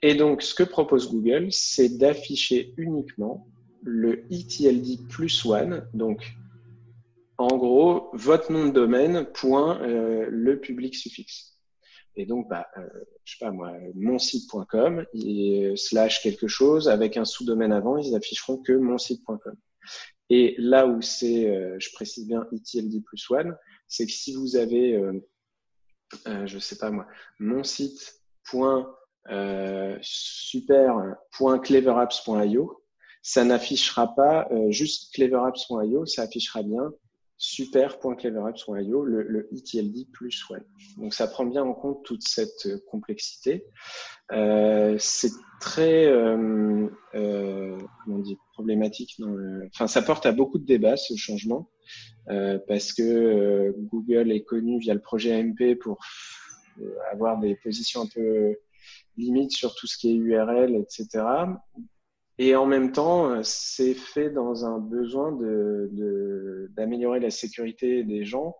Et 0.00 0.14
donc, 0.14 0.40
ce 0.40 0.54
que 0.54 0.62
propose 0.62 1.10
Google, 1.10 1.48
c'est 1.50 1.98
d'afficher 1.98 2.72
uniquement 2.78 3.46
le 3.82 4.24
ETLD 4.32 5.08
plus 5.10 5.44
one, 5.44 5.86
donc 5.92 6.24
en 7.42 7.56
gros, 7.56 8.10
votre 8.12 8.52
nom 8.52 8.66
de 8.66 8.72
domaine, 8.72 9.26
point, 9.26 9.80
euh, 9.82 10.26
le 10.28 10.60
public 10.60 10.94
suffixe. 10.94 11.58
Et 12.14 12.26
donc, 12.26 12.48
bah, 12.48 12.66
euh, 12.76 12.82
je 13.24 13.32
sais 13.32 13.44
pas 13.44 13.50
moi, 13.50 13.72
monsite.com 13.94 15.04
et 15.14 15.72
slash 15.76 16.22
quelque 16.22 16.46
chose 16.46 16.88
avec 16.88 17.16
un 17.16 17.24
sous-domaine 17.24 17.72
avant, 17.72 17.96
ils 17.96 18.14
afficheront 18.14 18.58
que 18.58 18.72
monsite.com. 18.72 19.56
Et 20.34 20.54
là 20.56 20.86
où 20.86 21.02
c'est, 21.02 21.48
euh, 21.50 21.76
je 21.78 21.90
précise 21.92 22.26
bien 22.26 22.46
ETLD 22.52 23.04
plus 23.04 23.30
one, 23.30 23.54
c'est 23.86 24.06
que 24.06 24.12
si 24.12 24.34
vous 24.34 24.56
avez, 24.56 24.94
euh, 24.94 25.12
euh, 26.26 26.46
je 26.46 26.58
sais 26.58 26.78
pas 26.78 26.90
moi, 26.90 27.06
mon 27.38 27.62
site 27.64 28.20
ça 33.22 33.44
n'affichera 33.44 34.14
pas 34.16 34.48
juste 34.70 35.14
cleverapps.io, 35.14 36.06
ça 36.06 36.22
affichera 36.22 36.62
bien 36.62 36.92
super.cleverapps.io, 37.42 39.02
le, 39.02 39.22
le 39.24 39.48
ETLD 39.52 40.06
plus 40.12 40.48
one. 40.48 40.62
Donc 40.96 41.12
ça 41.12 41.26
prend 41.26 41.44
bien 41.44 41.64
en 41.64 41.74
compte 41.74 42.04
toute 42.04 42.22
cette 42.22 42.66
euh, 42.66 42.78
complexité. 42.88 43.66
Euh, 44.30 44.94
c'est 45.00 45.32
très 45.60 46.06
euh, 46.06 46.88
problématique. 48.52 49.20
Enfin, 49.74 49.88
ça 49.88 50.02
porte 50.02 50.24
à 50.24 50.30
beaucoup 50.30 50.58
de 50.58 50.64
débats 50.64 50.96
ce 50.96 51.16
changement 51.16 51.68
parce 52.68 52.92
que 52.92 53.74
Google 53.76 54.30
est 54.30 54.44
connu 54.44 54.78
via 54.78 54.94
le 54.94 55.00
projet 55.00 55.34
AMP 55.34 55.76
pour 55.80 55.98
avoir 57.10 57.40
des 57.40 57.56
positions 57.56 58.02
un 58.02 58.06
peu 58.06 58.56
limites 59.16 59.50
sur 59.50 59.74
tout 59.74 59.88
ce 59.88 59.98
qui 59.98 60.10
est 60.10 60.14
URL, 60.14 60.76
etc. 60.76 61.24
Et 62.38 62.56
en 62.56 62.66
même 62.66 62.92
temps, 62.92 63.30
euh, 63.30 63.40
c'est 63.42 63.94
fait 63.94 64.30
dans 64.30 64.64
un 64.64 64.78
besoin 64.78 65.32
d'améliorer 65.32 67.18
de, 67.18 67.24
la 67.24 67.30
sécurité 67.30 68.04
des 68.04 68.24
gens, 68.24 68.56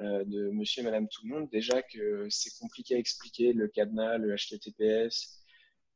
euh, 0.00 0.24
de 0.24 0.50
monsieur 0.50 0.82
et 0.82 0.84
madame 0.84 1.06
tout 1.08 1.26
le 1.26 1.34
monde. 1.34 1.48
Déjà 1.52 1.82
que 1.82 2.26
c'est 2.30 2.58
compliqué 2.58 2.96
à 2.96 2.98
expliquer 2.98 3.52
le 3.52 3.68
cadenas, 3.68 4.18
le 4.18 4.34
HTTPS. 4.34 5.40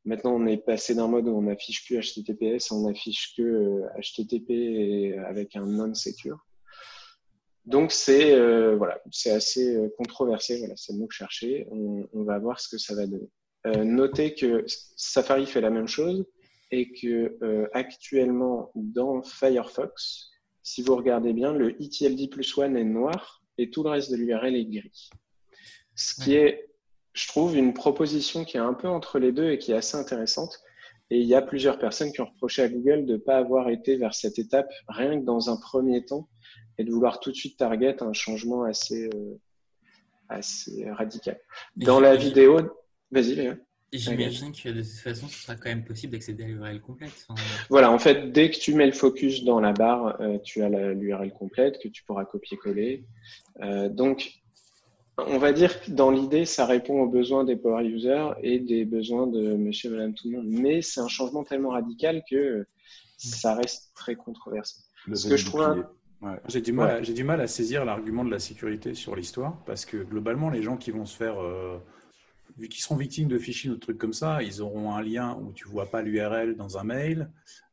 Maintenant, 0.05 0.35
on 0.35 0.47
est 0.47 0.59
passé 0.59 0.94
d'un 0.94 1.09
mode 1.09 1.29
où 1.29 1.37
on 1.37 1.42
n'affiche 1.42 1.85
plus 1.85 1.99
HTTPS, 1.99 2.71
on 2.71 2.87
n'affiche 2.87 3.35
que 3.37 3.83
HTTP 4.01 4.51
euh, 4.51 5.25
avec 5.27 5.57
un 5.57 5.66
non-secure. 5.66 6.38
Donc 7.64 7.92
c'est 7.92 8.33
euh, 8.35 8.77
voilà, 8.77 9.01
assez 9.27 9.79
controversé. 9.97 10.59
Voilà, 10.59 10.75
c'est 10.77 10.92
le 10.92 10.99
mot 10.99 11.07
que 11.07 11.14
je 11.14 11.18
cherchais. 11.18 11.66
On, 11.71 12.23
va 12.23 12.38
voir 12.38 12.61
ce 12.61 12.68
que 12.68 12.79
ça 12.79 12.94
va 12.94 13.07
donner. 13.07 13.29
Notez 13.85 14.35
que 14.35 14.64
Safari 14.66 15.44
fait 15.44 15.61
la 15.61 15.68
même 15.68 15.88
chose 15.88 16.25
et 16.71 16.93
que 16.93 17.37
euh, 17.43 17.69
actuellement 17.73 18.71
dans 18.75 19.23
Firefox, 19.23 20.31
si 20.63 20.83
vous 20.83 20.97
regardez 20.97 21.33
bien, 21.33 21.53
le 21.53 21.81
ETLD 21.83 22.29
plus 22.31 22.57
one 22.59 22.77
est 22.77 22.85
noir 22.85 23.43
et 23.57 23.71
tout 23.71 23.83
le 23.83 23.91
reste 23.91 24.11
de 24.11 24.17
l'URL 24.17 24.55
est 24.55 24.67
gris. 24.67 25.11
Ce 25.95 26.23
qui 26.23 26.35
est, 26.35 26.71
je 27.15 27.27
trouve, 27.27 27.57
une 27.57 27.75
proposition 27.75 28.45
qui 28.45 28.57
est 28.57 28.61
un 28.61 28.75
peu 28.75 28.89
entre 28.89 29.19
les 29.19 29.33
deux 29.33 29.51
et 29.51 29.59
qui 29.59 29.73
est 29.73 29.77
assez 29.77 29.97
intéressante. 29.97 30.61
Et 31.11 31.19
il 31.19 31.27
y 31.27 31.35
a 31.35 31.41
plusieurs 31.41 31.79
personnes 31.79 32.13
qui 32.13 32.21
ont 32.21 32.27
reproché 32.27 32.63
à 32.63 32.69
Google 32.69 33.07
de 33.07 33.15
ne 33.15 33.19
pas 33.19 33.39
avoir 33.39 33.71
été 33.71 33.97
vers 33.97 34.15
cette 34.15 34.39
étape 34.39 34.71
rien 34.89 35.19
que 35.19 35.25
dans 35.25 35.49
un 35.49 35.57
premier 35.57 36.05
temps 36.05 36.29
et 36.77 36.85
de 36.85 36.93
vouloir 36.93 37.19
tout 37.19 37.31
de 37.31 37.37
suite 37.37 37.57
target 37.57 38.03
un 38.03 38.13
changement 38.13 38.65
assez, 38.65 39.09
euh, 39.15 39.41
assez 40.29 40.89
radical. 40.91 41.41
Dans 41.77 41.99
la 41.99 42.14
vidéo, 42.14 42.61
vas-y 43.11 43.35
Léa. 43.35 43.57
J'imagine 43.93 44.53
que 44.53 44.68
de 44.68 44.82
toute 44.82 44.91
façon, 44.91 45.28
ce 45.28 45.45
sera 45.45 45.55
quand 45.55 45.70
même 45.70 45.84
possible 45.84 46.12
d'accéder 46.12 46.45
à 46.45 46.47
l'URL 46.47 46.80
complète. 46.80 47.26
Voilà, 47.70 47.91
en 47.91 47.99
fait, 47.99 48.32
dès 48.32 48.51
que 48.51 48.59
tu 48.59 48.74
mets 48.74 48.84
le 48.84 48.93
focus 48.93 49.45
dans 49.45 49.61
la 49.61 49.72
barre, 49.72 50.20
euh, 50.20 50.39
tu 50.45 50.62
as 50.62 50.68
l'URL 50.68 51.32
complète 51.32 51.78
que 51.78 51.89
tu 51.89 52.05
pourras 52.05 52.26
copier-coller. 52.26 53.05
Euh, 53.62 53.89
donc, 53.89 54.43
on 55.16 55.39
va 55.39 55.53
dire 55.53 55.80
que 55.80 55.91
dans 55.91 56.11
l'idée, 56.11 56.45
ça 56.45 56.66
répond 56.66 57.01
aux 57.01 57.09
besoins 57.09 57.45
des 57.45 57.57
power 57.57 57.84
users 57.84 58.34
et 58.43 58.59
des 58.59 58.84
besoins 58.84 59.26
de 59.26 59.55
monsieur 59.55 59.91
et 59.91 59.95
madame 59.95 60.14
tout 60.14 60.28
le 60.30 60.36
monde. 60.36 60.47
Mais 60.49 60.82
c'est 60.82 61.01
un 61.01 61.09
changement 61.09 61.43
tellement 61.43 61.70
radical 61.70 62.22
que 62.30 62.66
ça 63.16 63.55
reste 63.55 63.93
très 63.95 64.16
controversé. 64.16 64.82
Ce 65.12 65.28
que 65.28 65.36
je 65.36 65.47
trouve. 65.47 65.86
Ouais. 66.20 66.32
J'ai 66.49 66.61
du, 66.61 66.72
mal, 66.72 67.01
ouais. 67.01 67.12
du 67.12 67.22
mal 67.22 67.41
à 67.41 67.47
saisir 67.47 67.84
l'argument 67.84 68.24
de 68.24 68.30
la 68.30 68.41
sécurité 68.41 68.95
sur 68.95 69.14
l'histoire 69.14 69.62
parce 69.64 69.86
que 69.86 69.99
globalement, 69.99 70.51
les 70.51 70.62
gens 70.62 70.76
qui 70.76 70.91
vont 70.91 71.07
se 71.07 71.16
faire. 71.16 71.41
Euh 71.41 71.78
vu 72.59 72.69
qu'ils 72.69 72.83
seront 72.83 72.97
victimes 72.97 73.29
de 73.29 73.39
phishing 73.39 73.71
ou 73.71 73.75
de 73.75 73.81
trucs 73.81 73.99
comme 73.99 74.13
ça, 74.13 74.43
ils 74.43 74.61
auront 74.61 74.95
un 74.95 75.03
lien 75.03 75.39
où 75.41 75.53
tu 75.53 75.69
vois 75.69 75.91
pas 75.91 76.03
l'URL 76.03 76.57
dans 76.57 76.79
un 76.79 76.85
mail. 76.85 77.31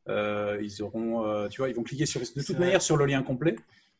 ils 0.08 0.82
auront, 0.82 1.48
tu 1.48 1.60
vois, 1.60 1.68
ils 1.68 1.74
vont 1.74 1.82
cliquer 1.82 2.06
sur, 2.06 2.20
de 2.20 2.42
toute 2.42 2.58
manière 2.58 2.82
sur 2.82 2.96
le 2.96 3.06
lien 3.06 3.22
complet 3.22 3.56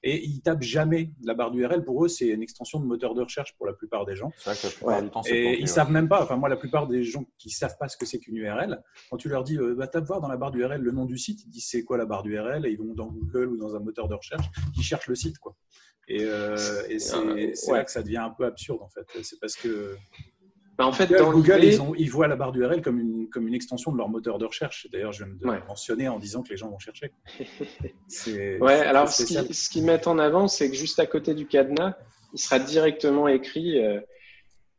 et 0.07 0.25
ils 0.25 0.41
tapent 0.41 0.63
jamais 0.63 1.11
la 1.23 1.35
barre 1.35 1.51
d'URL. 1.51 1.85
Pour 1.85 2.05
eux, 2.05 2.09
c'est 2.09 2.29
une 2.29 2.43
extension 2.43 2.79
de 2.79 2.87
moteur 2.87 3.15
de 3.15 3.23
recherche 3.23 3.55
pour 3.57 3.67
la 3.67 3.73
plupart 3.73 4.07
des 4.07 4.15
gens. 4.15 4.33
C'est 4.37 4.51
vrai 4.51 4.59
que 4.59 4.67
la 4.67 4.73
plupart 4.73 5.03
du 5.03 5.11
temps, 5.11 5.23
c'est 5.23 5.37
Et 5.37 5.61
ils 5.61 5.69
savent 5.69 5.91
même 5.91 6.09
pas. 6.09 6.23
Enfin, 6.23 6.37
moi, 6.37 6.49
la 6.49 6.57
plupart 6.57 6.87
des 6.87 7.03
gens 7.03 7.25
qui 7.39 7.51
savent 7.51 7.77
pas 7.79 7.89
ce 7.89 7.97
que 7.97 8.07
c'est 8.07 8.19
qu'une 8.19 8.37
URL, 8.37 8.83
quand 9.11 9.17
tu 9.17 9.29
leur 9.29 9.43
dis, 9.43 9.59
euh, 9.59 9.75
bah, 9.75 9.89
tape 9.89 10.05
voir 10.05 10.21
dans 10.21 10.29
la 10.29 10.37
barre 10.37 10.53
d'URL 10.53 10.81
le 10.81 10.93
nom 10.93 11.07
du 11.07 11.19
site, 11.19 11.45
ils 11.45 11.51
disent 11.51 11.67
c'est 11.69 11.83
quoi 11.83 11.97
la 11.97 12.07
barre 12.07 12.23
d'URL 12.23 12.67
et 12.67 12.71
ils 12.71 12.79
vont 12.79 12.95
dans 12.95 13.09
Google 13.09 13.49
ou 13.49 13.57
dans 13.57 13.75
un 13.75 13.81
moteur 13.81 14.09
de 14.09 14.15
recherche, 14.15 14.47
ils 14.77 14.83
cherchent 14.83 15.09
le 15.09 15.17
site, 15.17 15.39
quoi. 15.39 15.57
Et, 16.09 16.21
euh, 16.23 16.87
et 16.89 17.01
c'est 17.01 17.73
là 17.73 17.83
que 17.83 17.91
ça 17.91 18.03
devient 18.03 18.19
un 18.19 18.31
peu 18.31 18.45
absurde, 18.45 18.83
en 18.83 18.89
fait. 18.89 19.07
C'est 19.25 19.41
parce 19.41 19.57
que 19.57 19.97
bah, 20.77 20.87
en 20.87 20.93
fait, 20.93 21.07
dans 21.07 21.33
Google, 21.33 21.65
ils, 21.65 21.81
ont, 21.81 21.95
ils, 21.95 22.11
voient 22.11 22.29
la 22.29 22.37
barre 22.37 22.53
d'URL 22.53 22.83
comme 22.83 23.01
une, 23.01 23.31
comme 23.31 23.49
une 23.49 23.55
extension 23.55 23.93
de 23.93 23.97
leur 23.97 24.09
moteur 24.09 24.39
de 24.39 24.45
recherche. 24.45 24.87
D'ailleurs, 24.93 25.13
je 25.13 25.25
viens 25.25 25.35
de 25.35 25.67
mentionner 25.67 26.09
en 26.09 26.19
disant 26.19 26.43
que 26.43 26.51
les 26.51 26.57
gens 26.57 26.69
vont 26.69 26.79
chercher. 26.79 27.13
ouais, 28.27 28.81
alors 28.81 29.09
ce 29.09 29.25
qu'ils 29.25 29.55
ce 29.55 29.79
mettent 29.81 30.07
en 30.07 30.19
avant, 30.19 30.49
c'est 30.49 30.71
que 30.71 30.77
juste 30.77 30.99
à 30.99 31.07
côté 31.07 31.35
du 31.35 31.47
cadenas, 31.47 31.97
il 32.35 32.39
sera 32.39 32.59
directement 32.59 33.27
écrit 33.29 33.83
euh, 33.83 34.01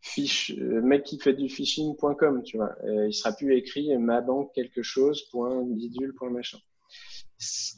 fiche, 0.01 0.51
euh, 0.59 0.81
mec 0.81 1.03
qui 1.03 1.19
fait 1.19 1.33
du 1.33 1.49
phishing.com, 1.49 2.43
tu 2.43 2.57
vois. 2.57 2.75
Euh, 2.83 3.07
il 3.07 3.13
sera 3.13 3.31
plus 3.31 3.55
écrit 3.55 3.97
ma 3.97 4.21
banque 4.21 4.51
quelque 4.53 4.83
chose, 4.83 5.27
point 5.31 5.63
bidule, 5.63 6.13
point 6.13 6.29
machin. 6.29 6.59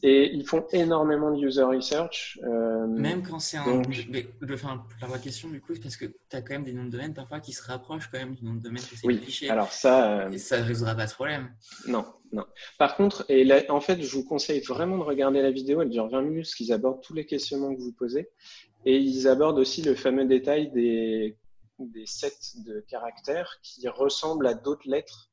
Et 0.04 0.32
ils 0.34 0.48
font 0.48 0.66
énormément 0.72 1.32
de 1.32 1.46
user 1.46 1.64
research. 1.64 2.40
Euh, 2.44 2.88
même 2.88 3.24
quand 3.24 3.40
c'est 3.40 3.58
un. 3.58 3.82
Mais, 4.10 4.26
enfin, 4.54 4.86
la 5.02 5.08
vraie 5.08 5.20
question, 5.20 5.50
du 5.50 5.60
coup, 5.60 5.74
c'est 5.76 5.82
parce 5.82 5.98
que 5.98 6.06
tu 6.06 6.36
as 6.36 6.42
quand 6.42 6.54
même 6.54 6.64
des 6.64 6.72
noms 6.72 6.86
de 6.86 6.92
domaine 6.92 7.14
parfois 7.14 7.42
qui 7.42 7.52
se 7.52 7.64
rapprochent 7.64 8.10
quand 8.10 8.20
même 8.20 8.36
du 8.36 8.46
nom 8.46 8.54
de 8.54 8.62
domaine 8.62 8.82
que 8.82 8.96
c'est 8.96 9.06
oui, 9.06 9.22
Alors 9.50 9.74
ça. 9.74 10.20
Euh, 10.20 10.30
et 10.30 10.38
ça 10.38 10.62
ne 10.62 10.66
résoudra 10.66 10.96
pas 10.96 11.08
ce 11.08 11.16
problème. 11.16 11.54
Non, 11.88 12.06
non. 12.32 12.46
Par 12.78 12.96
contre, 12.96 13.26
et 13.28 13.46
en 13.70 13.82
fait, 13.82 14.02
je 14.02 14.16
vous 14.16 14.24
conseille 14.24 14.62
vraiment 14.62 14.98
de 14.98 15.04
regarder 15.04 15.42
la 15.42 15.52
vidéo. 15.52 15.82
Elle 15.82 15.90
dure 15.90 16.08
20 16.08 16.22
minutes 16.22 16.46
parce 16.46 16.56
qu'ils 16.56 16.72
abordent 16.72 17.02
tous 17.02 17.14
les 17.14 17.26
questionnements 17.26 17.76
que 17.76 17.82
vous 17.82 17.94
posez. 17.94 18.30
Et 18.86 18.98
ils 18.98 19.28
abordent 19.28 19.60
aussi 19.60 19.82
le 19.82 19.94
fameux 19.94 20.26
détail 20.26 20.72
des, 20.72 21.38
des 21.80 22.06
sets 22.06 22.62
de 22.66 22.80
caractères 22.88 23.60
qui 23.62 23.86
ressemblent 23.90 24.48
à 24.48 24.54
d'autres 24.54 24.90
lettres. 24.90 25.30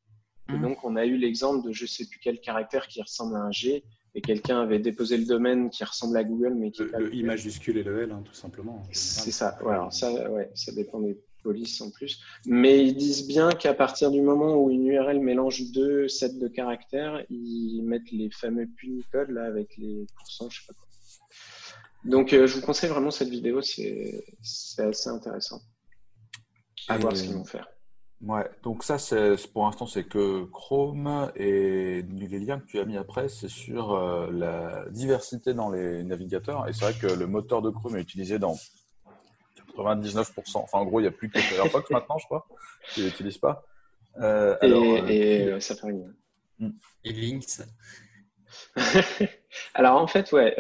Et 0.49 0.55
mmh. 0.55 0.63
donc, 0.63 0.85
on 0.85 0.97
a 0.97 1.07
eu 1.07 1.17
l'exemple 1.17 1.65
de 1.65 1.73
je 1.73 1.85
ne 1.85 1.89
sais 1.89 2.07
plus 2.07 2.19
quel 2.19 2.41
caractère 2.41 2.89
qui 2.89 3.01
ressemble 3.01 3.37
à 3.37 3.41
un 3.41 3.53
G 3.53 3.85
et 4.17 4.23
quelqu'un 4.23 4.63
avait 4.63 4.79
déposé 4.79 5.19
le 5.19 5.27
domaine 5.27 5.69
qui 5.69 5.85
ressemble 5.85 6.17
à 6.17 6.25
Google, 6.25 6.55
mais 6.55 6.71
qui 6.71 6.83
le, 6.83 6.91
pas 6.91 6.99
le 6.99 7.15
I 7.15 7.23
majuscule 7.23 7.77
et 7.77 7.83
le 7.83 8.03
L, 8.03 8.13
hein, 8.13 8.23
tout 8.25 8.33
simplement. 8.33 8.83
C'est 8.91 9.31
ça. 9.31 9.59
alors 9.69 9.93
ça, 9.93 10.31
ouais, 10.31 10.51
ça 10.55 10.73
dépend 10.73 11.01
des 11.01 11.21
polices 11.43 11.83
en 11.83 11.91
plus. 11.91 12.19
Mais 12.47 12.83
ils 12.83 12.97
disent 12.97 13.27
bien 13.27 13.51
qu'à 13.51 13.75
partir 13.75 14.11
du 14.11 14.23
moment 14.23 14.57
où 14.57 14.71
une 14.71 14.87
URL 14.87 15.21
mélange 15.21 15.71
deux 15.71 16.09
sets 16.09 16.39
de 16.39 16.49
caractères, 16.49 17.27
ils 17.29 17.83
mettent 17.83 18.11
les 18.11 18.31
fameux 18.31 18.67
punicodes 18.67 19.31
là 19.31 19.45
avec 19.45 19.77
les 19.77 20.07
pourcents, 20.17 20.49
je 20.49 20.61
sais 20.61 20.67
pas 20.67 20.73
quoi. 20.73 20.89
Donc, 22.07 22.33
euh, 22.33 22.47
je 22.47 22.55
vous 22.55 22.63
conseille 22.63 22.89
vraiment 22.89 23.11
cette 23.11 23.29
vidéo, 23.29 23.61
c'est 23.61 24.25
assez 24.79 25.11
intéressant. 25.11 25.61
À 26.89 26.97
voir 26.97 27.15
ce 27.15 27.25
qu'ils 27.25 27.35
vont 27.35 27.45
faire. 27.45 27.69
Ouais, 28.23 28.49
donc 28.63 28.83
ça, 28.83 28.99
c'est 28.99 29.37
pour 29.53 29.67
l'instant, 29.67 29.87
c'est 29.87 30.05
que 30.05 30.45
Chrome 30.45 31.31
et 31.37 32.03
les 32.03 32.39
liens 32.39 32.59
que 32.59 32.67
tu 32.67 32.81
as 32.81 32.85
mis 32.87 32.97
après, 32.97 33.29
c'est 33.29 33.49
sur 33.49 33.93
euh, 33.93 34.31
la 34.33 34.87
diversité 34.91 35.53
dans 35.53 35.71
les 35.71 36.03
navigateurs. 36.03 36.67
Et 36.67 36.73
c'est 36.73 36.87
vrai 36.87 36.95
que 36.95 37.13
le 37.13 37.27
moteur 37.27 37.61
de 37.61 37.69
Chrome 37.71 37.97
est 37.97 38.01
utilisé 38.01 38.39
dans 38.39 38.57
99%. 39.77 40.57
Enfin, 40.57 40.79
en 40.79 40.87
gros, 40.87 41.01
il 41.01 41.03
n'y 41.03 41.09
a 41.09 41.13
plus 41.13 41.29
que 41.29 41.39
Firefox 41.39 41.91
maintenant, 41.91 42.17
je 42.17 42.25
crois, 42.25 42.47
qui 42.89 43.01
ne 43.03 43.07
l'utilise 43.07 43.37
pas. 43.37 43.65
Euh, 44.19 44.57
et, 44.63 44.65
alors, 44.65 45.11
et 45.11 45.47
euh, 45.53 45.61
Safari. 45.61 46.03
Hmm. 46.59 46.71
Et 47.05 47.13
Lynx? 47.13 47.63
alors, 49.75 50.01
en 50.01 50.07
fait, 50.07 50.33
ouais, 50.33 50.57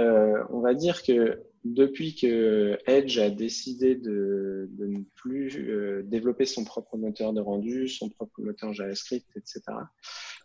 on 0.50 0.60
va 0.60 0.74
dire 0.74 1.02
que 1.02 1.42
depuis 1.74 2.14
que 2.14 2.78
Edge 2.86 3.18
a 3.18 3.30
décidé 3.30 3.94
de, 3.94 4.70
ne 4.78 5.00
plus 5.16 5.68
euh, 5.68 6.02
développer 6.04 6.46
son 6.46 6.64
propre 6.64 6.96
moteur 6.96 7.32
de 7.32 7.40
rendu, 7.40 7.88
son 7.88 8.08
propre 8.08 8.40
moteur 8.40 8.72
JavaScript, 8.72 9.26
etc., 9.36 9.62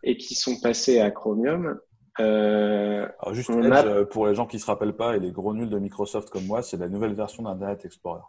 et 0.04 0.18
qui 0.18 0.36
sont 0.36 0.60
passés 0.60 1.00
à 1.00 1.12
Chromium. 1.12 1.80
Euh, 2.20 3.08
Alors 3.20 3.34
juste 3.34 3.50
Edge, 3.50 3.86
euh, 3.86 4.06
pour 4.06 4.28
les 4.28 4.36
gens 4.36 4.46
qui 4.46 4.58
ne 4.58 4.62
se 4.62 4.66
rappellent 4.66 4.96
pas 4.96 5.16
et 5.16 5.20
les 5.20 5.32
gros 5.32 5.54
nuls 5.54 5.70
de 5.70 5.80
Microsoft 5.80 6.30
comme 6.30 6.46
moi, 6.46 6.62
c'est 6.62 6.78
la 6.78 6.90
nouvelle 6.90 7.14
version 7.14 7.44
d'Internet 7.44 7.86
Explorer. 7.86 8.22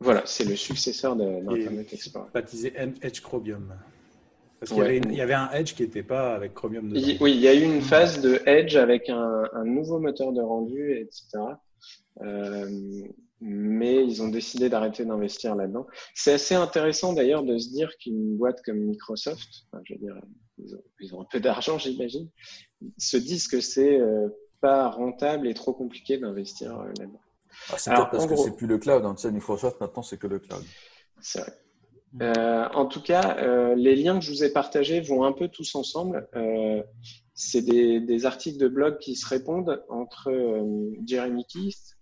Voilà, 0.00 0.22
c'est 0.26 0.44
le 0.44 0.56
successeur 0.56 1.16
d'Internet 1.16 1.92
Explorer. 1.92 2.28
Baptisé 2.34 2.72
Edge 3.02 3.20
Chromium. 3.20 3.74
Parce 4.58 4.72
qu'il 4.72 5.12
y, 5.12 5.20
avait 5.20 5.34
un 5.34 5.50
Edge 5.50 5.74
qui 5.74 5.82
n'était 5.82 6.04
pas 6.04 6.36
avec 6.36 6.54
Chromium 6.54 6.88
dedans. 6.88 7.00
Oui, 7.20 7.32
il 7.32 7.40
y 7.40 7.48
a 7.48 7.54
eu 7.54 7.62
une 7.62 7.80
phase 7.80 8.20
de 8.20 8.40
Edge 8.46 8.76
avec 8.76 9.08
un, 9.08 9.42
un 9.52 9.64
nouveau 9.64 9.98
moteur 9.98 10.32
de 10.32 10.40
rendu, 10.40 10.96
etc. 10.98 11.40
Euh, 12.20 12.68
mais 13.42 14.04
ils 14.04 14.22
ont 14.22 14.28
décidé 14.28 14.68
d'arrêter 14.68 15.04
d'investir 15.04 15.56
là-dedans. 15.56 15.86
C'est 16.14 16.32
assez 16.32 16.54
intéressant 16.54 17.12
d'ailleurs 17.12 17.42
de 17.42 17.58
se 17.58 17.70
dire 17.70 17.90
qu'une 17.98 18.36
boîte 18.36 18.62
comme 18.62 18.78
Microsoft, 18.78 19.66
je 19.84 19.94
veux 19.94 20.00
dire, 20.00 20.14
ils 21.00 21.14
ont, 21.14 21.22
un 21.22 21.26
peu 21.30 21.40
d'argent, 21.40 21.76
j'imagine, 21.76 22.28
se 22.98 23.16
disent 23.16 23.48
que 23.48 23.60
c'est 23.60 23.98
euh, 23.98 24.28
pas 24.60 24.88
rentable 24.90 25.48
et 25.48 25.54
trop 25.54 25.72
compliqué 25.72 26.18
d'investir 26.18 26.78
euh, 26.78 26.86
là-dedans. 26.98 27.20
Ah, 27.70 27.78
c'est 27.78 27.90
peut-être 27.90 28.10
parce 28.10 28.26
que 28.26 28.36
c'est 28.36 28.56
plus 28.56 28.68
le 28.68 28.78
cloud. 28.78 29.04
Hein. 29.04 29.14
Tu 29.16 29.22
sais, 29.22 29.32
Microsoft, 29.32 29.80
maintenant, 29.80 30.02
c'est 30.02 30.18
que 30.18 30.28
le 30.28 30.38
cloud. 30.38 30.62
C'est 31.20 31.40
vrai. 31.40 31.52
Euh, 32.20 32.68
en 32.74 32.86
tout 32.86 33.02
cas, 33.02 33.74
les 33.74 33.96
liens 33.96 34.18
que 34.18 34.24
je 34.24 34.30
vous 34.30 34.44
ai 34.44 34.52
partagés 34.52 35.00
vont 35.00 35.24
un 35.24 35.32
peu 35.32 35.48
tous 35.48 35.74
ensemble. 35.74 36.28
C'est 37.34 37.62
des, 37.62 38.00
des, 38.00 38.26
articles 38.26 38.58
de 38.58 38.68
blog 38.68 38.98
qui 38.98 39.16
se 39.16 39.26
répondent 39.26 39.82
entre 39.88 40.30
Jeremy 41.06 41.46
Keith, 41.46 41.96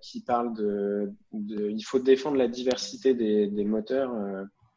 qui 0.00 0.22
parle 0.22 0.54
de, 0.54 1.12
il 1.32 1.82
faut 1.82 1.98
défendre 1.98 2.36
la 2.36 2.48
diversité 2.48 3.14
des, 3.14 3.64
moteurs 3.64 4.12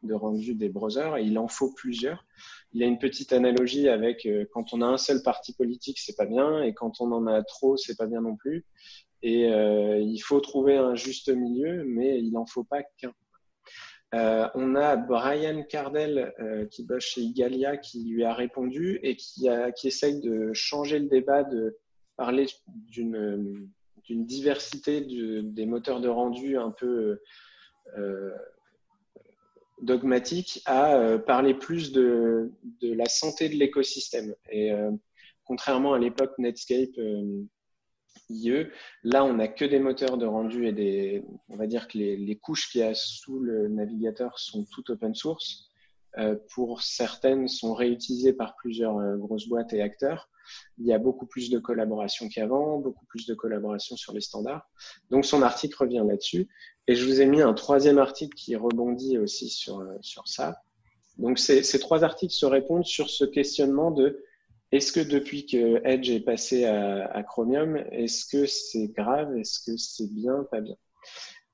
de 0.04 0.14
rendu 0.14 0.54
des 0.54 0.70
browsers 0.70 1.18
et 1.18 1.24
il 1.24 1.38
en 1.40 1.48
faut 1.48 1.74
plusieurs. 1.74 2.26
Il 2.74 2.82
y 2.82 2.84
a 2.84 2.88
une 2.88 3.00
petite 3.00 3.34
analogie 3.34 3.90
avec 3.90 4.28
quand 4.52 4.74
on 4.74 4.82
a 4.82 4.86
un 4.86 4.98
seul 4.98 5.24
parti 5.24 5.54
politique, 5.54 6.00
c'est 6.00 6.16
pas 6.16 6.26
bien, 6.26 6.62
et 6.62 6.74
quand 6.74 7.02
on 7.02 7.12
en 7.12 7.26
a 7.26 7.42
trop, 7.44 7.78
c'est 7.78 7.98
pas 7.98 8.06
bien 8.06 8.22
non 8.22 8.36
plus. 8.36 8.66
Et 9.24 9.48
il 9.48 10.20
faut 10.20 10.40
trouver 10.40 10.78
un 10.78 10.96
juste 10.96 11.30
milieu, 11.30 11.84
mais 11.86 12.20
il 12.20 12.32
n'en 12.32 12.46
faut 12.46 12.64
pas 12.64 12.84
qu'un. 12.98 13.14
Euh, 14.16 14.48
on 14.54 14.76
a 14.76 14.96
Brian 14.96 15.64
Cardell 15.64 16.34
euh, 16.40 16.66
qui 16.68 16.86
bosse 16.86 17.04
chez 17.04 17.22
Igalia 17.22 17.76
qui 17.76 18.06
lui 18.06 18.24
a 18.24 18.34
répondu 18.34 19.00
et 19.04 19.16
qui, 19.18 19.50
qui 19.76 19.88
essaye 19.88 20.22
de 20.22 20.54
changer 20.54 21.00
le 21.00 21.08
débat, 21.08 21.44
de 21.44 21.78
parler 22.16 22.46
d'une 22.68 23.70
diversité 24.10 25.02
des 25.02 25.66
moteurs 25.66 26.02
de 26.02 26.08
rendu 26.08 26.58
un 26.58 26.72
peu 26.72 27.20
euh, 27.98 28.32
dogmatique 29.82 30.62
à 30.66 31.18
parler 31.20 31.54
plus 31.54 31.92
de, 31.92 32.52
la 32.82 33.06
santé 33.06 33.50
de 33.50 33.56
l'écosystème. 33.56 34.34
Et 34.50 34.72
contrairement 35.44 35.94
à 35.94 36.00
l'époque 36.00 36.38
Netscape 36.38 36.98
IE. 38.30 38.68
Là, 39.04 39.24
on 39.24 39.36
n'a 39.36 39.48
que 39.48 39.66
des 39.66 39.80
moteurs 39.80 40.18
de 40.18 40.26
rendu 40.26 40.68
et 40.68 41.24
on 41.50 41.56
va 41.56 41.68
dire 41.68 41.88
que 41.88 41.98
les, 41.98 42.36
couches 42.38 42.70
qu'il 42.70 42.82
y 42.82 42.84
a 42.84 42.94
sous 42.94 43.40
le 43.40 43.68
navigateur 43.68 44.40
sont 44.40 44.66
toutes 44.66 44.90
open 44.90 45.14
source. 45.14 45.65
Euh, 46.18 46.36
pour 46.54 46.82
certaines, 46.82 47.48
sont 47.48 47.74
réutilisées 47.74 48.32
par 48.32 48.56
plusieurs 48.56 48.98
euh, 48.98 49.18
grosses 49.18 49.50
boîtes 49.50 49.74
et 49.74 49.82
acteurs. 49.82 50.30
Il 50.78 50.86
y 50.86 50.94
a 50.94 50.98
beaucoup 50.98 51.26
plus 51.26 51.50
de 51.50 51.60
collaboration 51.60 52.30
qu'avant, 52.30 52.78
beaucoup 52.80 53.06
plus 53.06 53.26
de 53.26 53.34
collaboration 53.34 53.98
sur 53.98 54.14
les 54.14 54.22
standards. 54.22 54.70
Donc, 55.10 55.26
son 55.26 55.42
article 55.42 55.76
revient 55.78 56.04
là-dessus. 56.08 56.48
Et 56.88 56.96
je 56.96 57.06
vous 57.06 57.20
ai 57.20 57.26
mis 57.26 57.42
un 57.42 57.54
troisième 57.54 57.98
article 57.98 58.36
qui 58.36 58.56
rebondit 58.56 59.18
aussi 59.18 59.50
sur, 59.50 59.80
euh, 59.80 59.98
sur 60.02 60.28
ça. 60.28 60.62
Donc, 61.18 61.38
ces, 61.40 61.80
trois 61.80 62.04
articles 62.04 62.34
se 62.34 62.46
répondent 62.46 62.86
sur 62.86 63.10
ce 63.10 63.26
questionnement 63.26 63.92
de 63.92 64.24
est-ce 64.72 64.92
que 64.92 65.00
depuis 65.00 65.46
que 65.46 65.82
Edge 65.86 66.10
est 66.10 66.20
passé 66.20 66.66
à, 66.66 67.24
Chromium, 67.24 67.78
est-ce 67.92 68.26
que 68.26 68.46
c'est 68.46 68.88
grave 68.88 69.38
Est-ce 69.38 69.60
que 69.60 69.78
c'est 69.78 70.12
bien 70.14 70.46
Pas 70.52 70.60
bien? 70.60 70.76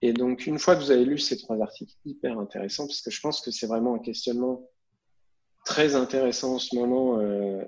Et 0.01 0.13
donc, 0.13 0.47
une 0.47 0.57
fois 0.57 0.75
que 0.75 0.81
vous 0.81 0.91
avez 0.91 1.05
lu 1.05 1.19
ces 1.19 1.37
trois 1.37 1.61
articles 1.61 1.93
hyper 2.05 2.39
intéressants, 2.39 2.87
parce 2.87 3.01
que 3.01 3.11
je 3.11 3.21
pense 3.21 3.41
que 3.41 3.51
c'est 3.51 3.67
vraiment 3.67 3.95
un 3.95 3.99
questionnement 3.99 4.67
très 5.63 5.95
intéressant 5.95 6.55
en 6.55 6.59
ce 6.59 6.75
moment, 6.75 7.19
euh, 7.19 7.63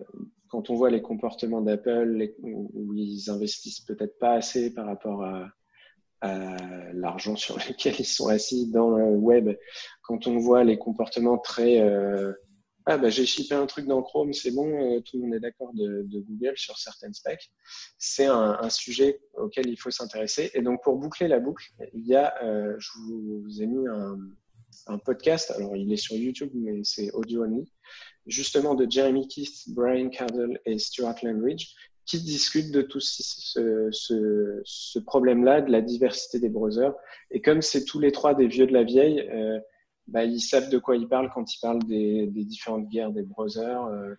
quand 0.50 0.70
on 0.70 0.76
voit 0.76 0.90
les 0.90 1.02
comportements 1.02 1.62
d'Apple, 1.62 2.34
où 2.42 2.94
ils 2.96 3.30
investissent 3.30 3.82
peut-être 3.82 4.18
pas 4.18 4.34
assez 4.34 4.74
par 4.74 4.88
rapport 4.88 5.24
à, 5.24 5.50
l'argent 6.94 7.36
sur 7.36 7.58
lequel 7.68 7.96
ils 8.00 8.06
sont 8.06 8.30
assis 8.30 8.72
dans 8.72 8.92
le 8.92 9.18
web, 9.18 9.50
quand 10.04 10.26
on 10.26 10.38
voit 10.38 10.64
les 10.64 10.78
comportements 10.78 11.38
très... 11.38 11.82
Euh, 11.82 12.32
ah 12.86 12.98
bah 12.98 13.10
j'ai 13.10 13.26
shippé 13.26 13.56
un 13.56 13.66
truc 13.66 13.86
dans 13.86 14.02
Chrome, 14.02 14.34
c'est 14.34 14.52
bon, 14.52 14.68
euh, 14.68 15.00
tout 15.00 15.18
le 15.18 15.24
monde 15.24 15.36
est 15.36 15.40
d'accord 15.40 15.72
de, 15.74 16.06
Google 16.12 16.58
sur 16.58 16.78
certaines 16.78 17.14
specs. 17.14 17.52
C'est 17.98 18.26
un, 18.26 18.70
sujet 18.70 19.22
auquel 19.36 19.68
il 19.68 19.78
faut 19.78 19.92
s'intéresser. 19.92 20.52
Et 20.54 20.62
donc 20.62 20.84
pour 20.84 20.98
boucler 20.98 21.28
la 21.28 21.40
boucle, 21.40 21.66
il 21.94 22.06
y 22.06 22.16
a, 22.16 22.34
euh, 22.44 22.76
je 22.78 22.90
vous, 23.00 23.62
ai 23.62 23.68
mis 23.68 23.88
un, 23.88 24.98
podcast. 24.98 25.52
Alors, 25.52 25.78
il 25.78 25.92
est 25.94 25.98
sur 25.98 26.16
YouTube, 26.16 26.50
mais 26.54 26.82
c'est 26.84 27.12
audio 27.12 27.44
only. 27.44 27.72
Justement, 28.26 28.76
de 28.76 28.90
Jeremy 28.90 29.28
Keith, 29.28 29.64
Brian 29.68 30.10
Cardle 30.10 30.60
et 30.66 30.78
Stuart 30.78 31.16
Landridge, 31.24 31.74
qui 32.06 32.20
discutent 32.22 32.72
de 32.72 32.82
tout 32.82 33.00
ce, 33.00 33.90
ce, 33.92 34.62
ce 34.66 35.00
problème-là, 35.00 35.62
de 35.62 35.72
la 35.72 35.82
diversité 35.82 36.40
des 36.40 36.50
browsers. 36.50 36.94
Et 37.32 37.42
comme 37.42 37.62
c'est 37.62 37.86
tous 37.86 38.00
les 38.00 38.12
trois 38.12 38.34
des 38.34 38.48
vieux 38.48 38.68
de 38.68 38.74
la 38.74 38.84
vieille, 38.84 39.22
euh, 39.22 39.60
bah, 40.08 40.24
ils 40.24 40.42
savent 40.42 40.70
de 40.70 40.78
quoi 40.78 40.96
ils 40.96 41.08
parlent 41.08 41.32
quand 41.34 41.54
ils 41.54 41.60
parlent 41.60 41.84
des, 41.84 42.28
différentes 42.28 42.90
guerres 42.90 43.12
des 43.12 43.24
browsers. 43.24 43.86
Euh, 43.86 44.16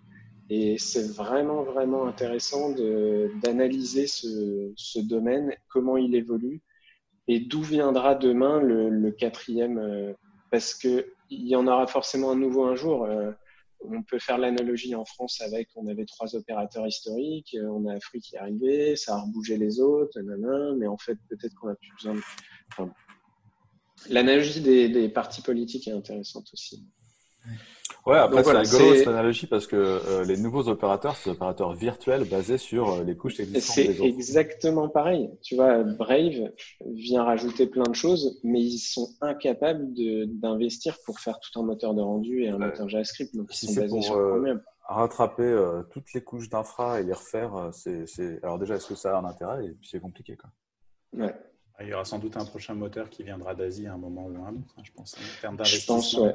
et 0.51 0.76
c'est 0.78 1.11
vraiment, 1.11 1.62
vraiment 1.62 2.07
intéressant 2.07 2.70
d'analyser 3.43 4.07
ce, 4.07 4.72
ce, 4.76 4.99
domaine, 4.99 5.55
comment 5.68 5.97
il 5.97 6.14
évolue 6.14 6.62
et 7.28 7.41
d'où 7.41 7.62
viendra 7.62 8.14
demain 8.14 8.61
le, 8.61 8.91
le 8.91 9.11
quatrième, 9.11 9.78
euh, 9.78 10.12
parce 10.51 10.74
qu'il 10.74 11.05
y 11.30 11.57
en 11.57 11.66
aura 11.66 11.87
forcément 11.87 12.32
un 12.32 12.37
nouveau 12.37 12.64
un 12.64 12.76
jour. 12.76 13.05
Euh, 13.05 13.32
on 13.80 14.03
peut 14.03 14.18
faire 14.18 14.39
l'analogie 14.39 14.95
en 14.95 15.05
France 15.05 15.41
avec, 15.43 15.68
on 15.76 15.87
avait 15.89 16.07
trois 16.07 16.35
opérateurs 16.35 16.87
historiques, 16.87 17.55
euh, 17.55 17.66
on 17.68 17.87
a 17.87 17.99
Free 18.01 18.20
qui 18.20 18.37
est 18.37 18.39
arrivé, 18.39 18.97
ça 18.97 19.14
a 19.14 19.20
rebougé 19.20 19.57
les 19.57 19.80
autres, 19.80 20.18
mais 20.76 20.87
en 20.87 20.97
fait, 20.97 21.18
peut-être 21.28 21.55
qu'on 21.55 21.68
a 21.68 21.74
plus 21.74 21.93
besoin 21.97 22.14
de... 22.14 22.22
Enfin, 22.72 22.93
l'analogie 24.09 24.61
des, 24.61 24.89
des, 24.89 25.09
partis 25.09 25.43
politiques 25.43 25.89
est 25.89 25.93
intéressante 25.93 26.49
aussi. 26.53 26.85
Ouais, 28.07 28.19
après, 28.19 28.45
c'est 28.45 28.57
rigolo 28.57 28.95
cette 28.97 29.09
analogie 29.09 29.47
parce 29.47 29.67
que 29.67 29.77
euh, 29.77 30.25
les 30.25 30.37
nouveaux 30.37 30.69
opérateurs, 30.69 31.17
c'est 31.17 31.31
des 31.31 31.37
opérateurs 31.37 31.75
virtuels 31.75 32.25
basés 32.29 32.59
sur 32.59 32.93
euh, 32.93 33.05
les 33.05 33.17
couches 33.17 33.41
existantes 33.41 33.77
des 33.77 33.89
autres. 33.89 33.99
C'est 33.99 34.09
exactement 34.09 34.89
pareil. 34.91 35.31
Tu 35.43 35.55
vois, 35.55 35.83
Brave 35.83 36.51
vient 36.85 37.25
rajouter 37.25 37.67
plein 37.67 37.85
de 37.85 37.95
choses, 37.95 38.39
mais 38.45 38.61
ils 38.61 38.79
sont 38.79 39.09
incapables 39.23 39.87
d'investir 40.27 40.99
pour 41.07 41.19
faire 41.19 41.41
tout 41.41 41.59
un 41.59 41.63
moteur 41.63 41.95
de 41.95 42.03
rendu 42.03 42.43
et 42.43 42.51
un 42.51 42.59
moteur 42.59 42.89
JavaScript. 42.91 43.35
Donc, 43.35 43.51
si 43.53 43.69
c'est 43.69 43.87
pour 43.87 44.13
euh, 44.13 44.55
rattraper 44.87 45.43
euh, 45.43 45.83
toutes 45.91 46.13
les 46.13 46.23
couches 46.23 46.51
d'infra 46.51 47.01
et 47.01 47.05
les 47.05 47.15
refaire, 47.15 47.71
c'est, 47.73 48.05
alors 48.43 48.59
déjà, 48.59 48.75
est-ce 48.75 48.89
que 48.89 48.97
ça 48.97 49.17
a 49.17 49.21
un 49.21 49.25
intérêt? 49.25 49.65
Et 49.65 49.71
puis, 49.71 49.89
c'est 49.91 50.01
compliqué, 50.01 50.37
quoi. 50.37 50.51
Ouais. 51.15 51.35
Il 51.81 51.89
y 51.89 51.95
aura 51.95 52.05
sans 52.05 52.18
doute 52.18 52.37
un 52.37 52.45
prochain 52.45 52.75
moteur 52.75 53.11
qui 53.11 53.22
viendra 53.22 53.55
d'Asie 53.55 53.87
à 53.87 53.95
un 53.95 53.99
moment 53.99 54.27
ou 54.27 54.45
un 54.45 54.51
autre, 54.51 54.75
hein, 54.79 54.83
je 54.85 54.93
pense, 54.93 55.14
en 55.14 55.41
termes 55.41 55.57
d'investissement. 55.57 56.01
Je 56.01 56.16
pense, 56.16 56.20
ouais. 56.20 56.35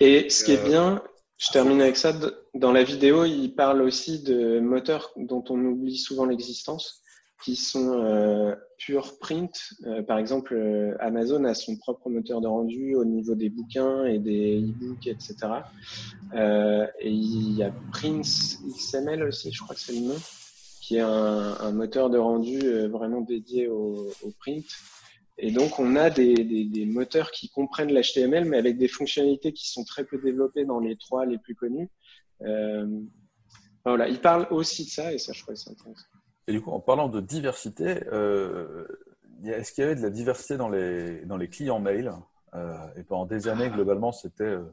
Et 0.00 0.30
ce 0.30 0.44
qui 0.44 0.52
est 0.52 0.60
euh, 0.60 0.68
bien, 0.68 1.02
je 1.38 1.50
termine 1.50 1.80
avec 1.80 1.96
ça, 1.96 2.12
dans 2.54 2.72
la 2.72 2.82
vidéo, 2.82 3.24
il 3.24 3.54
parle 3.54 3.82
aussi 3.82 4.22
de 4.22 4.60
moteurs 4.60 5.12
dont 5.16 5.44
on 5.50 5.58
oublie 5.64 5.98
souvent 5.98 6.24
l'existence, 6.24 7.02
qui 7.42 7.56
sont 7.56 8.00
euh, 8.00 8.54
pure 8.78 9.18
print. 9.18 9.74
Euh, 9.86 10.02
par 10.02 10.18
exemple, 10.18 10.54
euh, 10.54 10.94
Amazon 11.00 11.44
a 11.44 11.54
son 11.54 11.76
propre 11.76 12.08
moteur 12.08 12.40
de 12.40 12.46
rendu 12.46 12.94
au 12.94 13.04
niveau 13.04 13.34
des 13.34 13.50
bouquins 13.50 14.04
et 14.04 14.18
des 14.18 14.60
e-books, 14.60 15.06
etc. 15.06 15.36
Et 17.00 17.10
il 17.10 17.52
y 17.52 17.62
a 17.62 17.72
Prince 17.92 18.60
XML 18.64 19.24
aussi, 19.24 19.52
je 19.52 19.60
crois 19.62 19.74
que 19.74 19.80
c'est 19.80 19.92
le 19.92 20.00
nom, 20.00 20.16
un, 21.00 21.72
moteur 21.72 22.10
de 22.10 22.18
rendu 22.18 22.58
vraiment 22.88 23.20
dédié 23.20 23.68
au, 23.68 24.10
print. 24.38 24.66
Et 25.38 25.50
donc, 25.50 25.78
on 25.78 25.96
a 25.96 26.10
des, 26.10 26.86
moteurs 26.86 27.30
qui 27.30 27.48
comprennent 27.48 27.92
l'HTML, 27.92 28.44
mais 28.44 28.58
avec 28.58 28.78
des 28.78 28.88
fonctionnalités 28.88 29.52
qui 29.52 29.70
sont 29.70 29.84
très 29.84 30.04
peu 30.04 30.18
développées 30.18 30.64
dans 30.64 30.80
les 30.80 30.96
trois 30.96 31.26
les 31.26 31.38
plus 31.38 31.54
connus. 31.54 31.88
Euh, 32.42 32.86
voilà, 33.84 34.08
il 34.08 34.20
parle 34.20 34.46
aussi 34.50 34.84
de 34.84 34.90
ça, 34.90 35.12
et 35.12 35.18
ça, 35.18 35.32
je 35.32 35.44
que 35.44 35.54
c'est 35.54 35.70
intéressant. 35.70 36.06
Et 36.46 36.52
du 36.52 36.60
coup, 36.60 36.70
en 36.70 36.80
parlant 36.80 37.08
de 37.08 37.20
diversité, 37.20 38.00
euh, 38.12 38.86
est-ce 39.44 39.72
qu'il 39.72 39.82
y 39.82 39.84
avait 39.86 39.96
de 39.96 40.02
la 40.02 40.10
diversité 40.10 40.56
dans 40.56 40.68
les, 40.68 41.24
dans 41.24 41.36
les 41.36 41.48
clients 41.48 41.80
mail 41.80 42.12
euh, 42.54 42.76
Et 42.96 43.02
pendant 43.02 43.26
des 43.26 43.48
années, 43.48 43.70
globalement, 43.70 44.12
c'était 44.12 44.44
euh, 44.44 44.64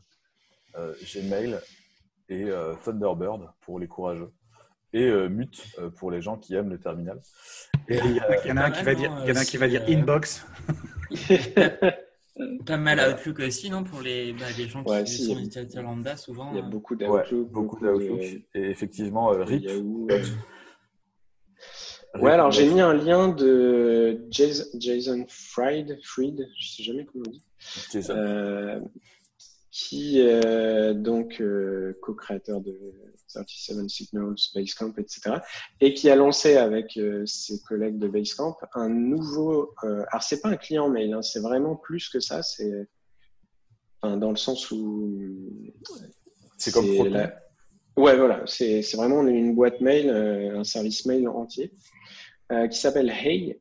euh, 0.77 0.93
Gmail 1.03 1.59
et 2.29 2.43
euh, 2.43 2.75
Thunderbird 2.83 3.49
pour 3.61 3.79
les 3.79 3.87
courageux? 3.87 4.31
Et 4.93 5.03
euh, 5.03 5.29
Mute 5.29 5.63
euh, 5.79 5.89
pour 5.89 6.11
les 6.11 6.21
gens 6.21 6.37
qui 6.37 6.55
aiment 6.55 6.69
le 6.69 6.79
terminal. 6.79 7.19
Et 7.87 7.97
il 7.97 8.15
y, 8.15 8.51
en 8.51 8.57
a 8.57 8.65
un 8.65 8.71
qui 8.71 8.83
va 8.83 8.95
dire, 8.95 9.11
il 9.23 9.29
y 9.29 9.31
en 9.31 9.35
a 9.35 9.39
un 9.39 9.45
qui 9.45 9.57
va 9.57 9.67
dire 9.67 9.83
inbox. 9.87 10.45
Pas 12.65 12.77
mal 12.77 12.99
Outlook 12.99 13.39
aussi, 13.39 13.69
non 13.69 13.83
Pour 13.83 14.01
les, 14.01 14.31
bah, 14.31 14.45
les 14.57 14.67
gens 14.67 14.83
qui 14.83 15.07
si, 15.07 15.25
sont 15.25 15.33
utilisateurs 15.33 15.83
lambda, 15.83 16.15
souvent. 16.15 16.51
Il 16.53 16.57
y 16.57 16.59
a 16.59 16.63
beaucoup 16.63 16.95
d'Outlook. 16.95 17.31
Ouais, 17.31 17.45
beaucoup 17.51 17.79
d'Outlook. 17.79 18.21
Et 18.21 18.45
effectivement, 18.53 19.33
euh, 19.33 19.43
RIP. 19.43 19.63
Yahoo, 19.63 20.07
Ouais, 22.15 22.31
alors 22.31 22.49
j'ai 22.49 22.67
mis 22.67 22.81
un 22.81 22.93
lien 22.93 23.27
de 23.27 24.25
Jason, 24.31 24.65
Jason 24.79 25.25
Fried, 25.27 25.99
Fried, 26.03 26.47
je 26.57 26.67
sais 26.67 26.83
jamais 26.83 27.05
comment 27.05 27.25
on 27.27 27.29
dit, 27.29 27.43
euh, 28.09 28.79
qui 29.71 30.19
est 30.19 30.93
donc 30.93 31.41
euh, 31.41 31.97
co-créateur 32.01 32.61
de 32.61 32.75
37 33.29 33.89
Signals, 33.89 34.35
Basecamp, 34.55 34.93
etc. 34.97 35.37
Et 35.81 35.93
qui 35.93 36.09
a 36.09 36.15
lancé 36.15 36.55
avec 36.57 36.97
euh, 36.97 37.25
ses 37.25 37.59
collègues 37.61 37.99
de 37.99 38.07
Basecamp 38.07 38.57
un 38.73 38.89
nouveau. 38.89 39.75
Euh, 39.83 40.03
alors, 40.11 40.23
c'est 40.23 40.41
pas 40.41 40.49
un 40.49 40.57
client 40.57 40.89
mail, 40.89 41.13
hein, 41.13 41.21
c'est 41.21 41.39
vraiment 41.39 41.75
plus 41.75 42.09
que 42.09 42.19
ça. 42.19 42.41
C'est 42.41 42.87
enfin, 44.01 44.17
dans 44.17 44.31
le 44.31 44.37
sens 44.37 44.71
où. 44.71 45.37
C'est 46.57 46.73
comme 46.73 46.87
Proton. 46.95 47.11
La... 47.11 47.33
Ouais, 47.95 48.15
voilà. 48.15 48.43
C'est 48.45 48.81
vraiment 48.95 49.25
une 49.27 49.53
boîte 49.53 49.81
mail, 49.81 50.09
euh, 50.09 50.59
un 50.59 50.63
service 50.63 51.05
mail 51.05 51.27
entier 51.27 51.73
euh, 52.51 52.67
qui 52.67 52.79
s'appelle 52.79 53.09
Hey. 53.09 53.59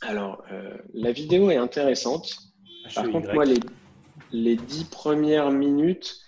Alors, 0.00 0.44
euh, 0.52 0.76
la 0.94 1.12
vidéo 1.12 1.50
est 1.50 1.56
intéressante. 1.56 2.36
Par 2.94 3.10
contre, 3.10 3.32
moi, 3.32 3.44
les, 3.44 3.58
les 4.32 4.56
dix 4.56 4.84
premières 4.84 5.50
minutes, 5.50 6.20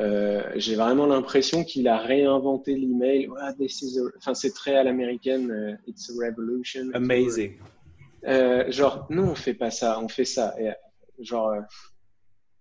euh, 0.00 0.42
j'ai 0.56 0.74
vraiment 0.74 1.06
l'impression 1.06 1.64
qu'il 1.64 1.88
a 1.88 1.98
réinventé 1.98 2.74
l'email. 2.74 3.28
enfin, 4.18 4.34
c'est 4.34 4.52
très 4.52 4.76
à 4.76 4.82
l'américaine. 4.82 5.50
Euh, 5.50 5.76
it's 5.86 6.10
a 6.10 6.12
revolution. 6.14 6.90
Amazing. 6.92 7.54
Euh, 8.26 8.70
genre, 8.70 9.06
non, 9.10 9.30
on 9.30 9.34
fait 9.34 9.54
pas 9.54 9.70
ça, 9.70 10.00
on 10.00 10.08
fait 10.08 10.24
ça. 10.24 10.54
Et, 10.60 10.70
genre, 11.24 11.50
euh, 11.50 11.60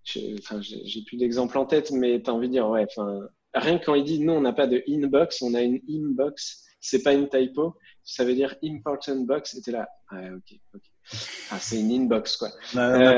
j'ai 0.05 1.01
plus 1.05 1.17
d'exemples 1.17 1.57
en 1.57 1.65
tête, 1.65 1.91
mais 1.91 2.21
tu 2.21 2.29
as 2.29 2.33
envie 2.33 2.47
de 2.47 2.53
dire, 2.53 2.69
ouais, 2.69 2.85
rien 3.53 3.79
que 3.79 3.85
quand 3.85 3.95
il 3.95 4.03
dit 4.03 4.19
non, 4.19 4.37
on 4.37 4.41
n'a 4.41 4.53
pas 4.53 4.67
de 4.67 4.83
inbox, 4.87 5.41
on 5.41 5.53
a 5.55 5.61
une 5.61 5.81
inbox, 5.89 6.63
c'est 6.79 7.01
pas 7.01 7.13
une 7.13 7.27
typo, 7.27 7.75
ça 8.03 8.23
veut 8.23 8.35
dire 8.35 8.55
important 8.63 9.19
box, 9.21 9.55
et 9.55 9.61
t'es 9.61 9.71
là, 9.71 9.89
ouais, 10.11 10.29
ok, 10.29 10.59
ok. 10.75 10.81
Ah, 11.51 11.57
c'est 11.59 11.79
une 11.79 11.91
inbox, 11.91 12.37
quoi. 12.37 12.49
On 12.73 12.77
n'a 12.77 12.89
pas, 12.89 12.99
euh, 12.99 13.17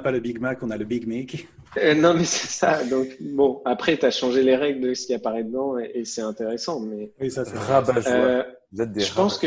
pas, 0.00 0.10
le 0.12 0.20
Big 0.20 0.38
Mac, 0.40 0.62
on 0.62 0.70
a 0.70 0.76
le 0.76 0.84
Big 0.84 1.06
Mac. 1.06 1.46
Euh, 1.78 1.94
non, 1.94 2.12
mais 2.12 2.26
c'est 2.26 2.48
ça. 2.48 2.84
Donc, 2.84 3.16
bon, 3.18 3.62
après, 3.64 3.96
tu 3.96 4.04
as 4.04 4.10
changé 4.10 4.42
les 4.42 4.56
règles 4.56 4.86
de 4.86 4.92
ce 4.92 5.06
qui 5.06 5.14
apparaît 5.14 5.42
dedans 5.42 5.78
et, 5.78 6.04
c'est 6.04 6.20
intéressant. 6.20 6.80
Mais, 6.80 7.10
oui, 7.18 7.30
ça, 7.30 7.46
c'est 7.46 7.56
euh, 8.08 8.42
Vous 8.70 8.82
êtes 8.82 8.92
des 8.92 9.00
je 9.00 9.14
pense 9.14 9.38
que 9.38 9.46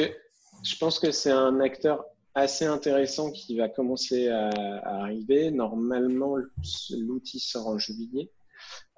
Je 0.64 0.76
pense 0.78 0.98
que 0.98 1.12
c'est 1.12 1.30
un 1.30 1.60
acteur 1.60 2.04
assez 2.34 2.66
intéressant 2.66 3.30
qui 3.30 3.56
va 3.56 3.70
commencer 3.70 4.30
à, 4.30 4.50
à 4.50 5.02
arriver. 5.04 5.52
Normalement, 5.52 6.38
l'outil 6.98 7.40
sort 7.40 7.68
en 7.68 7.78
juillet. 7.78 8.32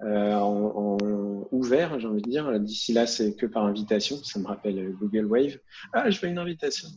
Euh, 0.00 0.32
en, 0.32 0.96
en, 1.02 1.48
ouvert, 1.52 2.00
j'ai 2.00 2.08
envie 2.08 2.22
de 2.22 2.30
dire. 2.30 2.58
D'ici 2.60 2.94
là, 2.94 3.06
c'est 3.06 3.36
que 3.36 3.44
par 3.44 3.66
invitation. 3.66 4.16
Ça 4.24 4.38
me 4.38 4.46
rappelle 4.46 4.94
Google 4.98 5.26
Wave. 5.26 5.58
Ah, 5.92 6.08
je 6.08 6.18
veux 6.18 6.28
une 6.28 6.38
invitation. 6.38 6.88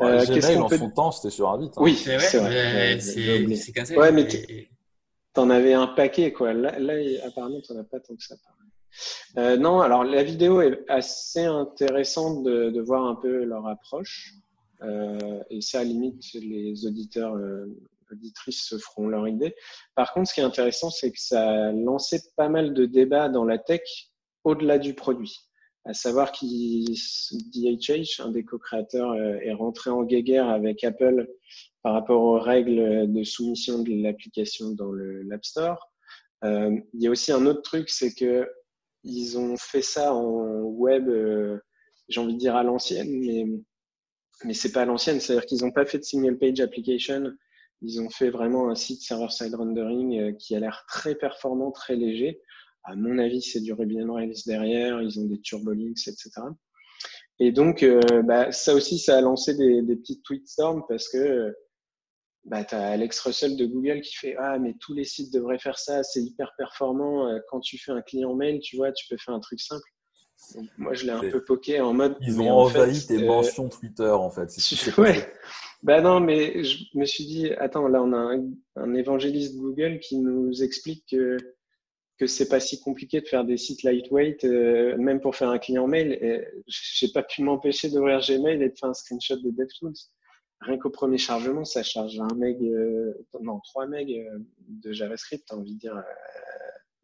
Ouais, 0.00 0.06
euh, 0.06 0.24
Gmail, 0.24 0.58
en 0.58 0.68
peut... 0.68 0.78
son 0.78 0.90
temps, 0.90 1.12
c'était 1.12 1.30
sur 1.30 1.48
Invite. 1.50 1.72
Hein. 1.76 1.82
Oui, 1.82 1.96
c'est 1.96 2.16
vrai. 2.16 2.98
C'est 3.00 3.72
cassé. 3.72 3.96
Ouais, 3.96 4.12
mais 4.12 4.26
t'en 5.32 5.50
avais 5.50 5.74
un 5.74 5.86
paquet, 5.86 6.32
quoi. 6.32 6.52
Là, 6.52 6.78
là 6.78 6.94
apparemment, 7.24 7.60
t'en 7.60 7.78
as 7.78 7.84
pas 7.84 8.00
tant 8.00 8.14
que 8.14 8.22
ça. 8.22 8.36
Euh, 9.38 9.56
non, 9.56 9.80
alors 9.80 10.04
la 10.04 10.22
vidéo 10.22 10.60
est 10.60 10.84
assez 10.88 11.44
intéressante 11.44 12.42
de, 12.42 12.70
de 12.70 12.80
voir 12.80 13.06
un 13.06 13.14
peu 13.14 13.44
leur 13.44 13.66
approche. 13.66 14.34
Euh, 14.82 15.42
et 15.48 15.60
ça, 15.60 15.82
limite, 15.84 16.22
les 16.34 16.86
auditeurs, 16.86 17.34
euh, 17.34 17.66
auditrices 18.10 18.64
se 18.64 18.76
feront 18.78 19.08
leur 19.08 19.26
idée. 19.28 19.54
Par 19.94 20.12
contre, 20.12 20.28
ce 20.28 20.34
qui 20.34 20.40
est 20.40 20.44
intéressant, 20.44 20.90
c'est 20.90 21.10
que 21.10 21.20
ça 21.20 21.68
a 21.68 21.72
lancé 21.72 22.20
pas 22.36 22.48
mal 22.48 22.74
de 22.74 22.84
débats 22.84 23.28
dans 23.28 23.44
la 23.44 23.58
tech 23.58 23.80
au-delà 24.44 24.78
du 24.78 24.94
produit 24.94 25.48
à 25.84 25.94
savoir 25.94 26.32
DHH, 26.32 28.20
un 28.20 28.30
des 28.30 28.44
co-créateurs, 28.44 29.12
euh, 29.12 29.38
est 29.42 29.52
rentré 29.52 29.90
en 29.90 30.04
guéguerre 30.04 30.48
avec 30.48 30.84
Apple 30.84 31.28
par 31.82 31.94
rapport 31.94 32.22
aux 32.22 32.38
règles 32.38 33.10
de 33.10 33.24
soumission 33.24 33.82
de 33.82 34.02
l'application 34.02 34.70
dans 34.70 34.92
l'App 34.92 35.44
Store. 35.44 35.90
Euh, 36.44 36.78
il 36.94 37.02
y 37.02 37.08
a 37.08 37.10
aussi 37.10 37.32
un 37.32 37.46
autre 37.46 37.62
truc, 37.62 37.90
c'est 37.90 38.14
que 38.14 38.48
ils 39.04 39.36
ont 39.36 39.56
fait 39.56 39.82
ça 39.82 40.14
en 40.14 40.60
web, 40.60 41.08
euh, 41.08 41.58
j'ai 42.08 42.20
envie 42.20 42.34
de 42.34 42.38
dire 42.38 42.54
à 42.54 42.62
l'ancienne, 42.62 43.10
mais 43.10 43.46
mais 44.44 44.54
c'est 44.54 44.72
pas 44.72 44.82
à 44.82 44.84
l'ancienne, 44.84 45.20
c'est-à-dire 45.20 45.46
qu'ils 45.46 45.64
n'ont 45.64 45.70
pas 45.70 45.86
fait 45.86 45.98
de 45.98 46.04
single 46.04 46.36
page 46.36 46.60
application. 46.60 47.32
Ils 47.80 48.00
ont 48.00 48.10
fait 48.10 48.30
vraiment 48.30 48.70
un 48.70 48.74
site 48.74 49.02
server-side 49.02 49.54
rendering 49.54 50.36
qui 50.36 50.56
a 50.56 50.60
l'air 50.60 50.84
très 50.88 51.14
performant, 51.14 51.70
très 51.70 51.94
léger. 51.94 52.40
À 52.84 52.96
mon 52.96 53.18
avis, 53.18 53.42
c'est 53.42 53.60
du 53.60 53.72
Ruby 53.72 54.02
on 54.02 54.14
Rails 54.14 54.42
derrière. 54.46 55.00
Ils 55.02 55.20
ont 55.20 55.26
des 55.26 55.40
turbolinks, 55.40 56.08
etc. 56.08 56.30
Et 57.38 57.52
donc, 57.52 57.82
euh, 57.82 58.00
bah, 58.22 58.52
ça 58.52 58.74
aussi, 58.74 58.98
ça 58.98 59.18
a 59.18 59.20
lancé 59.20 59.54
des, 59.54 59.82
des 59.82 59.96
petites 59.96 60.22
tweetstorms 60.24 60.84
parce 60.88 61.08
que 61.08 61.54
bah, 62.44 62.64
tu 62.64 62.74
as 62.74 62.90
Alex 62.90 63.20
Russell 63.20 63.56
de 63.56 63.66
Google 63.66 64.00
qui 64.00 64.14
fait 64.16 64.34
Ah, 64.38 64.58
mais 64.58 64.74
tous 64.80 64.94
les 64.94 65.04
sites 65.04 65.32
devraient 65.32 65.58
faire 65.58 65.78
ça, 65.78 66.02
c'est 66.02 66.20
hyper 66.20 66.52
performant. 66.58 67.28
Euh, 67.28 67.38
quand 67.48 67.60
tu 67.60 67.78
fais 67.78 67.92
un 67.92 68.02
client 68.02 68.34
mail, 68.34 68.60
tu 68.60 68.76
vois, 68.76 68.92
tu 68.92 69.06
peux 69.08 69.16
faire 69.16 69.34
un 69.34 69.40
truc 69.40 69.60
simple. 69.60 69.84
moi, 70.76 70.92
je 70.92 71.04
l'ai 71.04 71.12
un 71.12 71.20
peu 71.20 71.44
poké 71.44 71.80
en 71.80 71.94
mode. 71.94 72.16
Ils 72.20 72.40
ont 72.40 72.50
envahi 72.50 73.06
tes 73.06 73.24
mentions 73.24 73.68
Twitter, 73.68 74.10
en 74.10 74.30
fait. 74.30 74.48
ouais. 74.98 75.32
Bah 75.82 76.00
non, 76.00 76.20
mais 76.20 76.64
je 76.64 76.84
me 76.94 77.04
suis 77.04 77.26
dit, 77.26 77.50
attends, 77.54 77.86
là, 77.86 78.02
on 78.02 78.12
a 78.12 78.36
un, 78.76 78.94
évangéliste 78.94 79.56
Google 79.56 80.00
qui 80.00 80.16
nous 80.18 80.62
explique 80.62 81.04
que, 81.10 81.36
que 82.22 82.28
c'est 82.28 82.48
pas 82.48 82.60
si 82.60 82.80
compliqué 82.80 83.20
de 83.20 83.26
faire 83.26 83.44
des 83.44 83.56
sites 83.56 83.82
lightweight, 83.82 84.44
euh, 84.44 84.96
même 84.96 85.20
pour 85.20 85.34
faire 85.34 85.50
un 85.50 85.58
client 85.58 85.86
mail. 85.86 86.12
Et 86.12 86.46
j'ai 86.66 87.08
pas 87.08 87.22
pu 87.22 87.42
m'empêcher 87.42 87.90
d'ouvrir 87.90 88.20
Gmail 88.20 88.62
et 88.62 88.68
de 88.68 88.78
faire 88.78 88.90
un 88.90 88.94
screenshot 88.94 89.36
de 89.36 89.50
DevTools 89.50 89.94
rien 90.62 90.78
qu'au 90.78 90.90
premier 90.90 91.18
chargement, 91.18 91.64
ça 91.64 91.82
charge 91.82 92.18
un 92.18 92.34
meg, 92.36 92.62
euh, 92.62 93.14
non, 93.40 93.60
3 93.60 93.86
meg 93.86 94.10
euh, 94.10 94.38
de 94.68 94.92
JavaScript, 94.92 95.50
as 95.50 95.56
envie 95.56 95.74
de 95.74 95.78
dire, 95.78 95.96
euh, 95.96 96.02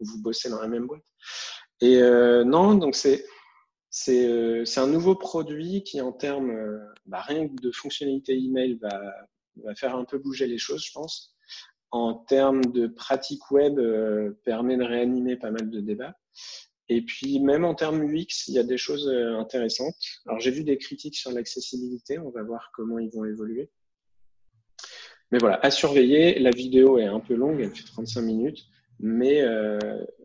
vous 0.01 0.21
bossez 0.23 0.49
dans 0.49 0.61
la 0.61 0.69
même 0.69 0.87
boîte. 0.87 1.03
Et 1.81 2.01
non, 2.45 2.75
donc 2.75 2.97
c'est 2.97 3.25
c'est 3.91 4.79
un 4.79 4.87
nouveau 4.87 5.14
produit 5.14 5.83
qui, 5.85 6.01
en 6.01 6.12
termes, 6.12 6.81
bah, 7.07 7.21
rien 7.21 7.49
que 7.49 7.55
de 7.61 7.71
fonctionnalité 7.71 8.37
email, 8.37 8.79
va, 8.83 9.14
va 9.57 9.75
faire 9.75 9.95
un 9.95 10.05
peu 10.05 10.19
bouger 10.19 10.47
les 10.47 10.59
choses, 10.59 10.85
je 10.85 10.93
pense. 10.93 11.37
En 11.91 12.14
termes 12.14 12.64
de 12.66 12.86
pratique 12.86 13.51
web, 13.51 13.80
permet 14.45 14.76
de 14.76 14.84
réanimer 14.84 15.36
pas 15.36 15.51
mal 15.51 15.70
de 15.70 15.80
débats. 15.80 16.14
Et 16.91 17.03
puis, 17.03 17.39
même 17.41 17.64
en 17.64 17.74
termes 17.74 18.03
UX, 18.03 18.49
il 18.49 18.55
y 18.55 18.59
a 18.59 18.62
des 18.62 18.78
choses 18.78 19.09
euh, 19.09 19.39
intéressantes. 19.39 19.95
Alors, 20.26 20.41
j'ai 20.41 20.51
vu 20.51 20.64
des 20.64 20.78
critiques 20.78 21.16
sur 21.16 21.30
l'accessibilité. 21.30 22.18
On 22.18 22.30
va 22.30 22.43
voir 22.43 22.70
comment 22.74 22.99
ils 22.99 23.11
vont 23.11 23.24
évoluer. 23.24 23.70
Mais 25.30 25.39
voilà, 25.39 25.61
à 25.62 25.70
surveiller. 25.70 26.39
La 26.39 26.51
vidéo 26.51 26.99
est 26.99 27.05
un 27.05 27.20
peu 27.20 27.34
longue, 27.34 27.61
elle 27.61 27.74
fait 27.74 27.84
35 27.84 28.22
minutes, 28.22 28.64
mais 28.99 29.43
euh, 29.43 29.78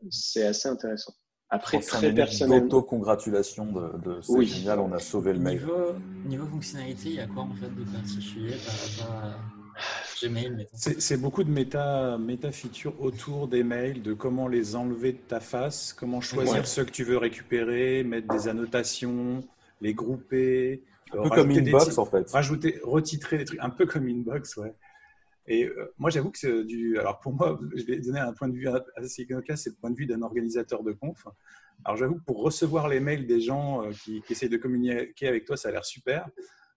c'est 0.10 0.46
assez 0.46 0.70
intéressant. 0.70 1.14
Après, 1.50 1.80
très 1.82 2.14
personnellement. 2.14 2.66
Auto-congratulation 2.66 3.66
de, 3.66 3.98
de 4.02 4.22
c'est 4.22 4.32
oui. 4.32 4.46
génial, 4.46 4.80
on 4.80 4.94
a 4.94 5.00
sauvé 5.00 5.34
le 5.34 5.40
mail. 5.40 5.60
Niveau, 5.60 5.94
niveau 6.26 6.46
fonctionnalité, 6.48 7.10
il 7.10 7.16
y 7.16 7.20
a 7.20 7.28
quoi 7.28 7.44
en 7.44 7.54
fait 7.54 7.68
de 7.68 7.84
particulier 7.92 8.56
par 8.66 8.74
rapport 8.74 9.16
à 9.18 9.63
c'est 10.74 11.18
beaucoup 11.18 11.44
de 11.44 11.50
méta, 11.50 12.18
méta 12.18 12.52
features 12.52 13.00
autour 13.02 13.48
des 13.48 13.64
mails, 13.64 14.02
de 14.02 14.14
comment 14.14 14.48
les 14.48 14.76
enlever 14.76 15.14
de 15.14 15.18
ta 15.18 15.40
face, 15.40 15.94
comment 15.94 16.22
choisir 16.22 16.68
ceux 16.68 16.86
que 16.86 16.92
tu 16.92 17.04
veux 17.04 17.18
récupérer, 17.18 18.04
mettre 18.04 18.28
des 18.28 18.48
annotations, 18.48 19.42
les 19.82 19.94
grouper. 19.94 20.84
Un 21.12 21.24
peu 21.24 21.30
comme 21.30 21.52
Inbox 21.52 21.98
en 21.98 22.06
fait. 22.06 22.30
Rajouter, 22.32 22.80
retitrer 22.84 23.38
des 23.38 23.46
trucs, 23.46 23.60
un 23.60 23.70
peu 23.70 23.86
comme 23.86 24.08
Inbox, 24.08 24.58
ouais. 24.58 24.74
Et 25.46 25.66
euh, 25.66 25.94
moi, 25.98 26.10
j'avoue 26.10 26.32
que 26.32 26.40
c'est 26.40 26.64
du. 26.64 26.98
Alors 26.98 27.20
pour 27.20 27.34
moi, 27.34 27.60
je 27.76 27.84
vais 27.84 28.00
donner 28.00 28.20
un 28.20 28.34
point 28.34 28.48
de 28.48 28.56
vue 28.56 28.68
assez 28.96 29.26
cas, 29.26 29.56
c'est 29.56 29.72
le 29.72 29.76
point 29.76 29.92
de 29.92 29.96
vue 29.96 30.06
d'un 30.06 30.22
organisateur 30.22 30.84
de 30.84 30.94
conf. 30.94 31.28
Alors 31.86 31.98
j'avoue 31.98 32.16
que 32.16 32.24
pour 32.24 32.42
recevoir 32.42 32.88
les 32.88 33.00
mails 33.00 33.28
des 33.28 33.42
gens 33.42 33.84
euh, 33.84 33.92
qui, 33.92 34.22
qui 34.22 34.34
essayent 34.34 34.50
de 34.50 34.58
communiquer 34.58 35.28
avec 35.28 35.46
toi, 35.46 35.58
ça 35.58 35.70
a 35.70 35.72
l'air 35.72 35.86
super. 35.86 36.30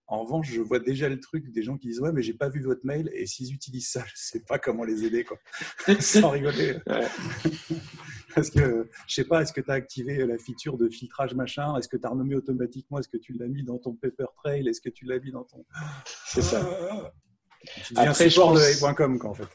En 0.08 0.22
revanche, 0.22 0.50
je 0.50 0.60
vois 0.60 0.78
déjà 0.78 1.08
le 1.08 1.18
truc 1.18 1.50
des 1.50 1.62
gens 1.62 1.76
qui 1.76 1.88
disent 1.88 2.00
ouais 2.00 2.12
mais 2.12 2.22
j'ai 2.22 2.34
pas 2.34 2.48
vu 2.48 2.62
votre 2.62 2.84
mail 2.84 3.10
et 3.12 3.26
s'ils 3.26 3.52
utilisent 3.52 3.88
ça, 3.88 4.04
je 4.06 4.12
sais 4.14 4.40
pas 4.40 4.58
comment 4.58 4.84
les 4.84 5.04
aider 5.04 5.24
quoi. 5.24 5.38
Sans 6.00 6.30
rigoler. 6.30 6.76
Parce 8.34 8.50
que 8.50 8.88
je 9.08 9.14
sais 9.14 9.24
pas, 9.24 9.42
est-ce 9.42 9.52
que 9.52 9.60
tu 9.60 9.70
as 9.70 9.74
activé 9.74 10.24
la 10.26 10.38
feature 10.38 10.76
de 10.76 10.88
filtrage 10.88 11.34
machin? 11.34 11.76
Est-ce 11.76 11.88
que 11.88 11.96
tu 11.96 12.06
as 12.06 12.10
renommé 12.10 12.36
automatiquement? 12.36 12.98
Est-ce 12.98 13.08
que 13.08 13.16
tu 13.16 13.32
l'as 13.32 13.48
mis 13.48 13.64
dans 13.64 13.78
ton 13.78 13.94
paper 13.94 14.26
trail? 14.36 14.68
Est-ce 14.68 14.80
que 14.80 14.90
tu 14.90 15.06
l'as 15.06 15.18
mis 15.18 15.32
dans 15.32 15.44
ton 15.44 15.64
C'est 16.26 16.42
ça. 16.42 16.60
Après, 17.96 18.26
de 18.26 18.94
.com 18.94 19.18
quoi 19.18 19.30
en 19.30 19.34
fait. 19.34 19.48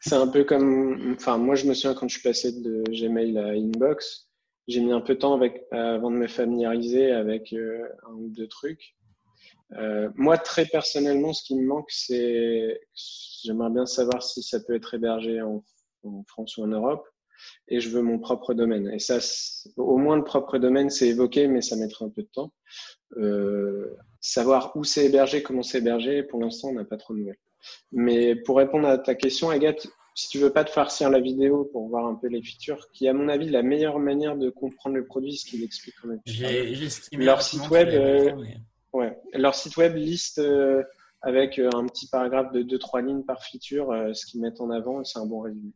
C'est 0.00 0.14
un 0.14 0.28
peu 0.28 0.44
comme, 0.44 1.14
enfin 1.16 1.38
moi 1.38 1.56
je 1.56 1.66
me 1.66 1.74
souviens 1.74 1.94
quand 1.94 2.06
je 2.08 2.14
suis 2.14 2.22
passé 2.22 2.52
de 2.52 2.84
Gmail 2.88 3.36
à 3.36 3.48
Inbox, 3.48 4.28
j'ai 4.68 4.80
mis 4.80 4.92
un 4.92 5.00
peu 5.00 5.14
de 5.14 5.18
temps 5.18 5.34
avec, 5.34 5.64
avant 5.72 6.10
de 6.10 6.16
me 6.16 6.28
familiariser 6.28 7.10
avec 7.10 7.52
euh, 7.52 7.88
un 8.08 8.14
ou 8.14 8.28
deux 8.28 8.46
trucs. 8.46 8.94
Euh, 9.78 10.10
moi, 10.14 10.38
très 10.38 10.66
personnellement, 10.66 11.32
ce 11.32 11.44
qui 11.44 11.56
me 11.56 11.66
manque, 11.66 11.90
c'est, 11.90 12.80
j'aimerais 13.44 13.70
bien 13.70 13.86
savoir 13.86 14.22
si 14.22 14.42
ça 14.42 14.60
peut 14.60 14.74
être 14.74 14.94
hébergé 14.94 15.40
en, 15.42 15.64
France 16.26 16.56
ou 16.56 16.64
en 16.64 16.68
Europe, 16.68 17.06
et 17.68 17.80
je 17.80 17.88
veux 17.88 18.02
mon 18.02 18.18
propre 18.18 18.54
domaine. 18.54 18.88
Et 18.88 18.98
ça, 18.98 19.18
au 19.76 19.98
moins 19.98 20.16
le 20.16 20.24
propre 20.24 20.58
domaine, 20.58 20.90
c'est 20.90 21.08
évoqué, 21.08 21.46
mais 21.46 21.62
ça 21.62 21.76
mettra 21.76 22.04
un 22.04 22.10
peu 22.10 22.22
de 22.22 22.28
temps. 22.28 22.52
Euh, 23.18 23.94
savoir 24.20 24.76
où 24.76 24.84
c'est 24.84 25.06
hébergé, 25.06 25.42
comment 25.42 25.62
c'est 25.62 25.78
hébergé, 25.78 26.22
pour 26.24 26.40
l'instant, 26.40 26.68
on 26.68 26.74
n'a 26.74 26.84
pas 26.84 26.96
trop 26.96 27.14
de 27.14 27.20
nouvelles. 27.20 27.38
Mais 27.92 28.34
pour 28.34 28.56
répondre 28.56 28.88
à 28.88 28.98
ta 28.98 29.14
question, 29.14 29.50
Agathe, 29.50 29.86
si 30.14 30.28
tu 30.28 30.38
veux 30.38 30.52
pas 30.52 30.64
te 30.64 30.70
farcir 30.70 31.08
la 31.08 31.20
vidéo 31.20 31.64
pour 31.72 31.88
voir 31.88 32.06
un 32.06 32.14
peu 32.14 32.26
les 32.26 32.42
features, 32.42 32.90
qui 32.92 33.06
est 33.06 33.08
à 33.08 33.14
mon 33.14 33.28
avis 33.28 33.48
la 33.48 33.62
meilleure 33.62 33.98
manière 33.98 34.36
de 34.36 34.50
comprendre 34.50 34.96
le 34.96 35.06
produit, 35.06 35.36
ce 35.36 35.46
qu'il 35.46 35.62
explique 35.62 35.94
quand 36.02 36.08
même. 36.08 36.20
J'ai, 36.26 36.74
Leur 37.12 37.42
site 37.42 37.68
web, 37.70 37.88
Ouais. 38.92 39.18
Leur 39.32 39.54
site 39.54 39.76
web 39.76 39.96
liste 39.96 40.38
euh, 40.38 40.82
avec 41.22 41.58
euh, 41.58 41.70
un 41.74 41.86
petit 41.86 42.08
paragraphe 42.08 42.52
de 42.52 42.62
2-3 42.62 43.06
lignes 43.06 43.22
par 43.22 43.42
feature 43.42 43.90
euh, 43.90 44.12
ce 44.12 44.26
qu'ils 44.26 44.40
mettent 44.40 44.60
en 44.60 44.70
avant 44.70 45.02
c'est 45.04 45.18
un 45.18 45.26
bon 45.26 45.40
résumé. 45.40 45.72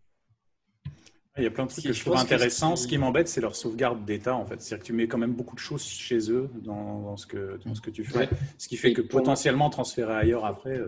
Il 1.38 1.44
y 1.44 1.46
a 1.46 1.50
plein 1.50 1.66
de 1.66 1.70
trucs 1.70 1.84
que 1.84 1.92
je 1.92 2.00
trouve 2.00 2.16
intéressants. 2.16 2.76
Ce 2.76 2.88
qui 2.88 2.96
m'embête, 2.96 3.28
c'est 3.28 3.42
leur 3.42 3.54
sauvegarde 3.54 4.06
d'état, 4.06 4.34
en 4.34 4.46
fait. 4.46 4.58
C'est-à-dire 4.62 4.82
que 4.82 4.86
tu 4.86 4.94
mets 4.94 5.06
quand 5.06 5.18
même 5.18 5.34
beaucoup 5.34 5.54
de 5.54 5.60
choses 5.60 5.84
chez 5.84 6.30
eux 6.32 6.48
dans, 6.62 7.14
ce, 7.18 7.26
que, 7.26 7.60
dans 7.62 7.74
ce 7.74 7.82
que 7.82 7.90
tu 7.90 8.04
fais. 8.04 8.30
Ce 8.56 8.68
qui 8.68 8.78
fait 8.78 8.94
que 8.94 9.02
potentiellement 9.02 9.68
transférer 9.68 10.14
ailleurs 10.14 10.46
après. 10.46 10.80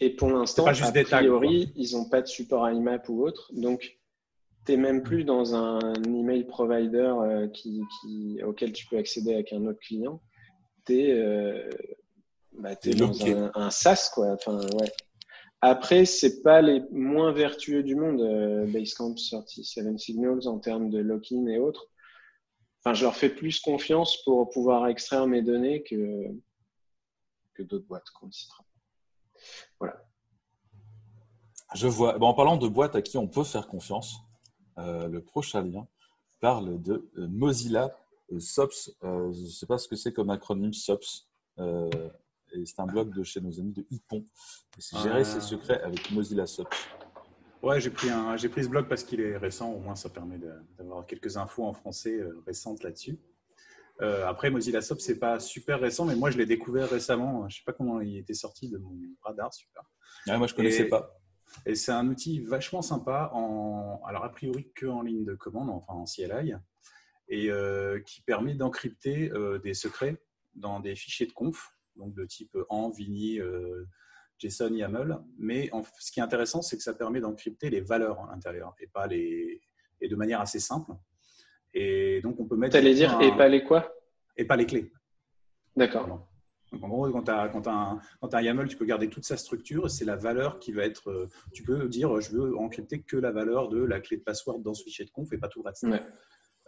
Et 0.00 0.10
pour 0.10 0.30
l'instant, 0.30 0.66
a 0.66 0.72
priori, 0.72 1.72
ils 1.76 1.92
n'ont 1.92 2.08
pas 2.08 2.20
de 2.20 2.26
support 2.26 2.68
IMAP 2.68 3.08
ou 3.08 3.24
autre. 3.24 3.52
Donc, 3.54 3.96
tu 4.64 4.72
n'es 4.72 4.76
même 4.76 5.04
plus 5.04 5.22
dans 5.22 5.54
un 5.54 5.94
email 6.02 6.42
provider 6.48 7.14
qui, 7.54 7.80
qui, 8.00 8.42
auquel 8.42 8.72
tu 8.72 8.86
peux 8.88 8.98
accéder 8.98 9.34
avec 9.34 9.52
un 9.52 9.66
autre 9.66 9.78
client 9.78 10.20
euh, 10.90 11.70
bah, 12.52 12.74
dans 12.96 13.26
un, 13.26 13.50
un, 13.54 13.70
SaaS. 13.70 14.10
Quoi. 14.14 14.32
Enfin, 14.32 14.58
ouais. 14.58 14.92
Après, 15.60 16.04
c'est 16.04 16.42
pas 16.42 16.60
les 16.60 16.82
moins 16.90 17.32
vertueux 17.32 17.82
du 17.82 17.96
monde, 17.96 18.20
euh, 18.20 18.66
Basecamp 18.66 19.14
37 19.14 19.98
Signals, 19.98 20.46
en 20.46 20.58
termes 20.58 20.90
de 20.90 20.98
lock-in 20.98 21.46
et 21.46 21.58
autres. 21.58 21.88
Enfin, 22.80 22.94
je 22.94 23.04
leur 23.04 23.16
fais 23.16 23.30
plus 23.30 23.60
confiance 23.60 24.22
pour 24.22 24.48
pouvoir 24.50 24.86
extraire 24.86 25.26
mes 25.26 25.42
données 25.42 25.82
que, 25.82 26.24
que 27.54 27.62
d'autres 27.62 27.86
boîtes 27.86 28.10
qu'on 28.10 28.30
citera. 28.30 28.64
Voilà. 29.80 30.04
Je 31.74 31.88
vois. 31.88 32.22
en 32.22 32.34
parlant 32.34 32.56
de 32.56 32.68
boîtes 32.68 32.94
à 32.94 33.02
qui 33.02 33.18
on 33.18 33.26
peut 33.26 33.44
faire 33.44 33.66
confiance, 33.66 34.18
euh, 34.78 35.08
le 35.08 35.20
prochain 35.20 35.62
lien 35.62 35.88
parle 36.38 36.80
de 36.80 37.10
Mozilla 37.16 37.96
SOPS, 38.38 38.96
euh, 39.04 39.32
je 39.32 39.42
ne 39.42 39.48
sais 39.48 39.66
pas 39.66 39.78
ce 39.78 39.88
que 39.88 39.96
c'est 39.96 40.12
comme 40.12 40.30
acronyme 40.30 40.72
SOPS. 40.72 41.28
Euh, 41.58 41.88
et 42.52 42.64
c'est 42.64 42.80
un 42.80 42.86
blog 42.86 43.14
de 43.14 43.22
chez 43.22 43.40
nos 43.40 43.58
amis 43.58 43.72
de 43.72 43.84
Hippon. 43.90 44.24
c'est 44.78 44.98
gérer 44.98 45.24
ses 45.24 45.40
secrets 45.40 45.80
avec 45.82 46.10
Mozilla 46.10 46.46
SOPS. 46.46 46.76
Ouais, 47.62 47.80
j'ai 47.80 47.90
pris, 47.90 48.10
un, 48.10 48.36
j'ai 48.36 48.48
pris 48.48 48.64
ce 48.64 48.68
blog 48.68 48.88
parce 48.88 49.02
qu'il 49.02 49.20
est 49.20 49.36
récent. 49.36 49.70
Au 49.72 49.78
moins, 49.78 49.96
ça 49.96 50.08
permet 50.08 50.38
d'avoir 50.78 51.04
quelques 51.06 51.36
infos 51.36 51.64
en 51.64 51.72
français 51.72 52.20
récentes 52.46 52.82
là-dessus. 52.82 53.18
après, 54.00 54.50
Mozilla 54.50 54.80
SOPS, 54.80 55.00
c'est 55.00 55.18
pas 55.18 55.40
super 55.40 55.80
récent, 55.80 56.04
mais 56.04 56.14
moi, 56.14 56.30
je 56.30 56.38
l'ai 56.38 56.46
découvert 56.46 56.88
récemment. 56.88 57.48
Je 57.48 57.58
sais 57.58 57.64
pas 57.64 57.72
comment 57.72 58.00
il 58.00 58.18
était 58.18 58.34
sorti 58.34 58.68
de 58.68 58.78
mon 58.78 58.96
radar, 59.22 59.52
super. 59.52 59.82
moi, 60.38 60.46
je 60.46 60.54
connaissais 60.54 60.88
pas. 60.88 61.18
Et 61.64 61.74
c'est 61.74 61.92
un 61.92 62.06
outil 62.08 62.40
vachement 62.40 62.82
sympa, 62.82 63.30
en, 63.32 64.00
alors 64.06 64.24
a 64.24 64.30
priori 64.30 64.70
que 64.74 64.86
en 64.86 65.02
ligne 65.02 65.24
de 65.24 65.34
commande, 65.34 65.70
enfin 65.70 65.94
en 65.94 66.04
CLI 66.04 66.54
et 67.28 67.50
euh, 67.50 68.00
qui 68.00 68.22
permet 68.22 68.54
d'encrypter 68.54 69.30
euh, 69.32 69.58
des 69.58 69.74
secrets 69.74 70.22
dans 70.54 70.80
des 70.80 70.94
fichiers 70.94 71.26
de 71.26 71.32
conf, 71.32 71.72
donc 71.96 72.14
de 72.14 72.24
type 72.24 72.56
en, 72.68 72.90
Vini, 72.90 73.40
euh, 73.40 73.84
JSON, 74.38 74.72
YAML. 74.72 75.18
Mais 75.38 75.70
ce 75.98 76.12
qui 76.12 76.20
est 76.20 76.22
intéressant, 76.22 76.62
c'est 76.62 76.76
que 76.76 76.82
ça 76.82 76.94
permet 76.94 77.20
d'encrypter 77.20 77.70
les 77.70 77.80
valeurs 77.80 78.20
à 78.20 78.32
l'intérieur 78.32 78.74
et 78.80 78.86
pas 78.86 79.06
les 79.06 79.60
et 80.00 80.08
de 80.08 80.16
manière 80.16 80.40
assez 80.40 80.60
simple. 80.60 80.92
Et 81.72 82.20
donc 82.22 82.38
on 82.38 82.46
peut 82.46 82.56
mettre. 82.56 82.72
T'allais 82.72 82.94
dire 82.94 83.18
et 83.20 83.34
pas 83.36 83.48
les 83.48 83.64
quoi? 83.64 83.94
Et 84.36 84.44
pas 84.44 84.56
les 84.56 84.66
clés. 84.66 84.92
D'accord. 85.74 86.28
Donc 86.72 86.82
en 86.82 86.88
gros, 86.88 87.10
quand 87.10 87.22
tu 87.22 87.30
as, 87.30 87.48
quand 87.48 87.66
un, 87.68 88.00
un, 88.20 88.42
YAML, 88.42 88.68
tu 88.68 88.76
peux 88.76 88.84
garder 88.84 89.08
toute 89.08 89.24
sa 89.24 89.36
structure. 89.36 89.90
C'est 89.90 90.04
la 90.04 90.16
valeur 90.16 90.58
qui 90.58 90.72
va 90.72 90.84
être. 90.84 91.28
Tu 91.52 91.62
peux 91.62 91.88
dire 91.88 92.20
je 92.20 92.32
veux 92.32 92.56
encrypter 92.58 93.02
que 93.02 93.16
la 93.16 93.30
valeur 93.30 93.68
de 93.68 93.82
la 93.82 94.00
clé 94.00 94.16
de 94.16 94.22
password 94.22 94.60
dans 94.60 94.74
ce 94.74 94.84
fichier 94.84 95.04
de 95.04 95.10
conf 95.10 95.32
et 95.32 95.38
pas 95.38 95.48
tout 95.48 95.62
le 95.62 95.68
reste. 95.68 95.84
Ouais. 95.84 96.02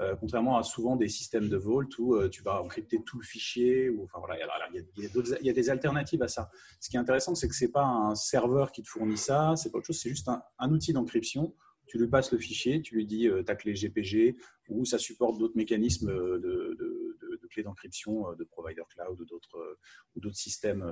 Euh, 0.01 0.15
contrairement 0.15 0.57
à 0.57 0.63
souvent 0.63 0.95
des 0.95 1.09
systèmes 1.09 1.49
de 1.49 1.57
Vault 1.57 1.89
où 1.99 2.15
euh, 2.15 2.29
tu 2.29 2.41
vas 2.45 2.63
encrypter 2.63 3.03
tout 3.05 3.19
le 3.19 3.25
fichier. 3.25 3.91
Enfin, 4.05 4.21
voilà, 4.21 4.37
il, 4.37 5.43
y 5.43 5.49
a, 5.49 5.53
des 5.53 5.71
alternatives 5.71 6.23
à 6.23 6.29
ça. 6.29 6.51
Ce 6.79 6.89
qui 6.89 6.97
est 6.97 7.01
intéressant, 7.01 7.35
c'est 7.35 7.49
que 7.49 7.55
ce 7.55 7.65
n'est 7.65 7.73
pas 7.73 7.85
un 7.85 8.15
serveur 8.15 8.71
qui 8.71 8.83
te 8.83 8.89
fournit 8.89 9.17
ça, 9.17 9.55
c'est 9.57 9.73
pas 9.73 9.79
autre 9.79 9.89
chose, 9.89 9.99
c'est 9.99 10.09
juste 10.09 10.29
un, 10.59 10.73
outil 10.73 10.93
d'encryption. 10.93 11.53
Tu 11.87 11.99
lui 11.99 12.07
passes 12.07 12.31
le 12.31 12.39
fichier, 12.39 12.81
tu 12.81 12.95
lui 12.95 13.07
dis 13.07 13.27
euh, 13.27 13.43
ta 13.43 13.57
clé 13.57 13.75
GPG 13.75 14.37
ou 14.69 14.85
ça 14.85 14.99
supporte 14.99 15.37
d'autres 15.39 15.57
mécanismes 15.57 16.13
de, 16.13 17.17
clés 17.51 17.65
d'encryption 17.65 18.35
de 18.35 18.45
provider 18.45 18.83
cloud 18.91 19.19
ou 19.19 19.25
d'autres 19.25 20.37
systèmes 20.37 20.85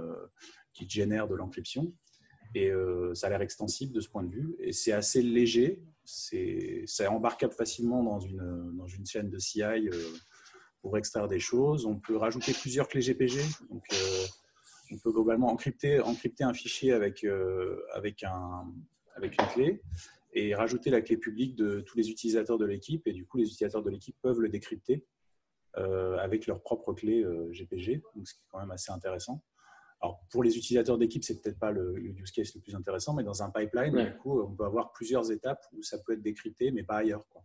qui 0.72 0.88
génèrent 0.88 1.28
de 1.28 1.34
l'encryption. 1.34 1.92
Et 2.54 2.72
ça 3.12 3.26
a 3.26 3.30
l'air 3.30 3.42
extensible 3.42 3.92
de 3.92 4.00
ce 4.00 4.08
point 4.08 4.22
de 4.22 4.30
vue. 4.30 4.56
Et 4.60 4.72
c'est 4.72 4.92
assez 4.92 5.20
léger. 5.20 5.82
C'est 6.06 7.06
embarquable 7.06 7.52
facilement 7.52 8.02
dans 8.02 8.20
une, 8.20 8.76
dans 8.76 8.86
une 8.86 9.04
chaîne 9.06 9.28
de 9.28 9.38
CI 9.38 9.62
pour 10.80 10.96
extraire 10.96 11.28
des 11.28 11.40
choses. 11.40 11.84
On 11.86 11.96
peut 11.96 12.16
rajouter 12.16 12.52
plusieurs 12.52 12.88
clés 12.88 13.02
GPG. 13.02 13.40
Donc, 13.70 13.84
on 14.92 14.98
peut 14.98 15.12
globalement 15.12 15.48
encrypter, 15.48 16.00
encrypter 16.00 16.44
un 16.44 16.54
fichier 16.54 16.92
avec, 16.92 17.26
avec, 17.92 18.22
un, 18.22 18.72
avec 19.16 19.40
une 19.40 19.48
clé 19.48 19.82
et 20.36 20.54
rajouter 20.54 20.90
la 20.90 21.00
clé 21.00 21.16
publique 21.16 21.56
de 21.56 21.80
tous 21.80 21.96
les 21.96 22.10
utilisateurs 22.10 22.58
de 22.58 22.66
l'équipe. 22.66 23.06
Et 23.06 23.12
du 23.12 23.26
coup, 23.26 23.38
les 23.38 23.44
utilisateurs 23.44 23.82
de 23.82 23.90
l'équipe 23.90 24.16
peuvent 24.22 24.40
le 24.40 24.48
décrypter 24.48 25.04
euh, 25.78 26.16
avec 26.18 26.46
leur 26.46 26.62
propre 26.62 26.92
clé 26.92 27.22
GPG, 27.52 27.96
euh, 27.96 28.00
donc 28.14 28.26
ce 28.26 28.34
qui 28.34 28.40
est 28.40 28.48
quand 28.50 28.60
même 28.60 28.70
assez 28.70 28.92
intéressant. 28.92 29.42
Alors, 30.00 30.20
pour 30.30 30.42
les 30.42 30.56
utilisateurs 30.56 30.98
d'équipe, 30.98 31.24
c'est 31.24 31.40
peut-être 31.40 31.58
pas 31.58 31.70
le, 31.70 31.98
use 31.98 32.30
case 32.30 32.54
le 32.54 32.60
plus 32.60 32.74
intéressant, 32.74 33.14
mais 33.14 33.22
dans 33.22 33.42
un 33.42 33.50
pipeline, 33.50 33.94
du 33.94 34.16
coup, 34.18 34.40
on 34.40 34.54
peut 34.54 34.64
avoir 34.64 34.92
plusieurs 34.92 35.30
étapes 35.32 35.64
où 35.72 35.82
ça 35.82 35.98
peut 35.98 36.12
être 36.12 36.22
décrypté, 36.22 36.70
mais 36.70 36.82
pas 36.82 36.96
ailleurs. 36.96 37.26
Quoi. 37.30 37.42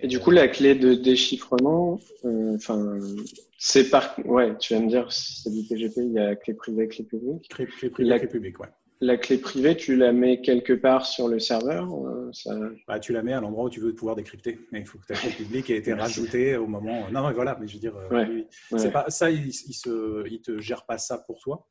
Et, 0.00 0.08
du 0.08 0.20
coup, 0.20 0.30
la 0.30 0.48
clé 0.48 0.74
de 0.74 0.94
déchiffrement, 0.94 1.98
euh, 2.24 2.54
enfin, 2.56 2.98
c'est 3.58 3.90
par, 3.90 4.14
ouais, 4.24 4.56
tu 4.58 4.74
vas 4.74 4.80
me 4.80 4.88
dire, 4.88 5.10
si 5.10 5.42
c'est 5.42 5.50
du 5.50 5.66
PGP, 5.66 5.96
il 5.98 6.12
y 6.12 6.18
a 6.18 6.36
clé 6.36 6.54
privée, 6.54 6.86
clé 6.88 7.04
publique. 7.04 7.48
Clé, 7.48 7.66
clé 7.66 7.90
privée, 7.90 8.18
clé 8.18 8.28
publique, 8.28 8.60
ouais. 8.60 8.68
La 9.00 9.16
clé 9.16 9.38
privée, 9.38 9.76
tu 9.76 9.94
la 9.94 10.12
mets 10.12 10.40
quelque 10.40 10.72
part 10.72 11.06
sur 11.06 11.28
le 11.28 11.38
serveur 11.38 11.88
euh, 11.94 12.76
bah, 12.88 12.98
Tu 12.98 13.12
la 13.12 13.22
mets 13.22 13.32
à 13.32 13.40
l'endroit 13.40 13.66
où 13.66 13.70
tu 13.70 13.78
veux 13.78 13.94
pouvoir 13.94 14.16
décrypter. 14.16 14.58
Mais 14.72 14.80
il 14.80 14.86
faut 14.86 14.98
que 14.98 15.06
ta 15.06 15.14
clé 15.14 15.30
publique 15.36 15.70
ait 15.70 15.76
été 15.76 15.92
rajoutée 15.92 16.56
au 16.56 16.66
moment. 16.66 17.08
Non, 17.10 17.22
non, 17.22 17.32
voilà, 17.32 17.56
mais 17.60 17.68
je 17.68 17.74
veux 17.74 17.80
dire, 17.80 17.96
euh, 17.96 18.90
Pas, 18.90 19.08
ça, 19.08 19.30
il 19.30 19.46
ne 19.46 20.26
il 20.26 20.40
te 20.40 20.58
gère 20.58 20.84
pas 20.84 20.98
ça 20.98 21.18
pour 21.18 21.38
toi. 21.40 21.68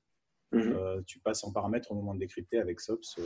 Mhm. 0.54 0.74
Euh, 0.74 1.02
tu 1.06 1.20
passes 1.20 1.44
en 1.44 1.52
paramètre 1.52 1.92
au 1.92 1.96
moment 1.96 2.16
de 2.16 2.20
décrypter 2.20 2.60
avec 2.60 2.80
SOPS. 2.80 3.20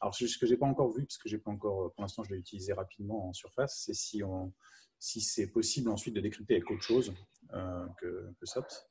Alors, 0.00 0.14
ce 0.14 0.38
que 0.38 0.46
je 0.46 0.52
n'ai 0.52 0.56
pas 0.56 0.66
encore 0.66 0.92
vu, 0.92 1.04
parce 1.04 1.18
que 1.18 1.28
j'ai 1.28 1.38
pas 1.38 1.50
encore, 1.50 1.92
pour 1.92 2.02
l'instant, 2.02 2.22
je 2.22 2.32
l'ai 2.32 2.38
utilisé 2.38 2.72
rapidement 2.72 3.28
en 3.28 3.32
surface, 3.32 3.82
c'est 3.84 3.94
si, 3.94 4.22
on, 4.22 4.52
si 5.00 5.20
c'est 5.20 5.48
possible 5.48 5.90
ensuite 5.90 6.14
de 6.14 6.20
décrypter 6.20 6.54
avec 6.54 6.70
autre 6.70 6.84
chose 6.84 7.12
que, 8.00 8.32
que, 8.38 8.46
SOPS. 8.46 8.88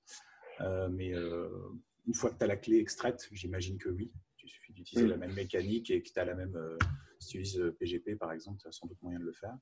mais 0.91 1.13
une 1.13 2.13
fois 2.13 2.31
que 2.31 2.37
tu 2.37 2.43
as 2.43 2.47
la 2.47 2.57
clé 2.57 2.79
extraite, 2.79 3.29
j'imagine 3.31 3.77
que 3.77 3.87
oui 3.87 4.11
suffit 4.49 4.73
d'utiliser 4.73 5.07
la 5.07 5.17
même 5.17 5.33
mécanique 5.33 5.89
et 5.91 6.01
que 6.01 6.09
tu 6.09 6.19
as 6.19 6.25
la 6.25 6.35
même. 6.35 6.55
Euh, 6.55 6.77
si 7.19 7.29
tu 7.29 7.39
utilises 7.39 7.73
PGP, 7.79 8.15
par 8.17 8.31
exemple, 8.31 8.59
tu 8.61 8.67
as 8.67 8.71
sans 8.71 8.87
doute 8.87 9.01
moyen 9.01 9.19
de 9.19 9.25
le 9.25 9.33
faire. 9.33 9.55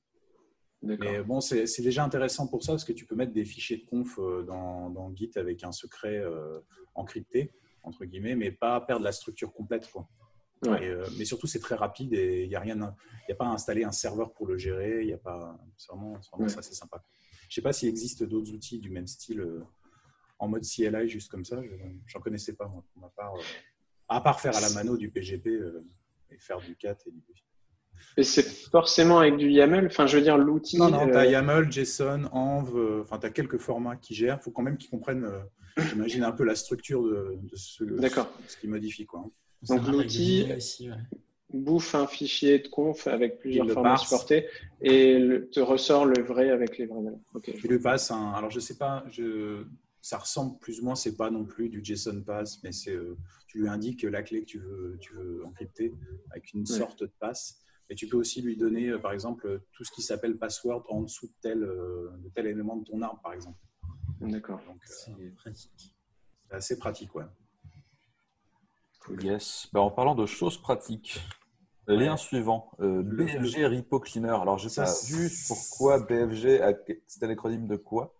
Mais 0.82 1.22
bon, 1.24 1.40
c'est 1.40 1.82
déjà 1.82 2.04
intéressant 2.04 2.46
pour 2.46 2.62
ça 2.62 2.72
parce 2.72 2.84
que 2.84 2.92
tu 2.92 3.04
peux 3.04 3.16
mettre 3.16 3.32
des 3.32 3.44
fichiers 3.44 3.78
de 3.78 3.84
conf 3.84 4.18
euh, 4.18 4.44
dans, 4.44 4.90
dans 4.90 5.14
Git 5.14 5.32
avec 5.34 5.64
un 5.64 5.72
secret 5.72 6.18
euh, 6.18 6.60
encrypté, 6.94 7.52
entre 7.82 8.04
guillemets, 8.04 8.36
mais 8.36 8.52
pas 8.52 8.80
perdre 8.80 9.04
la 9.04 9.10
structure 9.10 9.52
complète. 9.52 9.90
Quoi. 9.90 10.08
mais 10.62 11.24
surtout, 11.24 11.48
c'est 11.48 11.58
très 11.58 11.74
rapide 11.74 12.12
et 12.14 12.44
il 12.44 12.48
n'y 12.48 12.54
a 12.54 12.60
rien, 12.60 12.76
il 13.28 13.32
a 13.32 13.34
pas 13.34 13.46
à 13.46 13.50
installer 13.50 13.82
un 13.82 13.92
serveur 13.92 14.32
pour 14.32 14.46
le 14.46 14.56
gérer. 14.56 15.02
Il 15.02 15.08
y 15.08 15.12
a 15.12 15.18
pas, 15.18 15.58
c'est 15.76 15.90
vraiment, 15.92 16.16
vraiment 16.32 16.48
ça, 16.48 16.62
c'est 16.62 16.74
sympa. 16.74 17.02
Je 17.42 17.46
ne 17.46 17.54
sais 17.54 17.62
pas 17.62 17.72
s'il 17.72 17.88
existe 17.88 18.22
d'autres 18.22 18.52
outils 18.52 18.78
du 18.78 18.90
même 18.90 19.06
style 19.08 19.44
en 20.38 20.48
mode 20.48 20.62
CLI 20.62 21.08
juste 21.08 21.30
comme 21.30 21.44
ça. 21.44 21.60
Je 22.06 22.16
n'en 22.16 22.22
connaissais 22.22 22.54
pas 22.54 22.68
moi, 22.68 22.84
pour 22.92 23.02
ma 23.02 23.08
part. 23.10 23.34
À 24.08 24.20
part 24.20 24.40
faire 24.40 24.56
à 24.56 24.60
la 24.60 24.70
mano 24.70 24.96
du 24.96 25.10
PGP 25.10 25.48
euh, 25.48 25.84
et 26.30 26.38
faire 26.38 26.60
du 26.60 26.76
CAT 26.76 26.96
et 27.06 27.10
du 27.10 27.22
et 28.16 28.22
c'est 28.22 28.42
forcément 28.42 29.18
avec 29.18 29.36
du 29.36 29.50
YAML 29.50 29.86
Enfin, 29.86 30.06
je 30.06 30.16
veux 30.16 30.22
dire, 30.22 30.38
l'outil. 30.38 30.78
Non, 30.78 30.90
non, 30.90 31.06
tu 31.06 31.14
as 31.14 31.20
euh, 31.20 31.26
YAML, 31.26 31.70
JSON, 31.70 32.28
Env, 32.32 32.76
euh, 32.76 33.02
enfin, 33.02 33.18
tu 33.18 33.26
as 33.26 33.30
quelques 33.30 33.58
formats 33.58 33.96
qui 33.96 34.14
gèrent. 34.14 34.38
Il 34.40 34.44
faut 34.44 34.50
quand 34.50 34.62
même 34.62 34.76
qu'ils 34.76 34.90
comprennent, 34.90 35.28
j'imagine, 35.76 36.24
un 36.24 36.32
peu 36.32 36.44
la 36.44 36.54
structure 36.54 37.02
de, 37.02 37.38
ce, 37.54 37.84
ce 37.84 38.56
qui 38.56 38.68
modifie. 38.68 39.06
Quoi. 39.06 39.24
Hein. 39.24 39.30
Donc, 39.68 39.86
l'outil 39.88 40.46
bouffe 41.50 41.94
un 41.94 42.06
fichier 42.06 42.58
de 42.58 42.68
conf 42.68 43.06
avec 43.06 43.38
plusieurs 43.38 43.70
formats 43.70 43.96
supportés 43.96 44.46
et 44.82 45.40
te 45.50 45.60
ressort 45.60 46.04
le 46.04 46.22
vrai 46.22 46.50
avec 46.50 46.76
les 46.76 46.86
vrais 46.86 47.02
valeurs. 47.02 47.20
Okay. 47.34 47.52
lui 47.52 47.78
passe 47.78 48.10
un. 48.10 48.32
Alors, 48.32 48.50
je 48.50 48.60
sais 48.60 48.76
pas, 48.76 49.04
je 49.10 49.64
ça 50.00 50.18
ressemble 50.18 50.58
plus 50.58 50.80
ou 50.80 50.84
moins, 50.84 50.94
c'est 50.94 51.16
pas 51.16 51.30
non 51.30 51.44
plus 51.44 51.68
du 51.68 51.84
JSON 51.84 52.22
pass, 52.22 52.62
mais 52.62 52.72
c'est 52.72 52.94
euh, 52.94 53.16
tu 53.46 53.60
lui 53.60 53.68
indiques 53.68 54.02
la 54.02 54.22
clé 54.22 54.40
que 54.40 54.46
tu 54.46 54.58
veux, 54.58 54.98
tu 55.00 55.14
veux 55.14 55.44
encrypter 55.44 55.94
avec 56.30 56.52
une 56.54 56.66
sorte 56.66 57.00
de 57.02 57.12
passe. 57.18 57.60
Et 57.90 57.94
tu 57.94 58.06
peux 58.06 58.18
aussi 58.18 58.42
lui 58.42 58.56
donner, 58.56 58.90
euh, 58.90 58.98
par 58.98 59.12
exemple, 59.12 59.62
tout 59.72 59.82
ce 59.82 59.90
qui 59.90 60.02
s'appelle 60.02 60.36
password 60.36 60.84
en 60.90 61.02
dessous 61.02 61.26
de 61.26 61.32
tel, 61.40 61.62
euh, 61.62 62.10
de 62.18 62.28
tel 62.28 62.46
élément 62.46 62.76
de 62.76 62.84
ton 62.84 63.00
arbre, 63.00 63.20
par 63.22 63.32
exemple. 63.32 63.58
D'accord. 64.20 64.60
C'est 64.84 65.34
pratique. 65.36 65.94
C'est 66.48 66.54
assez 66.54 66.78
pratique, 66.78 67.14
ouais. 67.14 67.24
Yes. 69.22 69.68
Ben, 69.72 69.80
en 69.80 69.90
parlant 69.90 70.14
de 70.14 70.26
choses 70.26 70.60
pratiques, 70.60 71.18
lien 71.86 72.18
suivant, 72.18 72.72
BFG 72.78 73.64
Repo 73.64 74.00
Cleaner. 74.00 74.36
Alors, 74.42 74.58
je 74.58 74.68
sais 74.68 74.82
pas 74.82 74.94
juste 75.06 75.48
pourquoi 75.48 76.00
BFG, 76.00 76.60
c'était 77.06 77.26
l'acronyme 77.26 77.66
de 77.66 77.76
quoi 77.76 78.17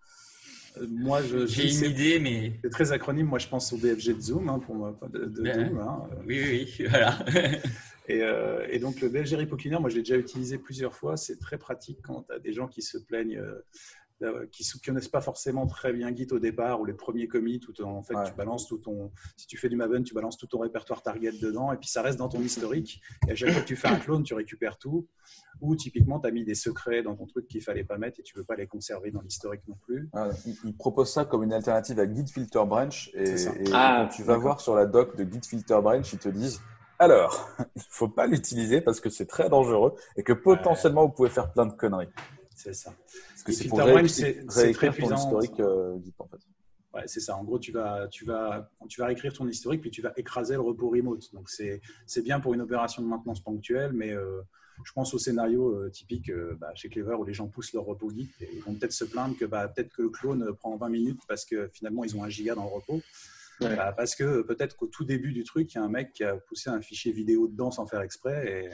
moi, 0.89 1.23
je, 1.23 1.47
j'ai 1.47 1.73
une 1.73 1.91
idée, 1.91 2.19
mais 2.19 2.53
c'est 2.63 2.71
très 2.71 2.93
acronyme. 2.93 3.27
Moi, 3.27 3.39
je 3.39 3.49
pense 3.49 3.73
au 3.73 3.77
BFG 3.77 4.17
de 4.17 4.21
Zoom, 4.21 4.49
hein, 4.49 4.59
pour 4.59 4.77
de, 5.09 5.25
de 5.27 5.43
ben, 5.43 5.69
Zoom. 5.69 5.79
Hein. 5.79 6.03
Oui, 6.27 6.41
oui, 6.43 6.75
oui, 6.79 6.87
voilà. 6.91 7.19
et, 8.09 8.23
euh, 8.23 8.67
et, 8.71 8.79
donc, 8.79 9.01
le 9.01 9.09
BFG 9.09 9.37
Repo 9.37 9.57
Cleaner, 9.57 9.81
moi, 9.81 9.91
je 9.91 9.97
l'ai 9.97 10.03
déjà 10.03 10.17
utilisé 10.17 10.59
plusieurs 10.59 10.95
fois. 10.95 11.17
C'est 11.17 11.39
très 11.39 11.59
pratique 11.59 11.99
quand 12.03 12.25
tu 12.29 12.35
as 12.35 12.39
des 12.39 12.53
gens 12.53 12.69
qui 12.69 12.83
se 12.83 12.99
plaignent 12.99 13.39
euh, 13.39 13.65
qui 14.51 14.65
ne 14.65 14.85
connaissent 14.85 15.09
pas 15.09 15.21
forcément 15.21 15.67
très 15.67 15.93
bien 15.93 16.15
Git 16.15 16.29
au 16.33 16.39
départ 16.39 16.81
ou 16.81 16.85
les 16.85 16.93
premiers 16.93 17.29
commits 17.29 17.61
où 17.69 17.83
en 17.85 18.03
fait 18.03 18.15
tu 18.27 18.33
balances 18.33 18.67
tout 18.67 18.79
ton 18.79 19.13
si 19.37 19.47
tu 19.47 19.57
fais 19.57 19.69
du 19.69 19.77
Maven 19.77 20.03
tu 20.03 20.15
balances 20.15 20.37
tout 20.37 20.47
ton 20.47 20.59
répertoire 20.59 21.03
target 21.03 21.33
dedans 21.41 21.73
et 21.73 21.77
puis 21.77 21.89
ça 21.89 22.03
reste 22.03 22.19
dans 22.19 22.29
ton 22.29 22.41
historique 22.41 23.01
et 23.29 23.33
à 23.33 23.35
chaque 23.35 23.51
fois 23.51 23.63
que 23.63 23.67
tu 23.67 23.77
fais 23.77 23.89
un 23.89 23.97
clone 23.97 24.25
tu 24.25 24.35
récupères 24.35 24.79
tout 24.79 25.07
ou 25.61 25.77
typiquement 25.77 26.21
tu 26.21 26.27
as 26.27 26.31
mis 26.31 26.45
des 26.45 26.55
secrets 26.55 27.03
dans 27.03 27.15
ton 27.15 27.27
truc 27.27 27.47
qu'il 27.49 27.63
fallait 27.63 27.85
pas 27.85 27.99
mettre 27.99 28.21
et 28.21 28.23
tu 28.23 28.37
veux 28.37 28.45
pas 28.45 28.57
les 28.57 28.67
conserver 28.67 29.11
dans 29.11 29.21
l'historique 29.21 29.63
non 29.69 29.77
plus. 29.87 30.09
Ah, 30.13 30.29
il, 30.65 30.77
propose 30.77 31.13
ça 31.13 31.25
comme 31.25 31.43
une 31.43 31.53
alternative 31.53 31.99
à 31.99 32.13
Git 32.13 32.27
Filter 32.27 32.63
Branch 32.67 33.11
et, 33.15 33.35
ah, 33.73 34.09
tu 34.15 34.23
vas 34.23 34.37
voir 34.37 34.61
sur 34.61 34.75
la 34.75 34.87
doc 34.87 35.17
de 35.17 35.25
Git 35.25 35.47
Filter 35.47 35.79
Branch 35.83 36.13
ils 36.13 36.19
te 36.19 36.29
disent 36.29 36.61
alors, 37.01 37.49
il 37.77 37.79
ne 37.79 37.83
faut 37.91 38.09
pas 38.09 38.27
l'utiliser 38.27 38.81
parce 38.81 39.01
que 39.01 39.09
c'est 39.11 39.27
très 39.27 39.49
dangereux 39.49 39.95
et 40.17 40.23
que 40.23 40.33
potentiellement 40.33 41.07
vous 41.07 41.13
pouvez 41.13 41.31
faire 41.31 41.53
plein 41.53 41.67
de 41.67 41.73
conneries. 41.73 42.09
C'est 42.59 42.75
ça. 42.75 42.93
Parce 43.29 43.43
que 43.45 43.53
c'est 43.53 43.69
pour 43.69 43.81
c'est 44.09 44.73
très 44.73 44.91
ton 44.93 45.15
historique 45.15 45.61
euh, 45.61 45.97
en 46.19 46.27
fait. 46.27 46.39
Ouais, 46.93 47.03
c'est 47.07 47.21
ça. 47.21 47.37
En 47.37 47.45
gros, 47.45 47.61
tu 47.61 47.71
vas, 47.71 48.09
tu, 48.09 48.25
vas, 48.25 48.69
tu 48.89 49.01
vas 49.01 49.07
réécrire 49.07 49.33
ton 49.33 49.47
historique, 49.47 49.81
puis 49.81 49.93
tu 49.93 50.03
vas 50.03 50.13
écraser 50.17 50.55
le 50.55 50.63
repos 50.63 50.91
remote. 50.91 51.33
Donc, 51.33 51.49
c'est 51.51 51.81
bien 52.23 52.41
pour 52.41 52.55
une 52.55 52.61
opération 52.61 53.01
de 53.01 53.07
maintenance 53.07 53.41
ponctuelle, 53.41 53.93
mais 53.93 54.11
euh, 54.11 54.41
je 54.85 54.93
pense 54.93 55.15
au 55.15 55.19
scénario 55.19 55.69
euh, 55.69 55.91
typique 55.91 56.33
bah, 56.59 56.73
chez 56.75 56.89
Clever 56.89 57.15
où 57.15 57.25
les 57.25 57.35
gens 57.35 57.47
poussent 57.47 57.73
leur 57.75 57.85
repos 57.85 58.11
Git 58.11 58.31
et 58.41 58.49
ils 58.53 58.63
vont 58.63 58.75
peut-être 58.75 58.93
se 58.93 59.05
plaindre 59.05 59.37
que 59.37 59.45
bah, 59.45 59.69
peut-être 59.69 59.95
que 59.95 60.03
le 60.03 60.11
clone 60.11 60.53
prend 60.57 60.77
20 60.77 60.89
minutes 60.89 61.21
parce 61.29 61.45
que 61.45 61.69
finalement, 61.73 62.03
ils 62.03 62.17
ont 62.17 62.25
un 62.25 62.29
giga 62.29 62.57
dans 62.57 62.65
le 62.65 62.71
repos. 62.71 63.01
Bah, 63.61 63.93
parce 63.97 64.17
que 64.17 64.43
peut-être 64.43 64.77
qu'au 64.77 64.87
tout 64.87 65.05
début 65.05 65.33
du 65.33 65.45
truc, 65.45 65.73
il 65.73 65.77
y 65.77 65.81
a 65.81 65.85
un 65.85 65.89
mec 65.89 66.13
qui 66.13 66.25
a 66.25 66.37
poussé 66.37 66.71
un 66.71 66.81
fichier 66.81 67.13
vidéo 67.13 67.47
dedans 67.47 67.71
sans 67.71 67.87
faire 67.87 68.01
exprès. 68.01 68.67
Et 68.67 68.71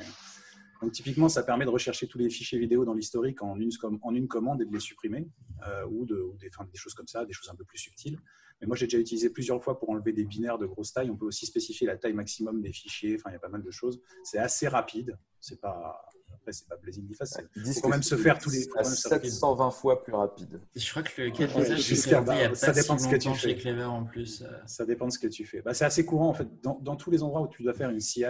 donc, 0.85 0.93
typiquement, 0.93 1.31
ça 1.31 1.43
permet 1.43 1.65
de 1.65 1.71
rechercher 1.71 2.07
tous 2.07 2.19
les 2.19 2.29
fichiers 2.29 2.59
vidéo 2.59 2.85
dans 2.85 2.93
l'historique 2.93 3.43
en 3.43 3.59
une, 3.59 3.71
en 4.03 4.15
une 4.15 4.29
commande 4.29 4.61
et 4.61 4.67
de 4.67 4.73
les 4.73 4.81
supprimer, 4.81 5.27
euh, 5.67 5.87
ou, 5.87 6.05
de, 6.05 6.23
des, 6.39 6.51
des, 6.51 6.79
choses 6.79 6.93
comme 6.93 7.07
ça, 7.07 7.25
des 7.25 7.33
choses 7.33 7.49
un 7.49 7.55
peu 7.55 7.65
plus 7.65 7.79
subtiles. 7.79 8.19
Mais 8.61 8.67
moi, 8.67 8.77
j'ai 8.77 8.85
déjà 8.85 8.99
utilisé 8.99 9.31
plusieurs 9.31 9.65
fois 9.65 9.79
pour 9.79 9.89
enlever 9.89 10.13
des 10.13 10.25
binaires 10.25 10.59
de 10.59 10.67
grosse 10.67 10.93
taille. 10.93 11.09
On 11.11 11.17
peut 11.17 11.25
aussi 11.25 11.47
spécifier 11.47 11.87
la 11.87 11.97
taille 11.97 12.13
maximum 12.13 12.61
des 12.61 12.71
fichiers. 12.71 13.17
Enfin, 13.19 13.31
il 13.31 13.33
y 13.33 13.37
a 13.37 13.39
pas 13.39 13.49
mal 13.49 13.63
de 13.63 13.71
choses. 13.71 13.99
C'est 14.25 14.37
assez 14.37 14.69
rapide. 14.69 15.19
C'est 15.41 15.59
pas. 15.59 15.99
Après, 16.35 16.53
c'est 16.53 16.69
pas 16.69 16.77
plaisir 16.77 17.03
facile. 17.17 17.49
Il 17.57 17.73
faut 17.73 17.81
quand 17.81 17.89
même 17.89 18.03
se 18.03 18.17
faire 18.17 18.39
tous 18.39 18.51
les. 18.51 18.69
À 18.77 18.85
720 18.85 19.71
fois 19.71 20.03
plus 20.05 20.13
rapide. 20.13 20.61
Je 20.77 20.91
crois 20.91 21.03
que 21.03 21.23
le 21.23 21.31
cas 21.31 21.47
ouais, 21.47 22.55
ça 22.55 22.73
dépend 22.73 22.97
de 22.97 23.01
ce 23.01 23.09
que 23.09 23.17
tu 23.17 23.35
fais. 23.35 23.57
Clever 23.57 23.85
en 23.85 24.05
plus. 24.05 24.45
Ça 24.67 24.85
dépend 24.85 25.07
de 25.07 25.13
ce 25.13 25.19
que 25.19 25.29
tu 25.29 25.47
fais. 25.47 25.63
Bah, 25.63 25.73
c'est 25.73 25.87
assez 25.87 26.05
courant 26.05 26.29
en 26.29 26.35
fait. 26.35 26.49
Dans, 26.63 26.79
dans, 26.83 26.97
tous 26.97 27.11
les 27.11 27.23
endroits 27.23 27.41
où 27.41 27.49
tu 27.49 27.63
dois 27.63 27.73
faire 27.73 27.89
une 27.89 28.01
CI 28.01 28.25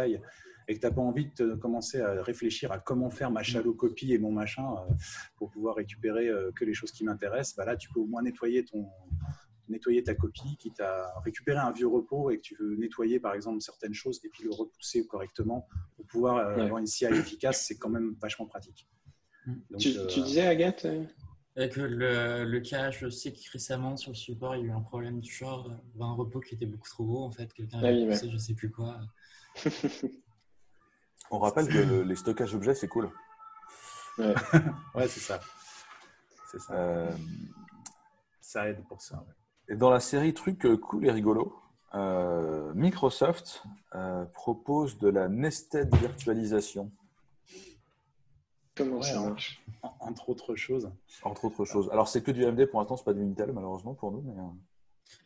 et 0.68 0.74
que 0.74 0.80
tu 0.80 0.86
n'as 0.86 0.92
pas 0.92 1.02
envie 1.02 1.30
de 1.36 1.54
commencer 1.54 2.00
à 2.00 2.22
réfléchir 2.22 2.72
à 2.72 2.78
comment 2.78 3.10
faire 3.10 3.30
ma 3.30 3.42
shallow 3.42 3.74
copie 3.74 4.12
et 4.12 4.18
mon 4.18 4.32
machin 4.32 4.64
euh, 4.64 4.94
pour 5.36 5.50
pouvoir 5.50 5.76
récupérer 5.76 6.28
euh, 6.28 6.50
que 6.52 6.64
les 6.64 6.74
choses 6.74 6.92
qui 6.92 7.04
m'intéressent, 7.04 7.56
bah 7.56 7.64
là, 7.64 7.76
tu 7.76 7.88
peux 7.90 8.00
au 8.00 8.06
moins 8.06 8.22
nettoyer 8.22 8.64
ton, 8.64 8.88
nettoyer 9.68 10.02
ta 10.02 10.14
copie, 10.14 10.56
qui 10.58 10.72
t'a 10.72 11.12
récupéré 11.24 11.58
un 11.58 11.72
vieux 11.72 11.88
repos 11.88 12.30
et 12.30 12.38
que 12.38 12.42
tu 12.42 12.56
veux 12.56 12.76
nettoyer 12.76 13.20
par 13.20 13.34
exemple 13.34 13.60
certaines 13.60 13.94
choses 13.94 14.20
et 14.24 14.28
puis 14.28 14.44
le 14.44 14.50
repousser 14.50 15.06
correctement 15.06 15.66
pour 15.96 16.06
pouvoir 16.06 16.36
euh, 16.36 16.62
avoir 16.62 16.78
une 16.78 16.86
CI 16.86 17.06
efficace, 17.06 17.64
c'est 17.66 17.76
quand 17.76 17.90
même 17.90 18.14
vachement 18.20 18.46
pratique. 18.46 18.88
tu, 19.78 19.90
disais 20.22 20.46
Agathe 20.46 20.86
que 21.56 21.80
le, 21.80 22.44
le, 22.44 22.60
cas, 22.60 22.90
je 22.90 23.08
sais 23.08 23.32
que 23.32 23.38
récemment 23.52 23.96
sur 23.96 24.10
le 24.10 24.16
support, 24.16 24.56
il 24.56 24.62
y 24.62 24.64
a 24.64 24.66
eu 24.66 24.70
un 24.72 24.80
problème 24.80 25.20
du 25.20 25.32
genre, 25.32 25.70
un 26.00 26.12
repos 26.14 26.40
qui 26.40 26.56
était 26.56 26.66
beaucoup 26.66 26.88
trop 26.88 27.04
gros 27.04 27.22
en 27.22 27.30
fait, 27.30 27.52
quelqu'un 27.52 27.78
a 27.78 27.88
ah 27.88 28.28
je 28.28 28.36
sais 28.38 28.54
plus 28.54 28.70
quoi. 28.70 28.98
On 31.30 31.38
rappelle 31.38 31.68
que 31.68 31.78
les 32.02 32.16
stockages 32.16 32.54
objets, 32.54 32.74
c'est 32.74 32.88
cool. 32.88 33.10
Ouais, 34.18 35.08
c'est 35.08 35.20
ça. 35.20 35.40
C'est 36.50 36.60
ça. 36.60 36.72
Euh, 36.72 37.10
ça 38.40 38.68
aide 38.68 38.84
pour 38.86 39.02
ça. 39.02 39.24
Et 39.68 39.74
dans 39.74 39.90
la 39.90 39.98
série 39.98 40.32
trucs 40.34 40.64
euh, 40.66 40.76
cool 40.76 41.04
et 41.04 41.10
rigolo, 41.10 41.60
Microsoft 42.74 43.64
propose 44.32 44.98
de 44.98 45.08
la 45.08 45.28
nested 45.28 45.92
virtualisation. 45.96 46.92
Comment 48.76 49.02
ça 49.02 49.20
marche? 49.20 49.62
Entre 50.00 50.30
autres 50.30 50.56
choses. 50.56 50.90
Entre 51.22 51.44
autres 51.44 51.64
choses. 51.64 51.88
Alors, 51.92 52.08
c'est 52.08 52.22
que 52.22 52.32
du 52.32 52.44
AMD 52.44 52.66
pour 52.66 52.80
l'instant, 52.80 52.96
c'est 52.96 53.04
pas 53.04 53.12
du 53.12 53.22
Intel, 53.22 53.52
malheureusement, 53.52 53.94
pour 53.94 54.10
nous. 54.10 54.22
Mais... 54.22 54.34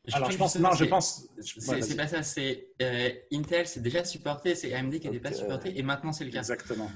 Je 0.06 0.16
Alors, 0.16 0.30
je 0.30 0.38
pense, 0.38 0.58
non, 0.58 0.72
je 0.72 0.84
pense. 0.86 1.28
C'est 1.40 1.96
pas 1.96 2.06
ça, 2.06 2.22
c'est 2.22 2.68
euh, 2.80 3.10
Intel, 3.32 3.66
c'est 3.66 3.80
déjà 3.80 4.04
supporté, 4.04 4.54
c'est 4.54 4.72
AMD 4.72 4.98
qui 4.98 5.08
n'était 5.08 5.20
pas 5.20 5.32
supporté, 5.32 5.78
et 5.78 5.82
maintenant 5.82 6.12
c'est 6.12 6.24
le 6.24 6.30
cas. 6.30 6.38
Exactement. 6.38 6.90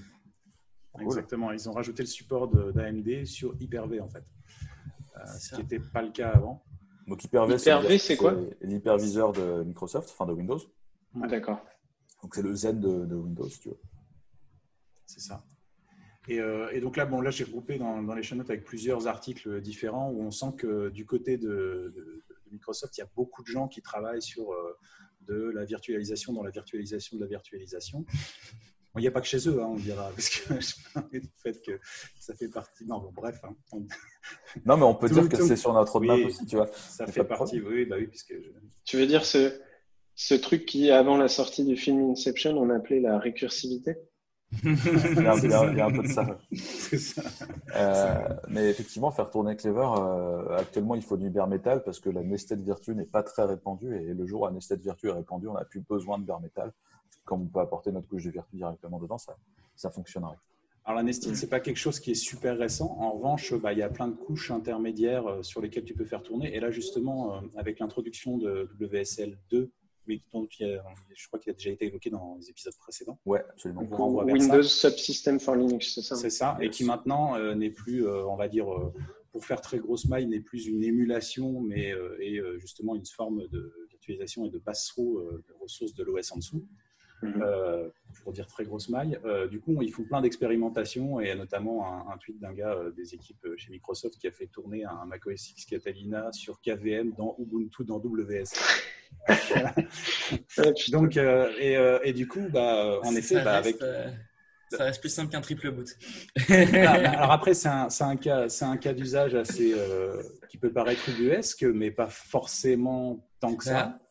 Exactement. 1.00 1.52
Ils 1.52 1.68
ont 1.68 1.72
rajouté 1.72 2.02
le 2.02 2.08
support 2.08 2.48
d'AMD 2.48 3.24
sur 3.24 3.54
Hyper-V, 3.60 4.00
en 4.00 4.08
fait. 4.08 4.24
Euh, 5.16 5.26
ce 5.38 5.54
qui 5.54 5.62
n'était 5.62 5.80
pas 5.80 6.02
le 6.02 6.10
cas 6.10 6.30
avant. 6.30 6.64
Donc, 7.06 7.24
Hyper-V, 7.24 7.98
c'est 7.98 8.16
quoi 8.16 8.34
L'hyperviseur 8.60 9.32
de 9.32 9.62
Microsoft, 9.62 10.10
enfin 10.10 10.26
de 10.26 10.32
Windows. 10.32 10.60
D'accord. 11.14 11.60
Donc, 12.22 12.34
c'est 12.34 12.42
le 12.42 12.54
Z 12.54 12.78
de, 12.78 13.04
de 13.06 13.14
Windows, 13.16 13.48
tu 13.48 13.68
vois. 13.68 13.78
C'est 15.06 15.20
ça. 15.20 15.44
Euh, 16.30 16.70
et, 16.70 16.80
donc 16.80 16.96
là, 16.96 17.04
bon, 17.04 17.20
là 17.20 17.30
j'ai 17.30 17.44
regroupé 17.44 17.78
dans, 17.78 18.00
les 18.14 18.22
chaînes 18.22 18.38
notes 18.38 18.50
avec 18.50 18.64
plusieurs 18.64 19.08
articles 19.08 19.60
différents 19.60 20.10
où 20.10 20.22
on 20.22 20.30
sent 20.30 20.54
que 20.56 20.88
du 20.90 21.04
côté 21.04 21.36
de, 21.36 21.92
Microsoft, 22.52 22.96
il 22.96 23.00
y 23.00 23.04
a 23.04 23.10
beaucoup 23.14 23.42
de 23.42 23.48
gens 23.48 23.68
qui 23.68 23.82
travaillent 23.82 24.22
sur 24.22 24.52
euh, 24.52 24.78
de 25.22 25.50
la 25.54 25.64
virtualisation 25.64 26.32
dans 26.32 26.42
la 26.42 26.50
virtualisation 26.50 27.16
de 27.16 27.22
la 27.22 27.28
virtualisation. 27.28 28.04
il 28.96 29.00
n'y 29.00 29.06
a 29.06 29.10
pas 29.10 29.20
que 29.20 29.26
chez 29.26 29.48
eux, 29.48 29.62
hein, 29.62 29.68
on 29.70 29.76
dira, 29.76 30.10
parce 30.10 30.28
que 30.28 30.60
je 30.60 31.18
du 31.18 31.30
fait 31.42 31.60
que 31.62 31.80
ça 32.18 32.34
fait 32.34 32.48
partie. 32.48 32.84
Non, 32.86 32.98
bon, 32.98 33.12
bref. 33.12 33.40
Hein, 33.44 33.56
non, 34.66 34.76
mais 34.76 34.84
on 34.84 34.94
peut 34.94 35.08
dire 35.08 35.28
que 35.28 35.36
c'est 35.36 35.56
sur 35.56 35.72
notre 35.72 35.92
roadmap 35.92 36.18
aussi, 36.26 36.46
tu 36.46 36.56
vois. 36.56 36.68
Ça 36.72 37.06
fait 37.06 37.24
partie, 37.24 37.60
oui, 37.60 37.84
bah 37.84 37.96
oui, 37.98 38.06
puisque. 38.06 38.34
Tu 38.84 38.96
veux 38.96 39.06
dire 39.06 39.24
ce, 39.24 39.60
ce 40.14 40.34
truc 40.34 40.66
qui, 40.66 40.90
avant 40.90 41.16
la 41.16 41.28
sortie 41.28 41.64
du 41.64 41.76
film 41.76 42.10
Inception, 42.10 42.56
on 42.56 42.70
appelait 42.70 43.00
la 43.00 43.18
récursivité? 43.18 43.96
Il, 44.64 45.22
y 45.22 45.80
a, 45.80 45.86
un 45.86 45.90
peu 45.90 46.02
de 46.02 46.08
ça. 46.08 46.26
Euh, 47.74 48.28
mais 48.48 48.68
effectivement, 48.68 49.10
faire 49.10 49.30
tourner 49.30 49.56
Clever, 49.56 49.88
euh, 49.98 50.58
actuellement, 50.58 50.94
il 50.94 51.02
faut 51.02 51.16
du 51.16 51.30
bare 51.30 51.48
metal 51.48 51.82
parce 51.82 52.00
que 52.00 52.10
la 52.10 52.22
nested 52.22 52.60
virtue 52.60 52.94
n'est 52.94 53.06
pas 53.06 53.22
très 53.22 53.44
répandue. 53.44 53.96
Et 53.96 54.14
le 54.14 54.26
jour 54.26 54.42
où 54.42 54.44
la 54.44 54.52
nested 54.52 54.80
virtue 54.80 55.08
est 55.08 55.12
répandue, 55.12 55.48
on 55.48 55.54
n'a 55.54 55.64
plus 55.64 55.80
besoin 55.80 56.18
de 56.18 56.24
bare 56.24 56.40
metal. 56.40 56.72
Comme 57.24 57.42
on 57.42 57.46
peut 57.46 57.60
apporter 57.60 57.92
notre 57.92 58.08
couche 58.08 58.24
de 58.24 58.30
virtue 58.30 58.56
directement 58.56 58.98
dedans, 58.98 59.18
ça, 59.18 59.36
ça 59.74 59.90
fonctionnerait. 59.90 60.36
Alors 60.84 60.96
la 60.96 61.04
nested, 61.04 61.34
c'est 61.36 61.48
pas 61.48 61.60
quelque 61.60 61.76
chose 61.76 62.00
qui 62.00 62.10
est 62.10 62.14
super 62.14 62.58
récent. 62.58 62.96
En 62.98 63.12
revanche, 63.12 63.54
bah, 63.54 63.72
il 63.72 63.78
y 63.78 63.82
a 63.82 63.88
plein 63.88 64.08
de 64.08 64.16
couches 64.16 64.50
intermédiaires 64.50 65.26
euh, 65.26 65.42
sur 65.42 65.60
lesquelles 65.60 65.84
tu 65.84 65.94
peux 65.94 66.04
faire 66.04 66.22
tourner. 66.22 66.54
Et 66.54 66.60
là, 66.60 66.70
justement, 66.70 67.40
avec 67.56 67.78
l'introduction 67.78 68.36
de 68.36 68.68
WSL 68.80 69.38
2 69.50 69.70
mais 70.06 70.20
je 71.14 71.26
crois 71.26 71.38
qu'il 71.38 71.50
a 71.50 71.54
déjà 71.54 71.70
été 71.70 71.86
évoqué 71.86 72.10
dans 72.10 72.36
les 72.38 72.50
épisodes 72.50 72.76
précédents. 72.78 73.18
Oui, 73.24 73.38
absolument. 73.48 73.82
Windows 74.24 74.62
Subsystem 74.62 75.40
for 75.40 75.56
Linux, 75.56 75.94
c'est 75.94 76.02
ça 76.02 76.16
C'est 76.16 76.30
ça, 76.30 76.56
et 76.60 76.70
qui 76.70 76.84
maintenant 76.84 77.36
euh, 77.36 77.54
n'est 77.54 77.70
plus, 77.70 78.06
euh, 78.06 78.26
on 78.26 78.36
va 78.36 78.48
dire, 78.48 78.72
euh, 78.72 78.92
pour 79.30 79.44
faire 79.44 79.60
très 79.60 79.78
grosse 79.78 80.06
maille, 80.06 80.26
n'est 80.26 80.40
plus 80.40 80.66
une 80.66 80.84
émulation, 80.84 81.60
mais 81.60 81.94
est 82.20 82.38
justement 82.58 82.94
une 82.94 83.06
forme 83.06 83.48
de 83.48 83.72
virtualisation 83.88 84.44
et 84.44 84.50
de 84.50 84.58
pass-through 84.58 85.22
de 85.48 85.54
ressources 85.58 85.94
de 85.94 86.04
l'OS 86.04 86.32
en 86.32 86.36
dessous. 86.36 86.66
Mhm. 87.22 87.42
Euh, 87.42 87.88
pour 88.24 88.32
dire 88.32 88.46
très 88.46 88.64
grosse 88.64 88.88
maille. 88.88 89.18
Euh, 89.24 89.48
du 89.48 89.60
coup, 89.60 89.80
ils 89.80 89.92
font 89.92 90.04
plein 90.04 90.20
d'expérimentations 90.20 91.20
et 91.20 91.34
notamment 91.34 92.10
un, 92.10 92.16
tweet 92.18 92.38
d'un 92.40 92.52
gars 92.52 92.72
euh, 92.72 92.90
des 92.90 93.14
équipes 93.14 93.46
chez 93.56 93.70
Microsoft 93.70 94.18
qui 94.18 94.26
a 94.26 94.30
fait 94.30 94.46
tourner 94.46 94.84
un 94.84 95.06
macOS 95.06 95.50
X 95.50 95.64
Catalina 95.64 96.30
sur 96.32 96.60
KVM 96.60 97.12
dans 97.16 97.36
Ubuntu 97.38 97.84
dans 97.84 97.98
WS. 97.98 98.52
Donc, 100.92 101.16
et, 101.16 102.12
du 102.12 102.28
coup, 102.28 102.48
bah, 102.50 103.00
en 103.02 103.14
effet, 103.14 103.42
bah, 103.42 103.56
avec. 103.56 103.78
Ça 104.70 104.84
reste 104.84 105.00
plus 105.00 105.10
simple 105.10 105.30
qu'un 105.30 105.42
triple 105.42 105.70
boot. 105.70 105.88
Ah, 106.48 106.66
bah, 106.72 106.90
alors 107.18 107.32
après, 107.32 107.54
c'est 107.54 107.68
un, 107.68 107.88
un, 108.00 108.16
cas, 108.16 108.46
un 108.62 108.76
cas 108.78 108.92
d'usage 108.94 109.34
assez 109.34 109.74
qui 110.48 110.58
peut 110.58 110.72
paraître 110.72 111.08
ubuesque, 111.08 111.62
mais 111.62 111.90
pas 111.90 112.08
forcément 112.08 113.26
tant 113.40 113.54
que 113.54 113.64
ça. 113.64 114.01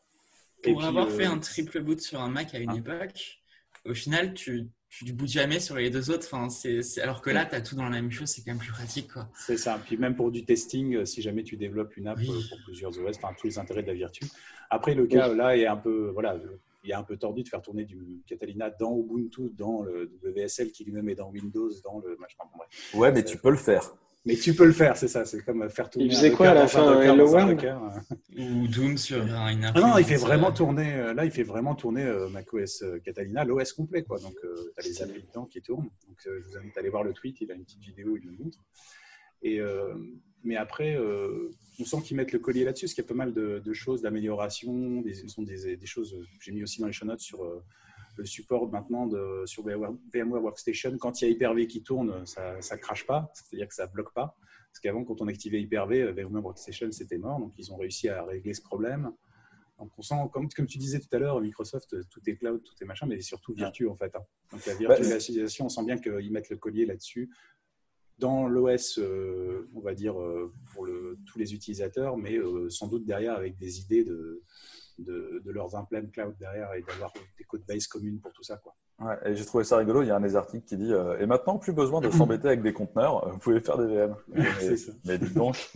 Pour 0.63 0.83
avoir 0.83 1.09
fait 1.09 1.27
euh, 1.27 1.31
un 1.31 1.39
triple 1.39 1.81
boot 1.81 1.99
sur 1.99 2.21
un 2.21 2.29
Mac 2.29 2.53
à 2.53 2.59
une 2.59 2.71
ah. 2.71 2.77
époque, 2.77 3.41
au 3.85 3.93
final, 3.93 4.33
tu 4.33 4.67
ne 5.05 5.11
bootes 5.11 5.29
jamais 5.29 5.59
sur 5.59 5.75
les 5.75 5.89
deux 5.89 6.11
autres. 6.11 6.27
Enfin, 6.31 6.49
c'est, 6.49 6.81
alors 7.01 7.21
que 7.21 7.29
là, 7.29 7.45
tu 7.45 7.55
as 7.55 7.61
tout 7.61 7.75
dans 7.75 7.83
la 7.83 7.89
même 7.89 8.11
chose, 8.11 8.29
c'est 8.29 8.41
quand 8.41 8.51
même 8.51 8.59
plus 8.59 8.71
pratique. 8.71 9.09
C'est 9.35 9.57
ça. 9.57 9.81
Puis 9.83 9.97
même 9.97 10.15
pour 10.15 10.31
du 10.31 10.45
testing, 10.45 10.95
euh, 10.95 11.05
si 11.05 11.21
jamais 11.21 11.43
tu 11.43 11.57
développes 11.57 11.95
une 11.97 12.07
app 12.07 12.19
euh, 12.19 12.41
pour 12.49 12.59
plusieurs 12.65 12.91
OS, 12.91 13.17
enfin, 13.17 13.33
tous 13.39 13.47
les 13.47 13.57
intérêts 13.57 13.83
de 13.83 13.87
la 13.87 13.93
Virtu. 13.93 14.25
Après, 14.69 14.93
le 14.93 15.07
cas 15.07 15.33
là 15.33 15.57
est 15.57 15.65
un 15.65 15.77
peu, 15.77 16.09
voilà, 16.11 16.37
il 16.83 16.91
est 16.91 16.95
un 16.95 17.03
peu 17.03 17.17
tordu 17.17 17.43
de 17.43 17.49
faire 17.49 17.61
tourner 17.61 17.85
du 17.85 18.21
Catalina 18.27 18.69
dans 18.69 18.97
Ubuntu, 18.97 19.49
dans 19.57 19.83
le 19.83 20.11
WSL 20.23 20.71
qui 20.71 20.83
lui-même 20.85 21.09
est 21.09 21.15
dans 21.15 21.29
Windows, 21.29 21.69
dans 21.83 21.99
le 21.99 22.15
machin. 22.17 22.37
Ouais, 22.93 23.11
mais 23.11 23.23
tu 23.23 23.37
peux 23.37 23.51
le 23.51 23.57
faire. 23.57 23.93
Mais 24.23 24.35
tu 24.35 24.53
peux 24.53 24.65
le 24.65 24.71
faire, 24.71 24.97
c'est 24.97 25.07
ça. 25.07 25.25
C'est 25.25 25.43
comme 25.43 25.67
faire 25.69 25.89
tourner. 25.89 26.05
Il 26.05 26.11
faisait 26.13 26.31
quoi 26.31 26.49
à 26.49 26.53
la 26.53 26.67
fin 26.67 27.01
Hello 27.01 27.27
World 27.27 27.59
Ou 28.37 28.67
Doom 28.67 28.97
sur 28.97 29.23
une 29.23 29.31
ah 29.33 29.79
Non, 29.79 29.97
il 29.97 30.05
fait 30.05 30.15
vraiment 30.15 30.51
tourner. 30.51 30.93
Euh, 30.93 31.13
là, 31.13 31.25
il 31.25 31.31
fait 31.31 31.43
vraiment 31.43 31.73
tourner 31.73 32.03
euh, 32.03 32.29
macOS 32.29 32.83
euh, 32.83 32.99
Catalina, 32.99 33.43
l'OS 33.43 33.73
complet, 33.73 34.03
quoi. 34.03 34.19
Donc, 34.19 34.35
tu 34.39 34.47
as 34.77 34.87
les 34.87 35.01
applis 35.01 35.23
dedans 35.23 35.45
qui 35.45 35.61
tournent. 35.61 35.89
Donc, 36.07 36.17
je 36.23 36.29
vous 36.29 36.57
invite 36.57 36.77
à 36.77 36.81
aller 36.81 36.89
voir 36.89 37.03
le 37.03 37.13
tweet. 37.13 37.41
Il 37.41 37.51
a 37.51 37.55
une 37.55 37.63
petite 37.63 37.81
vidéo, 37.81 38.15
il 38.15 38.25
le 38.25 38.43
montre. 38.43 38.59
Et 39.41 39.59
mais 40.43 40.55
après, 40.55 40.97
on 41.79 41.85
sent 41.85 42.01
qu'ils 42.03 42.17
mettent 42.17 42.31
le 42.31 42.39
collier 42.39 42.63
là-dessus, 42.63 42.85
parce 42.85 42.93
qu'il 42.93 43.03
y 43.03 43.07
a 43.07 43.09
pas 43.09 43.15
mal 43.15 43.33
de, 43.33 43.73
choses, 43.73 44.03
d'amélioration, 44.03 45.01
des, 45.01 45.15
sont 45.27 45.41
des, 45.41 45.77
des, 45.77 45.85
choses. 45.87 46.15
J'ai 46.39 46.51
mis 46.51 46.61
aussi 46.61 46.79
dans 46.79 46.87
les 46.87 46.93
show 46.93 47.05
notes 47.05 47.21
sur 47.21 47.43
le 48.17 48.25
support 48.25 48.69
maintenant 48.69 49.07
de, 49.07 49.43
sur 49.45 49.63
VMware 49.63 50.43
Workstation, 50.43 50.97
quand 50.97 51.21
il 51.21 51.25
y 51.25 51.27
a 51.27 51.31
Hyper-V 51.31 51.67
qui 51.67 51.83
tourne, 51.83 52.25
ça 52.25 52.55
ne 52.59 52.77
crache 52.77 53.05
pas, 53.05 53.31
c'est-à-dire 53.33 53.67
que 53.67 53.73
ça 53.73 53.87
ne 53.87 53.91
bloque 53.91 54.13
pas. 54.13 54.37
Parce 54.71 54.79
qu'avant, 54.79 55.03
quand 55.03 55.21
on 55.21 55.27
activait 55.27 55.61
Hyper-V, 55.61 56.01
euh, 56.01 56.11
VMware 56.13 56.45
Workstation, 56.45 56.91
c'était 56.91 57.17
mort. 57.17 57.39
Donc, 57.39 57.53
ils 57.57 57.71
ont 57.73 57.77
réussi 57.77 58.07
à 58.07 58.23
régler 58.23 58.53
ce 58.53 58.61
problème. 58.61 59.11
Donc, 59.79 59.91
on 59.97 60.01
sent, 60.01 60.15
comme, 60.31 60.47
comme 60.49 60.67
tu 60.67 60.77
disais 60.77 60.99
tout 60.99 61.13
à 61.13 61.19
l'heure, 61.19 61.41
Microsoft, 61.41 61.93
euh, 61.93 62.03
tout 62.09 62.21
est 62.27 62.37
cloud, 62.37 62.63
tout 62.63 62.73
est 62.81 62.85
machin, 62.85 63.05
mais 63.05 63.19
surtout 63.19 63.53
Virtu, 63.53 63.87
en 63.87 63.95
fait. 63.95 64.15
Hein. 64.15 64.23
Donc, 64.51 64.65
la 64.65 64.73
bah, 64.75 64.95
virtualisation, 64.95 65.65
on 65.65 65.69
sent 65.69 65.83
bien 65.83 65.97
qu'ils 65.97 66.31
mettent 66.31 66.49
le 66.49 66.57
collier 66.57 66.85
là-dessus 66.85 67.29
dans 68.17 68.47
l'OS, 68.47 68.99
euh, 68.99 69.67
on 69.73 69.79
va 69.79 69.95
dire, 69.95 70.15
pour 70.73 70.85
le, 70.85 71.17
tous 71.25 71.39
les 71.39 71.55
utilisateurs, 71.55 72.17
mais 72.17 72.37
sans 72.69 72.87
doute 72.87 73.03
derrière 73.03 73.33
avec 73.33 73.57
des 73.57 73.79
idées 73.79 74.03
de, 74.03 74.43
de, 74.99 75.41
leurs 75.45 75.75
implants 75.75 76.05
cloud 76.11 76.35
derrière 76.39 76.73
et 76.73 76.81
d'avoir 76.81 77.13
des 77.37 77.43
codes 77.43 77.63
base 77.67 77.87
communes 77.87 78.19
pour 78.19 78.31
tout 78.33 78.43
ça. 78.43 78.57
Quoi. 78.57 78.75
Ouais, 79.01 79.17
et 79.25 79.35
j'ai 79.35 79.45
trouvé 79.45 79.63
ça 79.63 79.77
rigolo. 79.77 80.03
Il 80.03 80.07
y 80.07 80.11
a 80.11 80.15
un 80.15 80.21
des 80.21 80.35
articles 80.35 80.65
qui 80.65 80.77
dit 80.77 80.93
euh, 80.93 81.17
Et 81.19 81.25
maintenant, 81.25 81.57
plus 81.57 81.73
besoin 81.73 82.01
de 82.01 82.09
s'embêter 82.11 82.47
avec 82.47 82.61
des 82.61 82.73
conteneurs, 82.73 83.29
vous 83.29 83.39
pouvez 83.39 83.59
faire 83.59 83.77
des 83.77 83.87
VM. 83.87 84.15
Mais, 84.27 84.77
ça. 84.77 84.91
mais 85.05 85.17
dites 85.17 85.33
donc. 85.33 85.55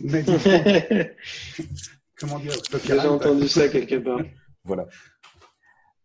Comment 2.18 2.38
dire 2.38 2.54
J'ai 2.84 3.00
entendu 3.00 3.48
ça 3.48 3.68
quelque 3.68 3.96
part. 3.96 4.20
Voilà. 4.64 4.86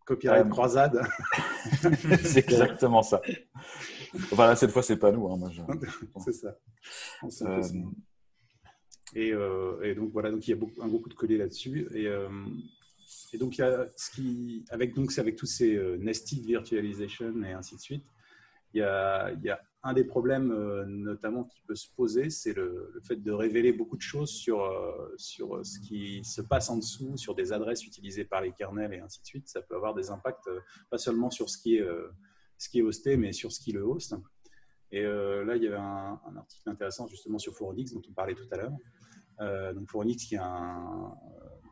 Copyright 0.04 0.46
euh, 0.46 0.50
croisade. 0.50 1.00
c'est 2.24 2.38
exactement 2.38 3.02
ça. 3.02 3.22
Voilà, 4.32 4.56
cette 4.56 4.72
fois, 4.72 4.82
c'est 4.82 4.96
pas 4.96 5.12
nous. 5.12 5.26
Hein, 5.28 5.38
c'est 6.24 6.32
ça. 6.32 6.56
Euh, 7.46 7.62
et, 9.14 9.32
et, 9.88 9.94
donc 9.94 10.10
voilà, 10.12 10.30
donc 10.30 10.46
il 10.46 10.50
y 10.50 10.54
a 10.54 10.56
beaucoup, 10.56 10.82
un 10.82 10.88
beaucoup 10.88 11.08
de 11.08 11.14
collés 11.14 11.38
là-dessus. 11.38 11.88
Et, 11.94 12.08
et 13.32 13.38
donc, 13.38 13.58
avec, 13.60 14.94
donc, 14.94 15.18
avec 15.18 15.36
tous 15.36 15.46
ces 15.46 15.74
euh, 15.76 15.96
nested 15.98 16.44
virtualization 16.44 17.42
et 17.44 17.52
ainsi 17.52 17.76
de 17.76 17.80
suite, 17.80 18.04
il 18.74 18.78
y 18.78 18.82
a, 18.82 19.60
un 19.84 19.94
des 19.94 20.04
problèmes 20.04 20.52
euh, 20.52 20.84
notamment 20.86 21.42
qui 21.42 21.60
peut 21.66 21.74
se 21.74 21.88
poser, 21.96 22.30
c'est 22.30 22.52
le, 22.52 23.00
fait 23.02 23.16
de 23.16 23.32
révéler 23.32 23.72
beaucoup 23.72 23.96
de 23.96 24.02
choses 24.02 24.30
sur, 24.30 24.62
euh, 24.62 25.12
sur 25.16 25.66
ce 25.66 25.80
qui 25.80 26.22
se 26.24 26.40
passe 26.40 26.70
en 26.70 26.76
dessous, 26.76 27.16
sur 27.16 27.34
des 27.34 27.52
adresses 27.52 27.84
utilisées 27.84 28.24
par 28.24 28.42
les 28.42 28.52
kernels 28.52 28.94
et 28.94 29.00
ainsi 29.00 29.20
de 29.20 29.26
suite. 29.26 29.48
Ça 29.48 29.60
peut 29.60 29.74
avoir 29.74 29.94
des 29.94 30.10
impacts 30.10 30.48
pas 30.88 30.98
seulement 30.98 31.30
sur 31.30 31.50
ce 31.50 31.58
qui 31.58 31.76
est, 31.78 31.86
ce 32.58 32.68
qui 32.68 32.78
est 32.78 32.82
hosté, 32.82 33.16
mais 33.16 33.32
sur 33.32 33.50
ce 33.50 33.60
qui 33.60 33.72
le 33.72 33.82
host. 33.82 34.14
Et 34.92 35.02
là, 35.02 35.56
il 35.56 35.64
y 35.64 35.66
avait 35.66 35.76
un, 35.76 36.20
article 36.36 36.70
intéressant 36.70 37.08
justement 37.08 37.38
sur 37.38 37.52
Foronix 37.54 37.92
dont 37.92 38.02
on 38.08 38.12
parlait 38.12 38.36
tout 38.36 38.46
à 38.52 38.56
l'heure. 38.56 39.74
donc 39.74 39.90
Foronix 39.90 40.24
qui 40.24 40.36
est 40.36 40.38
un, 40.38 41.12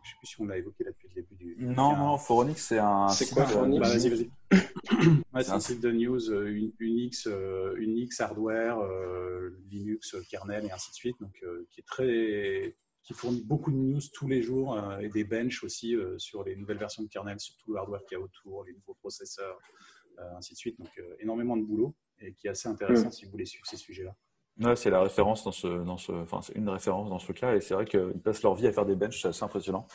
je 0.03 0.09
ne 0.09 0.13
sais 0.13 0.17
plus 0.19 0.27
si 0.27 0.41
on 0.41 0.47
l'a 0.47 0.59
évoqué 0.59 0.85
là 0.85 0.91
depuis 0.91 1.09
le 1.09 1.15
début 1.15 1.35
du. 1.35 1.57
Non, 1.59 1.97
non, 1.97 2.19
Foronix, 2.19 2.57
c'est 2.57 2.79
un. 2.79 3.09
C'est 3.09 3.31
quoi 3.33 3.47
Foronix 3.47 3.81
bah, 3.81 3.89
Vas-y, 3.89 4.09
vas-y. 4.09 4.31
c'est 5.45 5.51
un 5.51 5.61
site 5.61 5.81
de 5.81 5.91
news 5.91 6.31
euh, 6.31 6.71
Unix, 6.79 7.27
euh, 7.27 7.75
Unix, 7.77 8.21
hardware, 8.21 8.79
euh, 8.81 9.51
Linux, 9.71 10.17
kernel 10.29 10.65
et 10.67 10.73
ainsi 10.73 10.91
de 10.91 10.95
suite. 10.95 11.17
Donc, 11.21 11.45
qui 11.71 11.81
est 11.81 11.87
très. 11.87 12.77
qui 13.03 13.15
fournit 13.15 13.43
beaucoup 13.43 13.71
de 13.71 13.77
news 13.77 14.01
tous 14.13 14.29
les 14.29 14.43
jours 14.43 14.81
et 15.01 15.09
des 15.09 15.25
benches 15.25 15.65
aussi 15.65 15.97
sur 16.19 16.45
les 16.45 16.57
nouvelles 16.57 16.79
versions 16.79 17.03
de 17.03 17.09
kernel, 17.09 17.39
sur 17.41 17.57
tout 17.57 17.73
le 17.73 17.79
hardware 17.79 18.05
qu'il 18.05 18.19
y 18.19 18.21
a 18.21 18.25
autour, 18.25 18.65
les 18.65 18.73
nouveaux 18.73 18.95
processeurs, 18.95 19.59
ainsi 20.37 20.55
de 20.55 20.59
suite. 20.59 20.79
Donc, 20.79 20.91
énormément 21.21 21.57
de 21.57 21.63
boulot 21.63 21.95
et 22.21 22.35
qui 22.35 22.47
est 22.47 22.51
assez 22.51 22.69
intéressant 22.69 23.09
mm. 23.09 23.13
si 23.13 23.25
vous 23.25 23.31
voulez 23.31 23.47
suivre 23.47 23.67
ces 23.67 23.77
sujets-là. 23.77 24.15
Ouais, 24.59 24.77
c'est 24.77 24.91
la 24.91 25.03
référence 25.03 25.45
dans 25.45 25.53
ce, 25.53 25.67
dans 25.67 25.97
ce, 25.97 26.13
enfin, 26.13 26.41
c'est 26.43 26.55
une 26.55 26.69
référence 26.69 27.09
dans 27.09 27.19
ce 27.19 27.33
cas, 27.33 27.55
et 27.55 27.61
c'est 27.61 27.75
vrai 27.75 27.87
qu'ils 27.87 28.21
passent 28.23 28.43
leur 28.43 28.55
vie 28.55 28.67
à 28.67 28.73
faire 28.73 28.85
des 28.85 28.95
benches, 28.95 29.23
c'est 29.23 29.29
assez 29.29 29.43
impressionnant. 29.43 29.87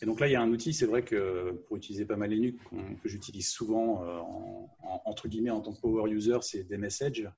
Et 0.00 0.06
donc 0.06 0.20
là, 0.20 0.28
il 0.28 0.32
y 0.32 0.36
a 0.36 0.42
un 0.42 0.50
outil, 0.50 0.72
c'est 0.72 0.86
vrai 0.86 1.04
que 1.04 1.52
pour 1.66 1.76
utiliser 1.76 2.04
pas 2.04 2.16
mal 2.16 2.30
Linux, 2.30 2.58
que 3.02 3.08
j'utilise 3.08 3.48
souvent 3.48 4.04
en, 4.04 5.02
entre 5.04 5.28
guillemets 5.28 5.50
en 5.50 5.60
tant 5.60 5.72
que 5.72 5.80
power 5.80 6.10
user, 6.10 6.38
c'est 6.42 6.64
des 6.64 6.78
messages 6.78 7.28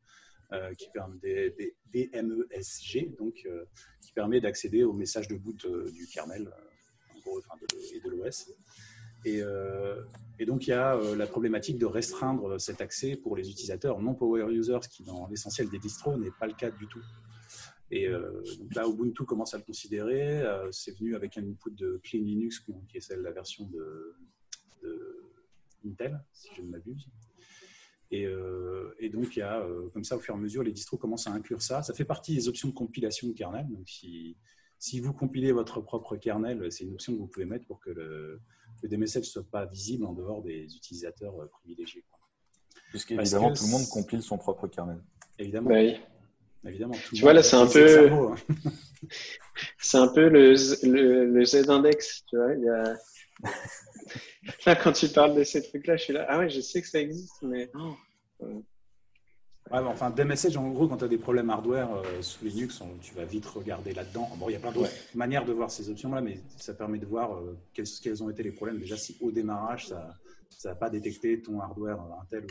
qui 0.78 0.88
permet 0.92 1.18
des, 1.20 1.76
DMESG, 1.92 3.16
donc 3.16 3.46
qui 4.00 4.12
permet 4.12 4.40
d'accéder 4.40 4.84
aux 4.84 4.92
messages 4.92 5.28
de 5.28 5.36
boot 5.36 5.66
du 5.92 6.06
kernel 6.06 6.50
et 7.94 8.00
de 8.00 8.10
l'OS. 8.10 8.50
Euh, 9.26 10.02
et, 10.38 10.46
donc, 10.46 10.66
il 10.66 10.70
y 10.70 10.72
a 10.72 10.96
euh, 10.96 11.16
la 11.16 11.26
problématique 11.26 11.78
de 11.78 11.86
restreindre 11.86 12.58
cet 12.60 12.80
accès 12.80 13.16
pour 13.16 13.36
les 13.36 13.50
utilisateurs 13.50 14.00
non 14.00 14.14
power 14.14 14.52
users, 14.52 14.80
qui 14.90 15.02
dans 15.04 15.26
l'essentiel 15.28 15.68
des 15.68 15.78
distros 15.78 16.16
n'est 16.16 16.30
pas 16.38 16.46
le 16.46 16.54
cas 16.54 16.70
du 16.70 16.86
tout. 16.86 17.02
Et 17.90 18.06
euh, 18.06 18.42
donc 18.58 18.74
là, 18.74 18.86
Ubuntu 18.86 19.24
commence 19.24 19.52
à 19.54 19.58
le 19.58 19.64
considérer. 19.64 20.42
c'est 20.70 20.96
venu 20.98 21.16
avec 21.16 21.36
un 21.38 21.42
input 21.42 21.72
de 21.72 22.00
Clean 22.04 22.22
Linux, 22.22 22.60
qui 22.88 22.96
est 22.96 23.00
celle 23.00 23.20
la 23.20 23.32
version 23.32 23.66
de, 23.66 24.16
Intel, 25.84 26.22
si 26.32 26.48
je 26.56 26.62
ne 26.62 26.68
m'abuse. 26.68 27.08
Et, 28.12 28.26
donc, 29.08 29.36
il 29.36 29.40
y 29.40 29.42
a, 29.42 29.66
comme 29.92 30.04
ça, 30.04 30.16
au 30.16 30.20
fur 30.20 30.34
et 30.34 30.38
à 30.38 30.40
mesure, 30.40 30.62
les 30.62 30.72
distros 30.72 30.98
commencent 30.98 31.26
à 31.26 31.32
inclure 31.32 31.62
ça. 31.62 31.82
Ça 31.82 31.94
fait 31.94 32.04
partie 32.04 32.34
des 32.34 32.48
options 32.48 32.68
de 32.68 32.74
compilation 32.74 33.28
de 33.28 33.32
kernel. 33.32 33.66
Donc, 33.68 33.88
si, 33.88 34.36
si 34.80 34.98
vous 34.98 35.12
compilez 35.12 35.52
votre 35.52 35.82
propre 35.82 36.16
kernel, 36.16 36.72
c'est 36.72 36.84
une 36.84 36.94
option 36.94 37.12
que 37.12 37.18
vous 37.18 37.26
pouvez 37.26 37.44
mettre 37.44 37.66
pour 37.66 37.80
que 37.80 37.90
le, 37.90 38.40
que 38.82 38.86
des 38.86 38.96
messages 38.96 39.24
ne 39.24 39.28
soient 39.28 39.50
pas 39.50 39.66
visibles 39.66 40.06
en 40.06 40.14
dehors 40.14 40.42
des 40.42 40.64
utilisateurs 40.74 41.38
euh, 41.38 41.46
privilégiés. 41.46 42.02
Puisqu'évidemment, 42.88 43.52
tout 43.52 43.64
le 43.64 43.70
monde 43.70 43.86
compile 43.88 44.22
son 44.22 44.38
propre 44.38 44.66
kernel. 44.68 44.98
Évidemment. 45.38 45.68
Bah 45.68 45.76
oui. 45.76 45.96
Évidemment 46.66 46.94
tu 47.12 47.20
vois, 47.20 47.32
là, 47.32 47.42
c'est 47.42 47.56
un 47.56 47.66
peu. 47.66 48.10
Hein. 48.10 48.34
c'est 49.78 49.98
un 49.98 50.08
peu 50.08 50.28
le, 50.28 50.54
le, 51.26 51.44
Z-index. 51.44 52.24
Tu 52.26 52.36
vois, 52.36 52.54
il 52.54 52.64
y 52.64 52.68
a. 52.68 52.96
là, 54.66 54.76
quand 54.76 54.92
tu 54.92 55.08
parles 55.08 55.36
de 55.36 55.44
ces 55.44 55.62
trucs-là, 55.62 55.96
je 55.96 56.04
suis 56.04 56.12
là. 56.12 56.26
Ah 56.28 56.38
ouais, 56.38 56.50
je 56.50 56.60
sais 56.60 56.80
que 56.80 56.88
ça 56.88 57.00
existe, 57.00 57.42
mais. 57.42 57.70
Oh. 57.74 57.94
Ouais, 59.70 59.78
enfin, 59.78 60.10
des 60.10 60.24
messages, 60.24 60.56
en 60.56 60.68
gros, 60.70 60.88
quand 60.88 60.96
tu 60.96 61.04
as 61.04 61.08
des 61.08 61.18
problèmes 61.18 61.48
hardware 61.48 61.88
euh, 61.94 62.22
sous 62.22 62.44
Linux, 62.44 62.82
tu 63.02 63.14
vas 63.14 63.24
vite 63.24 63.46
regarder 63.46 63.92
là-dedans. 63.92 64.28
Bon, 64.36 64.48
il 64.48 64.54
y 64.54 64.56
a 64.56 64.58
plein 64.58 64.72
d'autres 64.72 64.90
manières 65.14 65.44
de 65.44 65.52
voir 65.52 65.70
ces 65.70 65.88
options-là, 65.90 66.20
mais 66.20 66.40
ça 66.56 66.74
permet 66.74 66.98
de 66.98 67.06
voir 67.06 67.34
euh, 67.34 67.56
quels, 67.72 67.86
quels, 68.02 68.20
ont 68.20 68.30
été 68.30 68.42
les 68.42 68.50
problèmes. 68.50 68.80
Déjà, 68.80 68.96
si 68.96 69.16
au 69.20 69.30
démarrage, 69.30 69.94
ça 70.48 70.70
n'a 70.70 70.74
pas 70.74 70.90
détecté 70.90 71.40
ton 71.40 71.60
hardware 71.60 72.00
Intel 72.20 72.46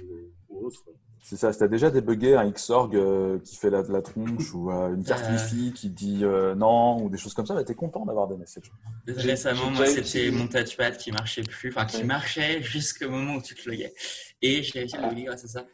ou, 0.49 0.65
autre. 0.65 0.81
C'est 1.21 1.35
ça, 1.35 1.51
si 1.51 1.57
tu 1.57 1.65
as 1.65 1.67
déjà 1.67 1.91
débugué 1.91 2.35
un 2.35 2.49
Xorg 2.49 2.95
euh, 2.95 3.39
qui 3.39 3.57
fait 3.57 3.69
la, 3.69 3.81
la 3.81 4.01
tronche 4.01 4.53
ou 4.53 4.71
une 4.71 5.03
carte 5.03 5.29
Wi-Fi 5.29 5.73
qui 5.73 5.89
dit 5.89 6.23
non 6.55 7.03
ou 7.03 7.09
des 7.09 7.17
choses 7.17 7.33
comme 7.33 7.45
ça, 7.45 7.61
tu 7.61 7.71
es 7.73 7.75
content 7.75 8.05
d'avoir 8.05 8.29
des 8.29 8.37
messages. 8.37 8.71
Récemment, 9.05 9.71
moi, 9.71 9.85
c'était 9.87 10.31
mon 10.31 10.47
touchpad 10.47 10.95
qui 10.95 11.11
marchait 11.11 11.43
plus, 11.43 11.69
enfin 11.69 11.85
qui 11.85 12.05
marchait 12.05 12.63
jusqu'au 12.63 13.09
moment 13.09 13.35
où 13.35 13.41
tu 13.41 13.55
te 13.55 13.69
loguais. 13.69 13.93
Et 14.41 14.63
j'ai 14.63 14.79
réussi 14.79 14.95
à 14.95 15.11
le 15.11 15.21
grâce 15.21 15.43
à 15.43 15.47
ça. 15.49 15.65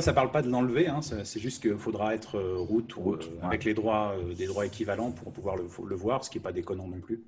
Ça 0.00 0.10
ne 0.10 0.14
parle 0.16 0.32
pas 0.32 0.42
de 0.42 0.50
l'enlever, 0.50 0.88
hein, 0.88 1.02
c'est 1.02 1.38
juste 1.38 1.62
qu'il 1.62 1.78
faudra 1.78 2.16
être 2.16 2.36
euh, 2.36 2.56
route, 2.58 2.96
ou, 2.96 3.12
euh, 3.12 3.18
avec 3.42 3.62
les 3.62 3.74
droits, 3.74 4.16
euh, 4.18 4.34
des 4.34 4.46
droits 4.46 4.66
équivalents 4.66 5.12
pour 5.12 5.32
pouvoir 5.32 5.54
le, 5.54 5.68
le 5.86 5.94
voir, 5.94 6.24
ce 6.24 6.30
qui 6.30 6.38
n'est 6.38 6.42
pas 6.42 6.52
déconnant 6.52 6.88
non 6.88 7.00
plus. 7.00 7.22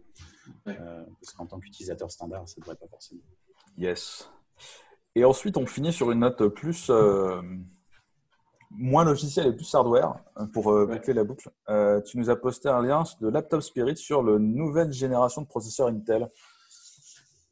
parce 0.64 1.32
qu'en 1.36 1.46
tant 1.46 1.60
qu'utilisateur 1.60 2.10
standard, 2.10 2.48
ça 2.48 2.56
ne 2.58 2.62
devrait 2.62 2.74
pas 2.74 2.88
forcément. 2.88 3.20
Yes. 3.78 4.28
Et 5.14 5.24
ensuite, 5.24 5.56
on 5.56 5.66
finit 5.66 5.92
sur 5.92 6.10
une 6.10 6.20
note 6.20 6.48
plus 6.48 6.90
moins 8.70 9.04
logiciel 9.04 9.46
et 9.46 9.52
plus 9.52 9.72
hardware 9.72 10.16
pour 10.52 10.64
boucler 10.86 11.14
la 11.14 11.22
boucle. 11.22 11.50
tu 12.04 12.18
nous 12.18 12.30
as 12.30 12.36
posté 12.36 12.68
un 12.68 12.82
lien 12.82 13.04
de 13.20 13.28
Laptop 13.28 13.62
Spirit 13.62 13.96
sur 13.96 14.24
la 14.24 14.38
nouvelle 14.40 14.92
génération 14.92 15.42
de 15.42 15.46
processeurs 15.46 15.86
Intel. 15.86 16.28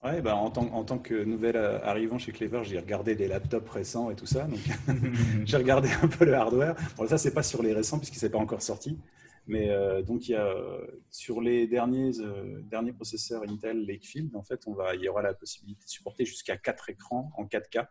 Ouais, 0.04 0.20
bah, 0.20 0.36
en, 0.36 0.50
tant, 0.50 0.66
en 0.74 0.84
tant 0.84 0.98
que 0.98 1.24
nouvelle 1.24 1.56
euh, 1.56 1.82
arrivant 1.82 2.18
chez 2.18 2.30
Clever, 2.30 2.60
j'ai 2.62 2.78
regardé 2.78 3.14
des 3.14 3.26
laptops 3.26 3.70
récents 3.70 4.10
et 4.10 4.14
tout 4.14 4.26
ça. 4.26 4.44
Donc, 4.44 4.60
j'ai 5.46 5.56
regardé 5.56 5.88
un 6.02 6.08
peu 6.08 6.26
le 6.26 6.34
hardware. 6.34 6.76
Bon, 6.98 7.08
ça, 7.08 7.16
c'est 7.16 7.32
pas 7.32 7.42
sur 7.42 7.62
les 7.62 7.72
récents 7.72 7.98
puisqu'il 7.98 8.18
s'est 8.18 8.28
pas 8.28 8.38
encore 8.38 8.60
sorti. 8.60 8.98
Mais 9.46 9.70
euh, 9.70 10.02
donc, 10.02 10.28
il 10.28 10.32
y 10.32 10.34
a, 10.34 10.54
sur 11.10 11.40
les 11.40 11.66
derniers, 11.66 12.20
euh, 12.20 12.60
derniers 12.64 12.92
processeurs 12.92 13.42
Intel 13.48 13.86
Lakefield, 13.86 14.36
en 14.36 14.42
fait, 14.42 14.60
on 14.66 14.74
va, 14.74 14.94
il 14.94 15.00
y 15.00 15.08
aura 15.08 15.22
la 15.22 15.32
possibilité 15.32 15.84
de 15.86 15.90
supporter 15.90 16.26
jusqu'à 16.26 16.58
4 16.58 16.90
écrans 16.90 17.30
en 17.38 17.44
4K. 17.44 17.86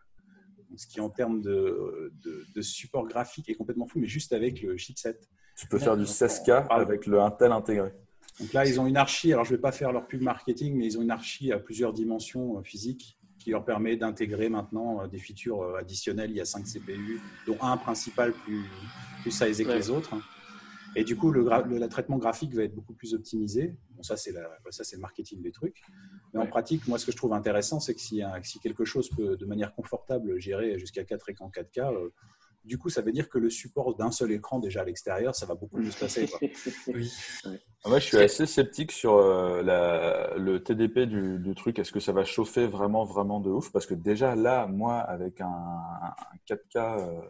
ce 0.76 0.86
qui, 0.86 1.00
en 1.00 1.10
termes 1.10 1.42
de, 1.42 2.12
de, 2.54 2.62
support 2.62 3.08
graphique, 3.08 3.48
est 3.48 3.54
complètement 3.54 3.86
fou, 3.86 3.98
mais 3.98 4.08
juste 4.08 4.32
avec 4.32 4.62
le 4.62 4.76
chipset. 4.76 5.18
Tu 5.56 5.66
peux 5.66 5.80
faire 5.80 5.96
du 5.96 6.04
16K 6.04 6.68
avec 6.68 7.06
le 7.06 7.20
Intel 7.20 7.50
intégré. 7.50 7.92
Donc 8.40 8.52
là, 8.52 8.66
ils 8.66 8.80
ont 8.80 8.86
une 8.86 8.96
archi, 8.96 9.32
alors 9.32 9.44
je 9.44 9.52
ne 9.52 9.56
vais 9.56 9.60
pas 9.60 9.72
faire 9.72 9.92
leur 9.92 10.06
pub 10.06 10.20
marketing, 10.20 10.76
mais 10.76 10.86
ils 10.86 10.98
ont 10.98 11.02
une 11.02 11.10
archi 11.10 11.52
à 11.52 11.58
plusieurs 11.58 11.92
dimensions 11.92 12.58
euh, 12.58 12.62
physiques 12.62 13.16
qui 13.38 13.50
leur 13.50 13.64
permet 13.64 13.96
d'intégrer 13.96 14.48
maintenant 14.48 15.02
euh, 15.02 15.06
des 15.06 15.18
features 15.18 15.62
euh, 15.62 15.78
additionnelles. 15.78 16.30
Il 16.30 16.36
y 16.36 16.40
a 16.40 16.44
5 16.44 16.64
CPU, 16.64 17.20
dont 17.46 17.56
un 17.60 17.76
principal 17.76 18.32
plus, 18.32 18.64
plus 19.22 19.30
sizé 19.30 19.64
que 19.64 19.70
les 19.70 19.90
autres. 19.90 20.14
Et 20.96 21.04
du 21.04 21.16
coup, 21.16 21.30
le, 21.30 21.42
le, 21.42 21.88
traitement 21.88 22.18
graphique 22.18 22.54
va 22.54 22.62
être 22.62 22.74
beaucoup 22.74 22.94
plus 22.94 23.14
optimisé. 23.14 23.76
Bon, 23.90 24.02
ça, 24.02 24.16
c'est 24.16 24.32
le 24.32 25.00
marketing 25.00 25.42
des 25.42 25.50
trucs. 25.50 25.82
Mais 26.32 26.40
en 26.40 26.46
pratique, 26.46 26.86
moi, 26.86 26.98
ce 26.98 27.06
que 27.06 27.12
je 27.12 27.16
trouve 27.16 27.32
intéressant, 27.32 27.80
c'est 27.80 27.94
que 27.94 28.00
si, 28.00 28.22
si, 28.42 28.60
quelque 28.60 28.84
chose 28.84 29.08
peut, 29.10 29.36
de 29.36 29.44
manière 29.44 29.74
confortable, 29.74 30.38
gérer 30.38 30.78
jusqu'à 30.78 31.02
4 31.02 31.30
écrans 31.30 31.50
4K, 31.50 32.10
du 32.64 32.78
coup, 32.78 32.88
ça 32.88 33.02
veut 33.02 33.12
dire 33.12 33.28
que 33.28 33.38
le 33.38 33.50
support 33.50 33.94
d'un 33.94 34.10
seul 34.10 34.32
écran 34.32 34.58
déjà 34.58 34.80
à 34.80 34.84
l'extérieur, 34.84 35.34
ça 35.34 35.44
va 35.44 35.54
beaucoup 35.54 35.76
mieux 35.78 35.90
se 35.90 35.98
passer. 35.98 36.30
oui. 36.88 37.12
Moi, 37.84 37.98
je 37.98 38.06
suis 38.06 38.16
assez 38.16 38.46
sceptique 38.46 38.90
sur 38.90 39.16
euh, 39.16 40.36
le 40.38 40.62
TDP 40.62 41.00
du, 41.00 41.54
truc. 41.54 41.78
Est-ce 41.78 41.92
que 41.92 42.00
ça 42.00 42.12
va 42.12 42.24
chauffer 42.24 42.66
vraiment, 42.66 43.04
vraiment 43.04 43.40
de 43.40 43.50
ouf? 43.50 43.70
Parce 43.70 43.86
que 43.86 43.94
déjà 43.94 44.34
là, 44.34 44.66
moi, 44.66 44.98
avec 44.98 45.42
un, 45.42 46.14
4K, 46.48 46.76
euh, 46.76 47.20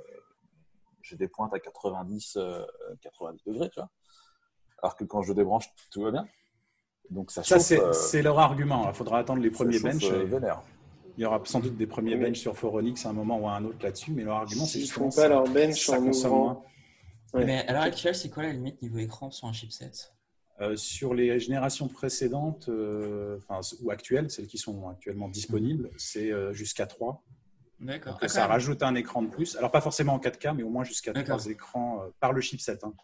j'ai 1.03 1.16
des 1.16 1.28
pointes 1.28 1.53
à 1.53 1.59
90, 1.59 2.39
90 3.03 3.43
euh, 3.43 3.53
degrés, 3.53 3.70
tu 3.70 3.80
vois. 3.80 3.91
Alors 4.82 4.97
que 4.97 5.05
quand 5.05 5.22
je 5.22 5.32
débranche, 5.32 5.68
tout 5.91 6.03
va 6.03 6.12
bien. 6.12 6.26
Donc 7.11 7.30
ça, 7.32 7.43
ça 7.43 7.59
c'est 7.59 8.22
leur 8.22 8.39
argument. 8.39 8.89
Il 8.89 8.95
faudra 8.95 9.18
attendre 9.18 9.43
les 9.43 9.51
premiers 9.51 9.80
benches. 9.80 10.05
Il 11.17 11.23
y 11.23 11.25
aura 11.25 11.41
sans 11.45 11.61
doute 11.61 11.77
des 11.77 11.87
premiers 11.87 12.17
bench 12.17 12.39
sur 12.39 12.57
Foronix 12.57 13.07
à 13.07 13.11
un 13.11 13.12
moment 13.12 13.39
ou 13.39 13.49
à 13.49 13.53
un 13.53 13.65
autre 13.65 13.79
là-dessus, 13.83 14.12
mais 14.12 14.25
leur 14.25 14.37
argument, 14.37 14.65
c'est 14.65 14.81
justement 14.81 15.11
font 15.11 15.23
pas 15.23 15.29
leur 15.29 15.45
bench 15.45 15.89
en 15.89 16.03
ouvrant. 16.03 16.65
Mais 17.35 17.67
à 17.67 17.73
l'heure 17.73 17.83
actuelle, 17.83 18.15
c'est 18.15 18.31
quoi 18.31 18.45
la 18.45 18.53
limite 18.53 18.81
niveau 18.83 18.99
écran 18.99 19.31
sur 19.31 19.49
un 19.49 19.53
chipset? 19.53 19.91
Euh, 20.61 20.77
Sur 20.77 21.15
les 21.15 21.41
générations 21.41 21.89
précédentes, 21.89 22.69
euh, 22.69 23.39
ou 23.83 23.91
actuelles, 23.91 24.31
celles 24.31 24.47
qui 24.47 24.59
sont 24.59 24.89
actuellement 24.89 25.29
disponibles, 25.29 25.91
c'est 25.97 26.31
euh, 26.31 26.53
jusqu'à 26.53 26.87
3. 26.87 27.25
D'accord. 27.81 28.19
ça 28.29 28.47
rajoute 28.47 28.83
un 28.85 28.95
écran 28.95 29.23
de 29.23 29.29
plus. 29.29 29.57
Alors, 29.57 29.73
pas 29.73 29.81
forcément 29.81 30.15
en 30.15 30.19
4K, 30.19 30.55
mais 30.55 30.62
au 30.62 30.71
moins 30.71 30.85
jusqu'à 30.85 31.12
3 31.12 31.47
écrans 31.47 32.05
par 32.21 32.33
le 32.33 32.41
chipset. 32.41 32.79
Hein. 32.85 32.95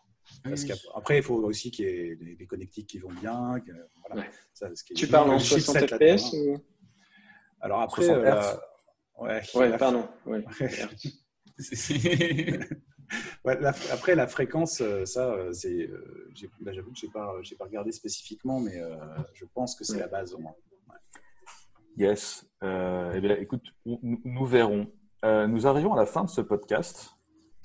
Après, 0.95 1.19
il 1.19 1.23
faut 1.25 1.43
aussi 1.43 1.73
qu'il 1.73 1.87
y 1.87 1.89
ait 1.89 2.15
des, 2.15 2.47
connectiques 2.47 2.87
qui 2.87 2.99
vont 2.99 3.13
bien. 3.21 3.57
tu 4.95 5.09
parles 5.09 5.31
en 5.31 5.39
60 5.41 5.77
FPS 5.77 6.33
ou... 6.33 6.57
Alors 7.61 7.81
après, 7.81 8.09
euh, 8.09 8.55
ouais, 9.19 9.43
ouais 9.55 9.77
pardon. 9.77 10.09
après 13.93 14.15
la 14.15 14.27
fréquence, 14.27 14.81
euh, 14.81 15.05
ça, 15.05 15.31
euh, 15.31 15.53
c'est, 15.53 15.91
bah, 16.61 16.73
j'avoue 16.73 16.93
que 16.93 16.99
j'ai 16.99 17.09
pas, 17.09 17.35
j'ai 17.43 17.57
pas 17.57 17.65
regardé 17.65 17.93
spécifiquement, 17.93 18.61
mais 18.61 18.81
je 19.35 19.45
pense 19.55 19.77
que 19.77 19.85
c'est 19.85 19.99
la 19.99 20.09
base 20.09 20.35
au 20.35 20.39
moins. 20.39 20.55
Yes. 21.97 22.47
eh 22.63 23.21
bien, 23.21 23.37
écoute, 23.37 23.75
nous, 23.85 24.47
verrons. 24.47 24.91
nous 25.23 25.67
arrivons 25.67 25.93
à 25.95 25.97
la 25.97 26.07
fin 26.07 26.25
de 26.25 26.31
ce 26.31 26.41
podcast. 26.41 27.11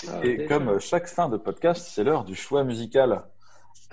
Ah, 0.10 0.20
et 0.26 0.46
comme 0.46 0.78
chaque 0.80 1.08
fin 1.08 1.30
de 1.30 1.38
podcast, 1.38 1.88
c'est 1.90 2.04
l'heure 2.04 2.26
du 2.26 2.36
choix 2.36 2.66
musical. 2.66 3.24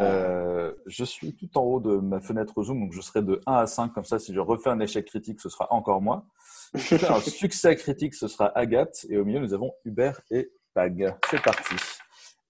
Euh, 0.03 0.73
je 0.87 1.05
suis 1.05 1.35
tout 1.35 1.57
en 1.57 1.63
haut 1.63 1.81
de 1.81 1.97
ma 1.97 2.21
fenêtre 2.21 2.63
Zoom, 2.63 2.81
donc 2.81 2.93
je 2.93 3.01
serai 3.01 3.23
de 3.23 3.41
1 3.47 3.53
à 3.53 3.67
5, 3.67 3.93
comme 3.93 4.05
ça, 4.05 4.19
si 4.19 4.35
je 4.35 4.41
refais 4.41 4.71
un 4.71 4.81
échec 4.81 5.07
critique, 5.07 5.41
ce 5.41 5.49
sera 5.49 5.73
encore 5.73 6.01
moi. 6.01 6.27
Si 6.75 6.97
je 6.97 6.97
fais 6.99 7.09
un 7.09 7.21
succès 7.21 7.77
critique, 7.77 8.15
ce 8.15 8.29
sera 8.29 8.47
Agathe, 8.57 9.07
et 9.09 9.17
au 9.17 9.25
milieu, 9.25 9.41
nous 9.41 9.55
avons 9.55 9.73
Hubert 9.85 10.21
et 10.31 10.51
Pag. 10.75 11.15
C'est 11.31 11.43
parti. 11.43 11.75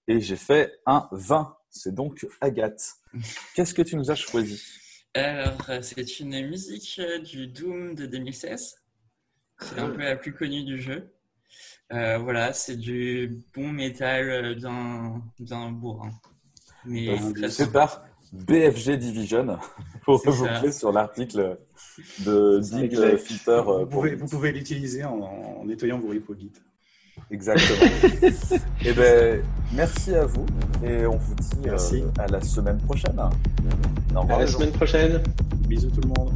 Et 0.07 0.19
j'ai 0.19 0.35
fait 0.35 0.73
un 0.85 1.07
20, 1.11 1.55
c'est 1.69 1.93
donc 1.93 2.25
Agathe. 2.41 2.95
Qu'est-ce 3.55 3.73
que 3.73 3.81
tu 3.81 3.95
nous 3.95 4.11
as 4.11 4.15
choisi? 4.15 4.61
Alors, 5.13 5.69
c'est 5.81 6.19
une 6.19 6.47
musique 6.47 6.99
du 7.23 7.47
Doom 7.47 7.95
de 7.95 8.05
2016. 8.05 8.75
C'est 9.59 9.79
un 9.79 9.89
peu 9.89 10.01
la 10.01 10.15
plus 10.15 10.33
connue 10.33 10.63
du 10.63 10.81
jeu. 10.81 11.13
Euh, 11.91 12.17
voilà, 12.17 12.53
c'est 12.53 12.75
du 12.75 13.43
bon 13.53 13.71
métal 13.71 14.55
bien, 14.55 15.21
bien 15.39 15.71
bourrin. 15.71 16.11
Mais 16.85 17.17
c'est 17.49 17.71
par 17.71 18.03
BFG 18.33 18.97
Division 18.97 19.57
pour 20.05 20.21
vous 20.25 20.71
sur 20.71 20.91
l'article 20.91 21.57
de 22.25 22.59
Dig 22.59 23.17
Filter. 23.17 23.61
Euh, 23.67 23.85
vous 23.85 24.27
pouvez, 24.27 24.51
l'utiliser 24.51 25.03
en, 25.03 25.63
nettoyant 25.65 25.99
vos 25.99 26.09
repos 26.09 26.35
Git. 26.37 26.51
Exactement. 27.29 27.91
et 28.21 28.31
eh 28.85 28.93
ben, 28.93 29.43
merci 29.73 30.15
à 30.15 30.25
vous 30.25 30.45
et 30.83 31.05
on 31.05 31.17
vous 31.17 31.35
dit 31.35 31.69
euh, 31.69 32.07
à 32.17 32.27
la 32.27 32.41
semaine 32.41 32.79
prochaine. 32.79 33.19
à 33.19 34.39
la 34.39 34.47
semaine 34.47 34.71
prochaine. 34.71 35.21
Bisous 35.67 35.91
tout 35.91 36.01
le 36.01 36.07
monde. 36.07 36.33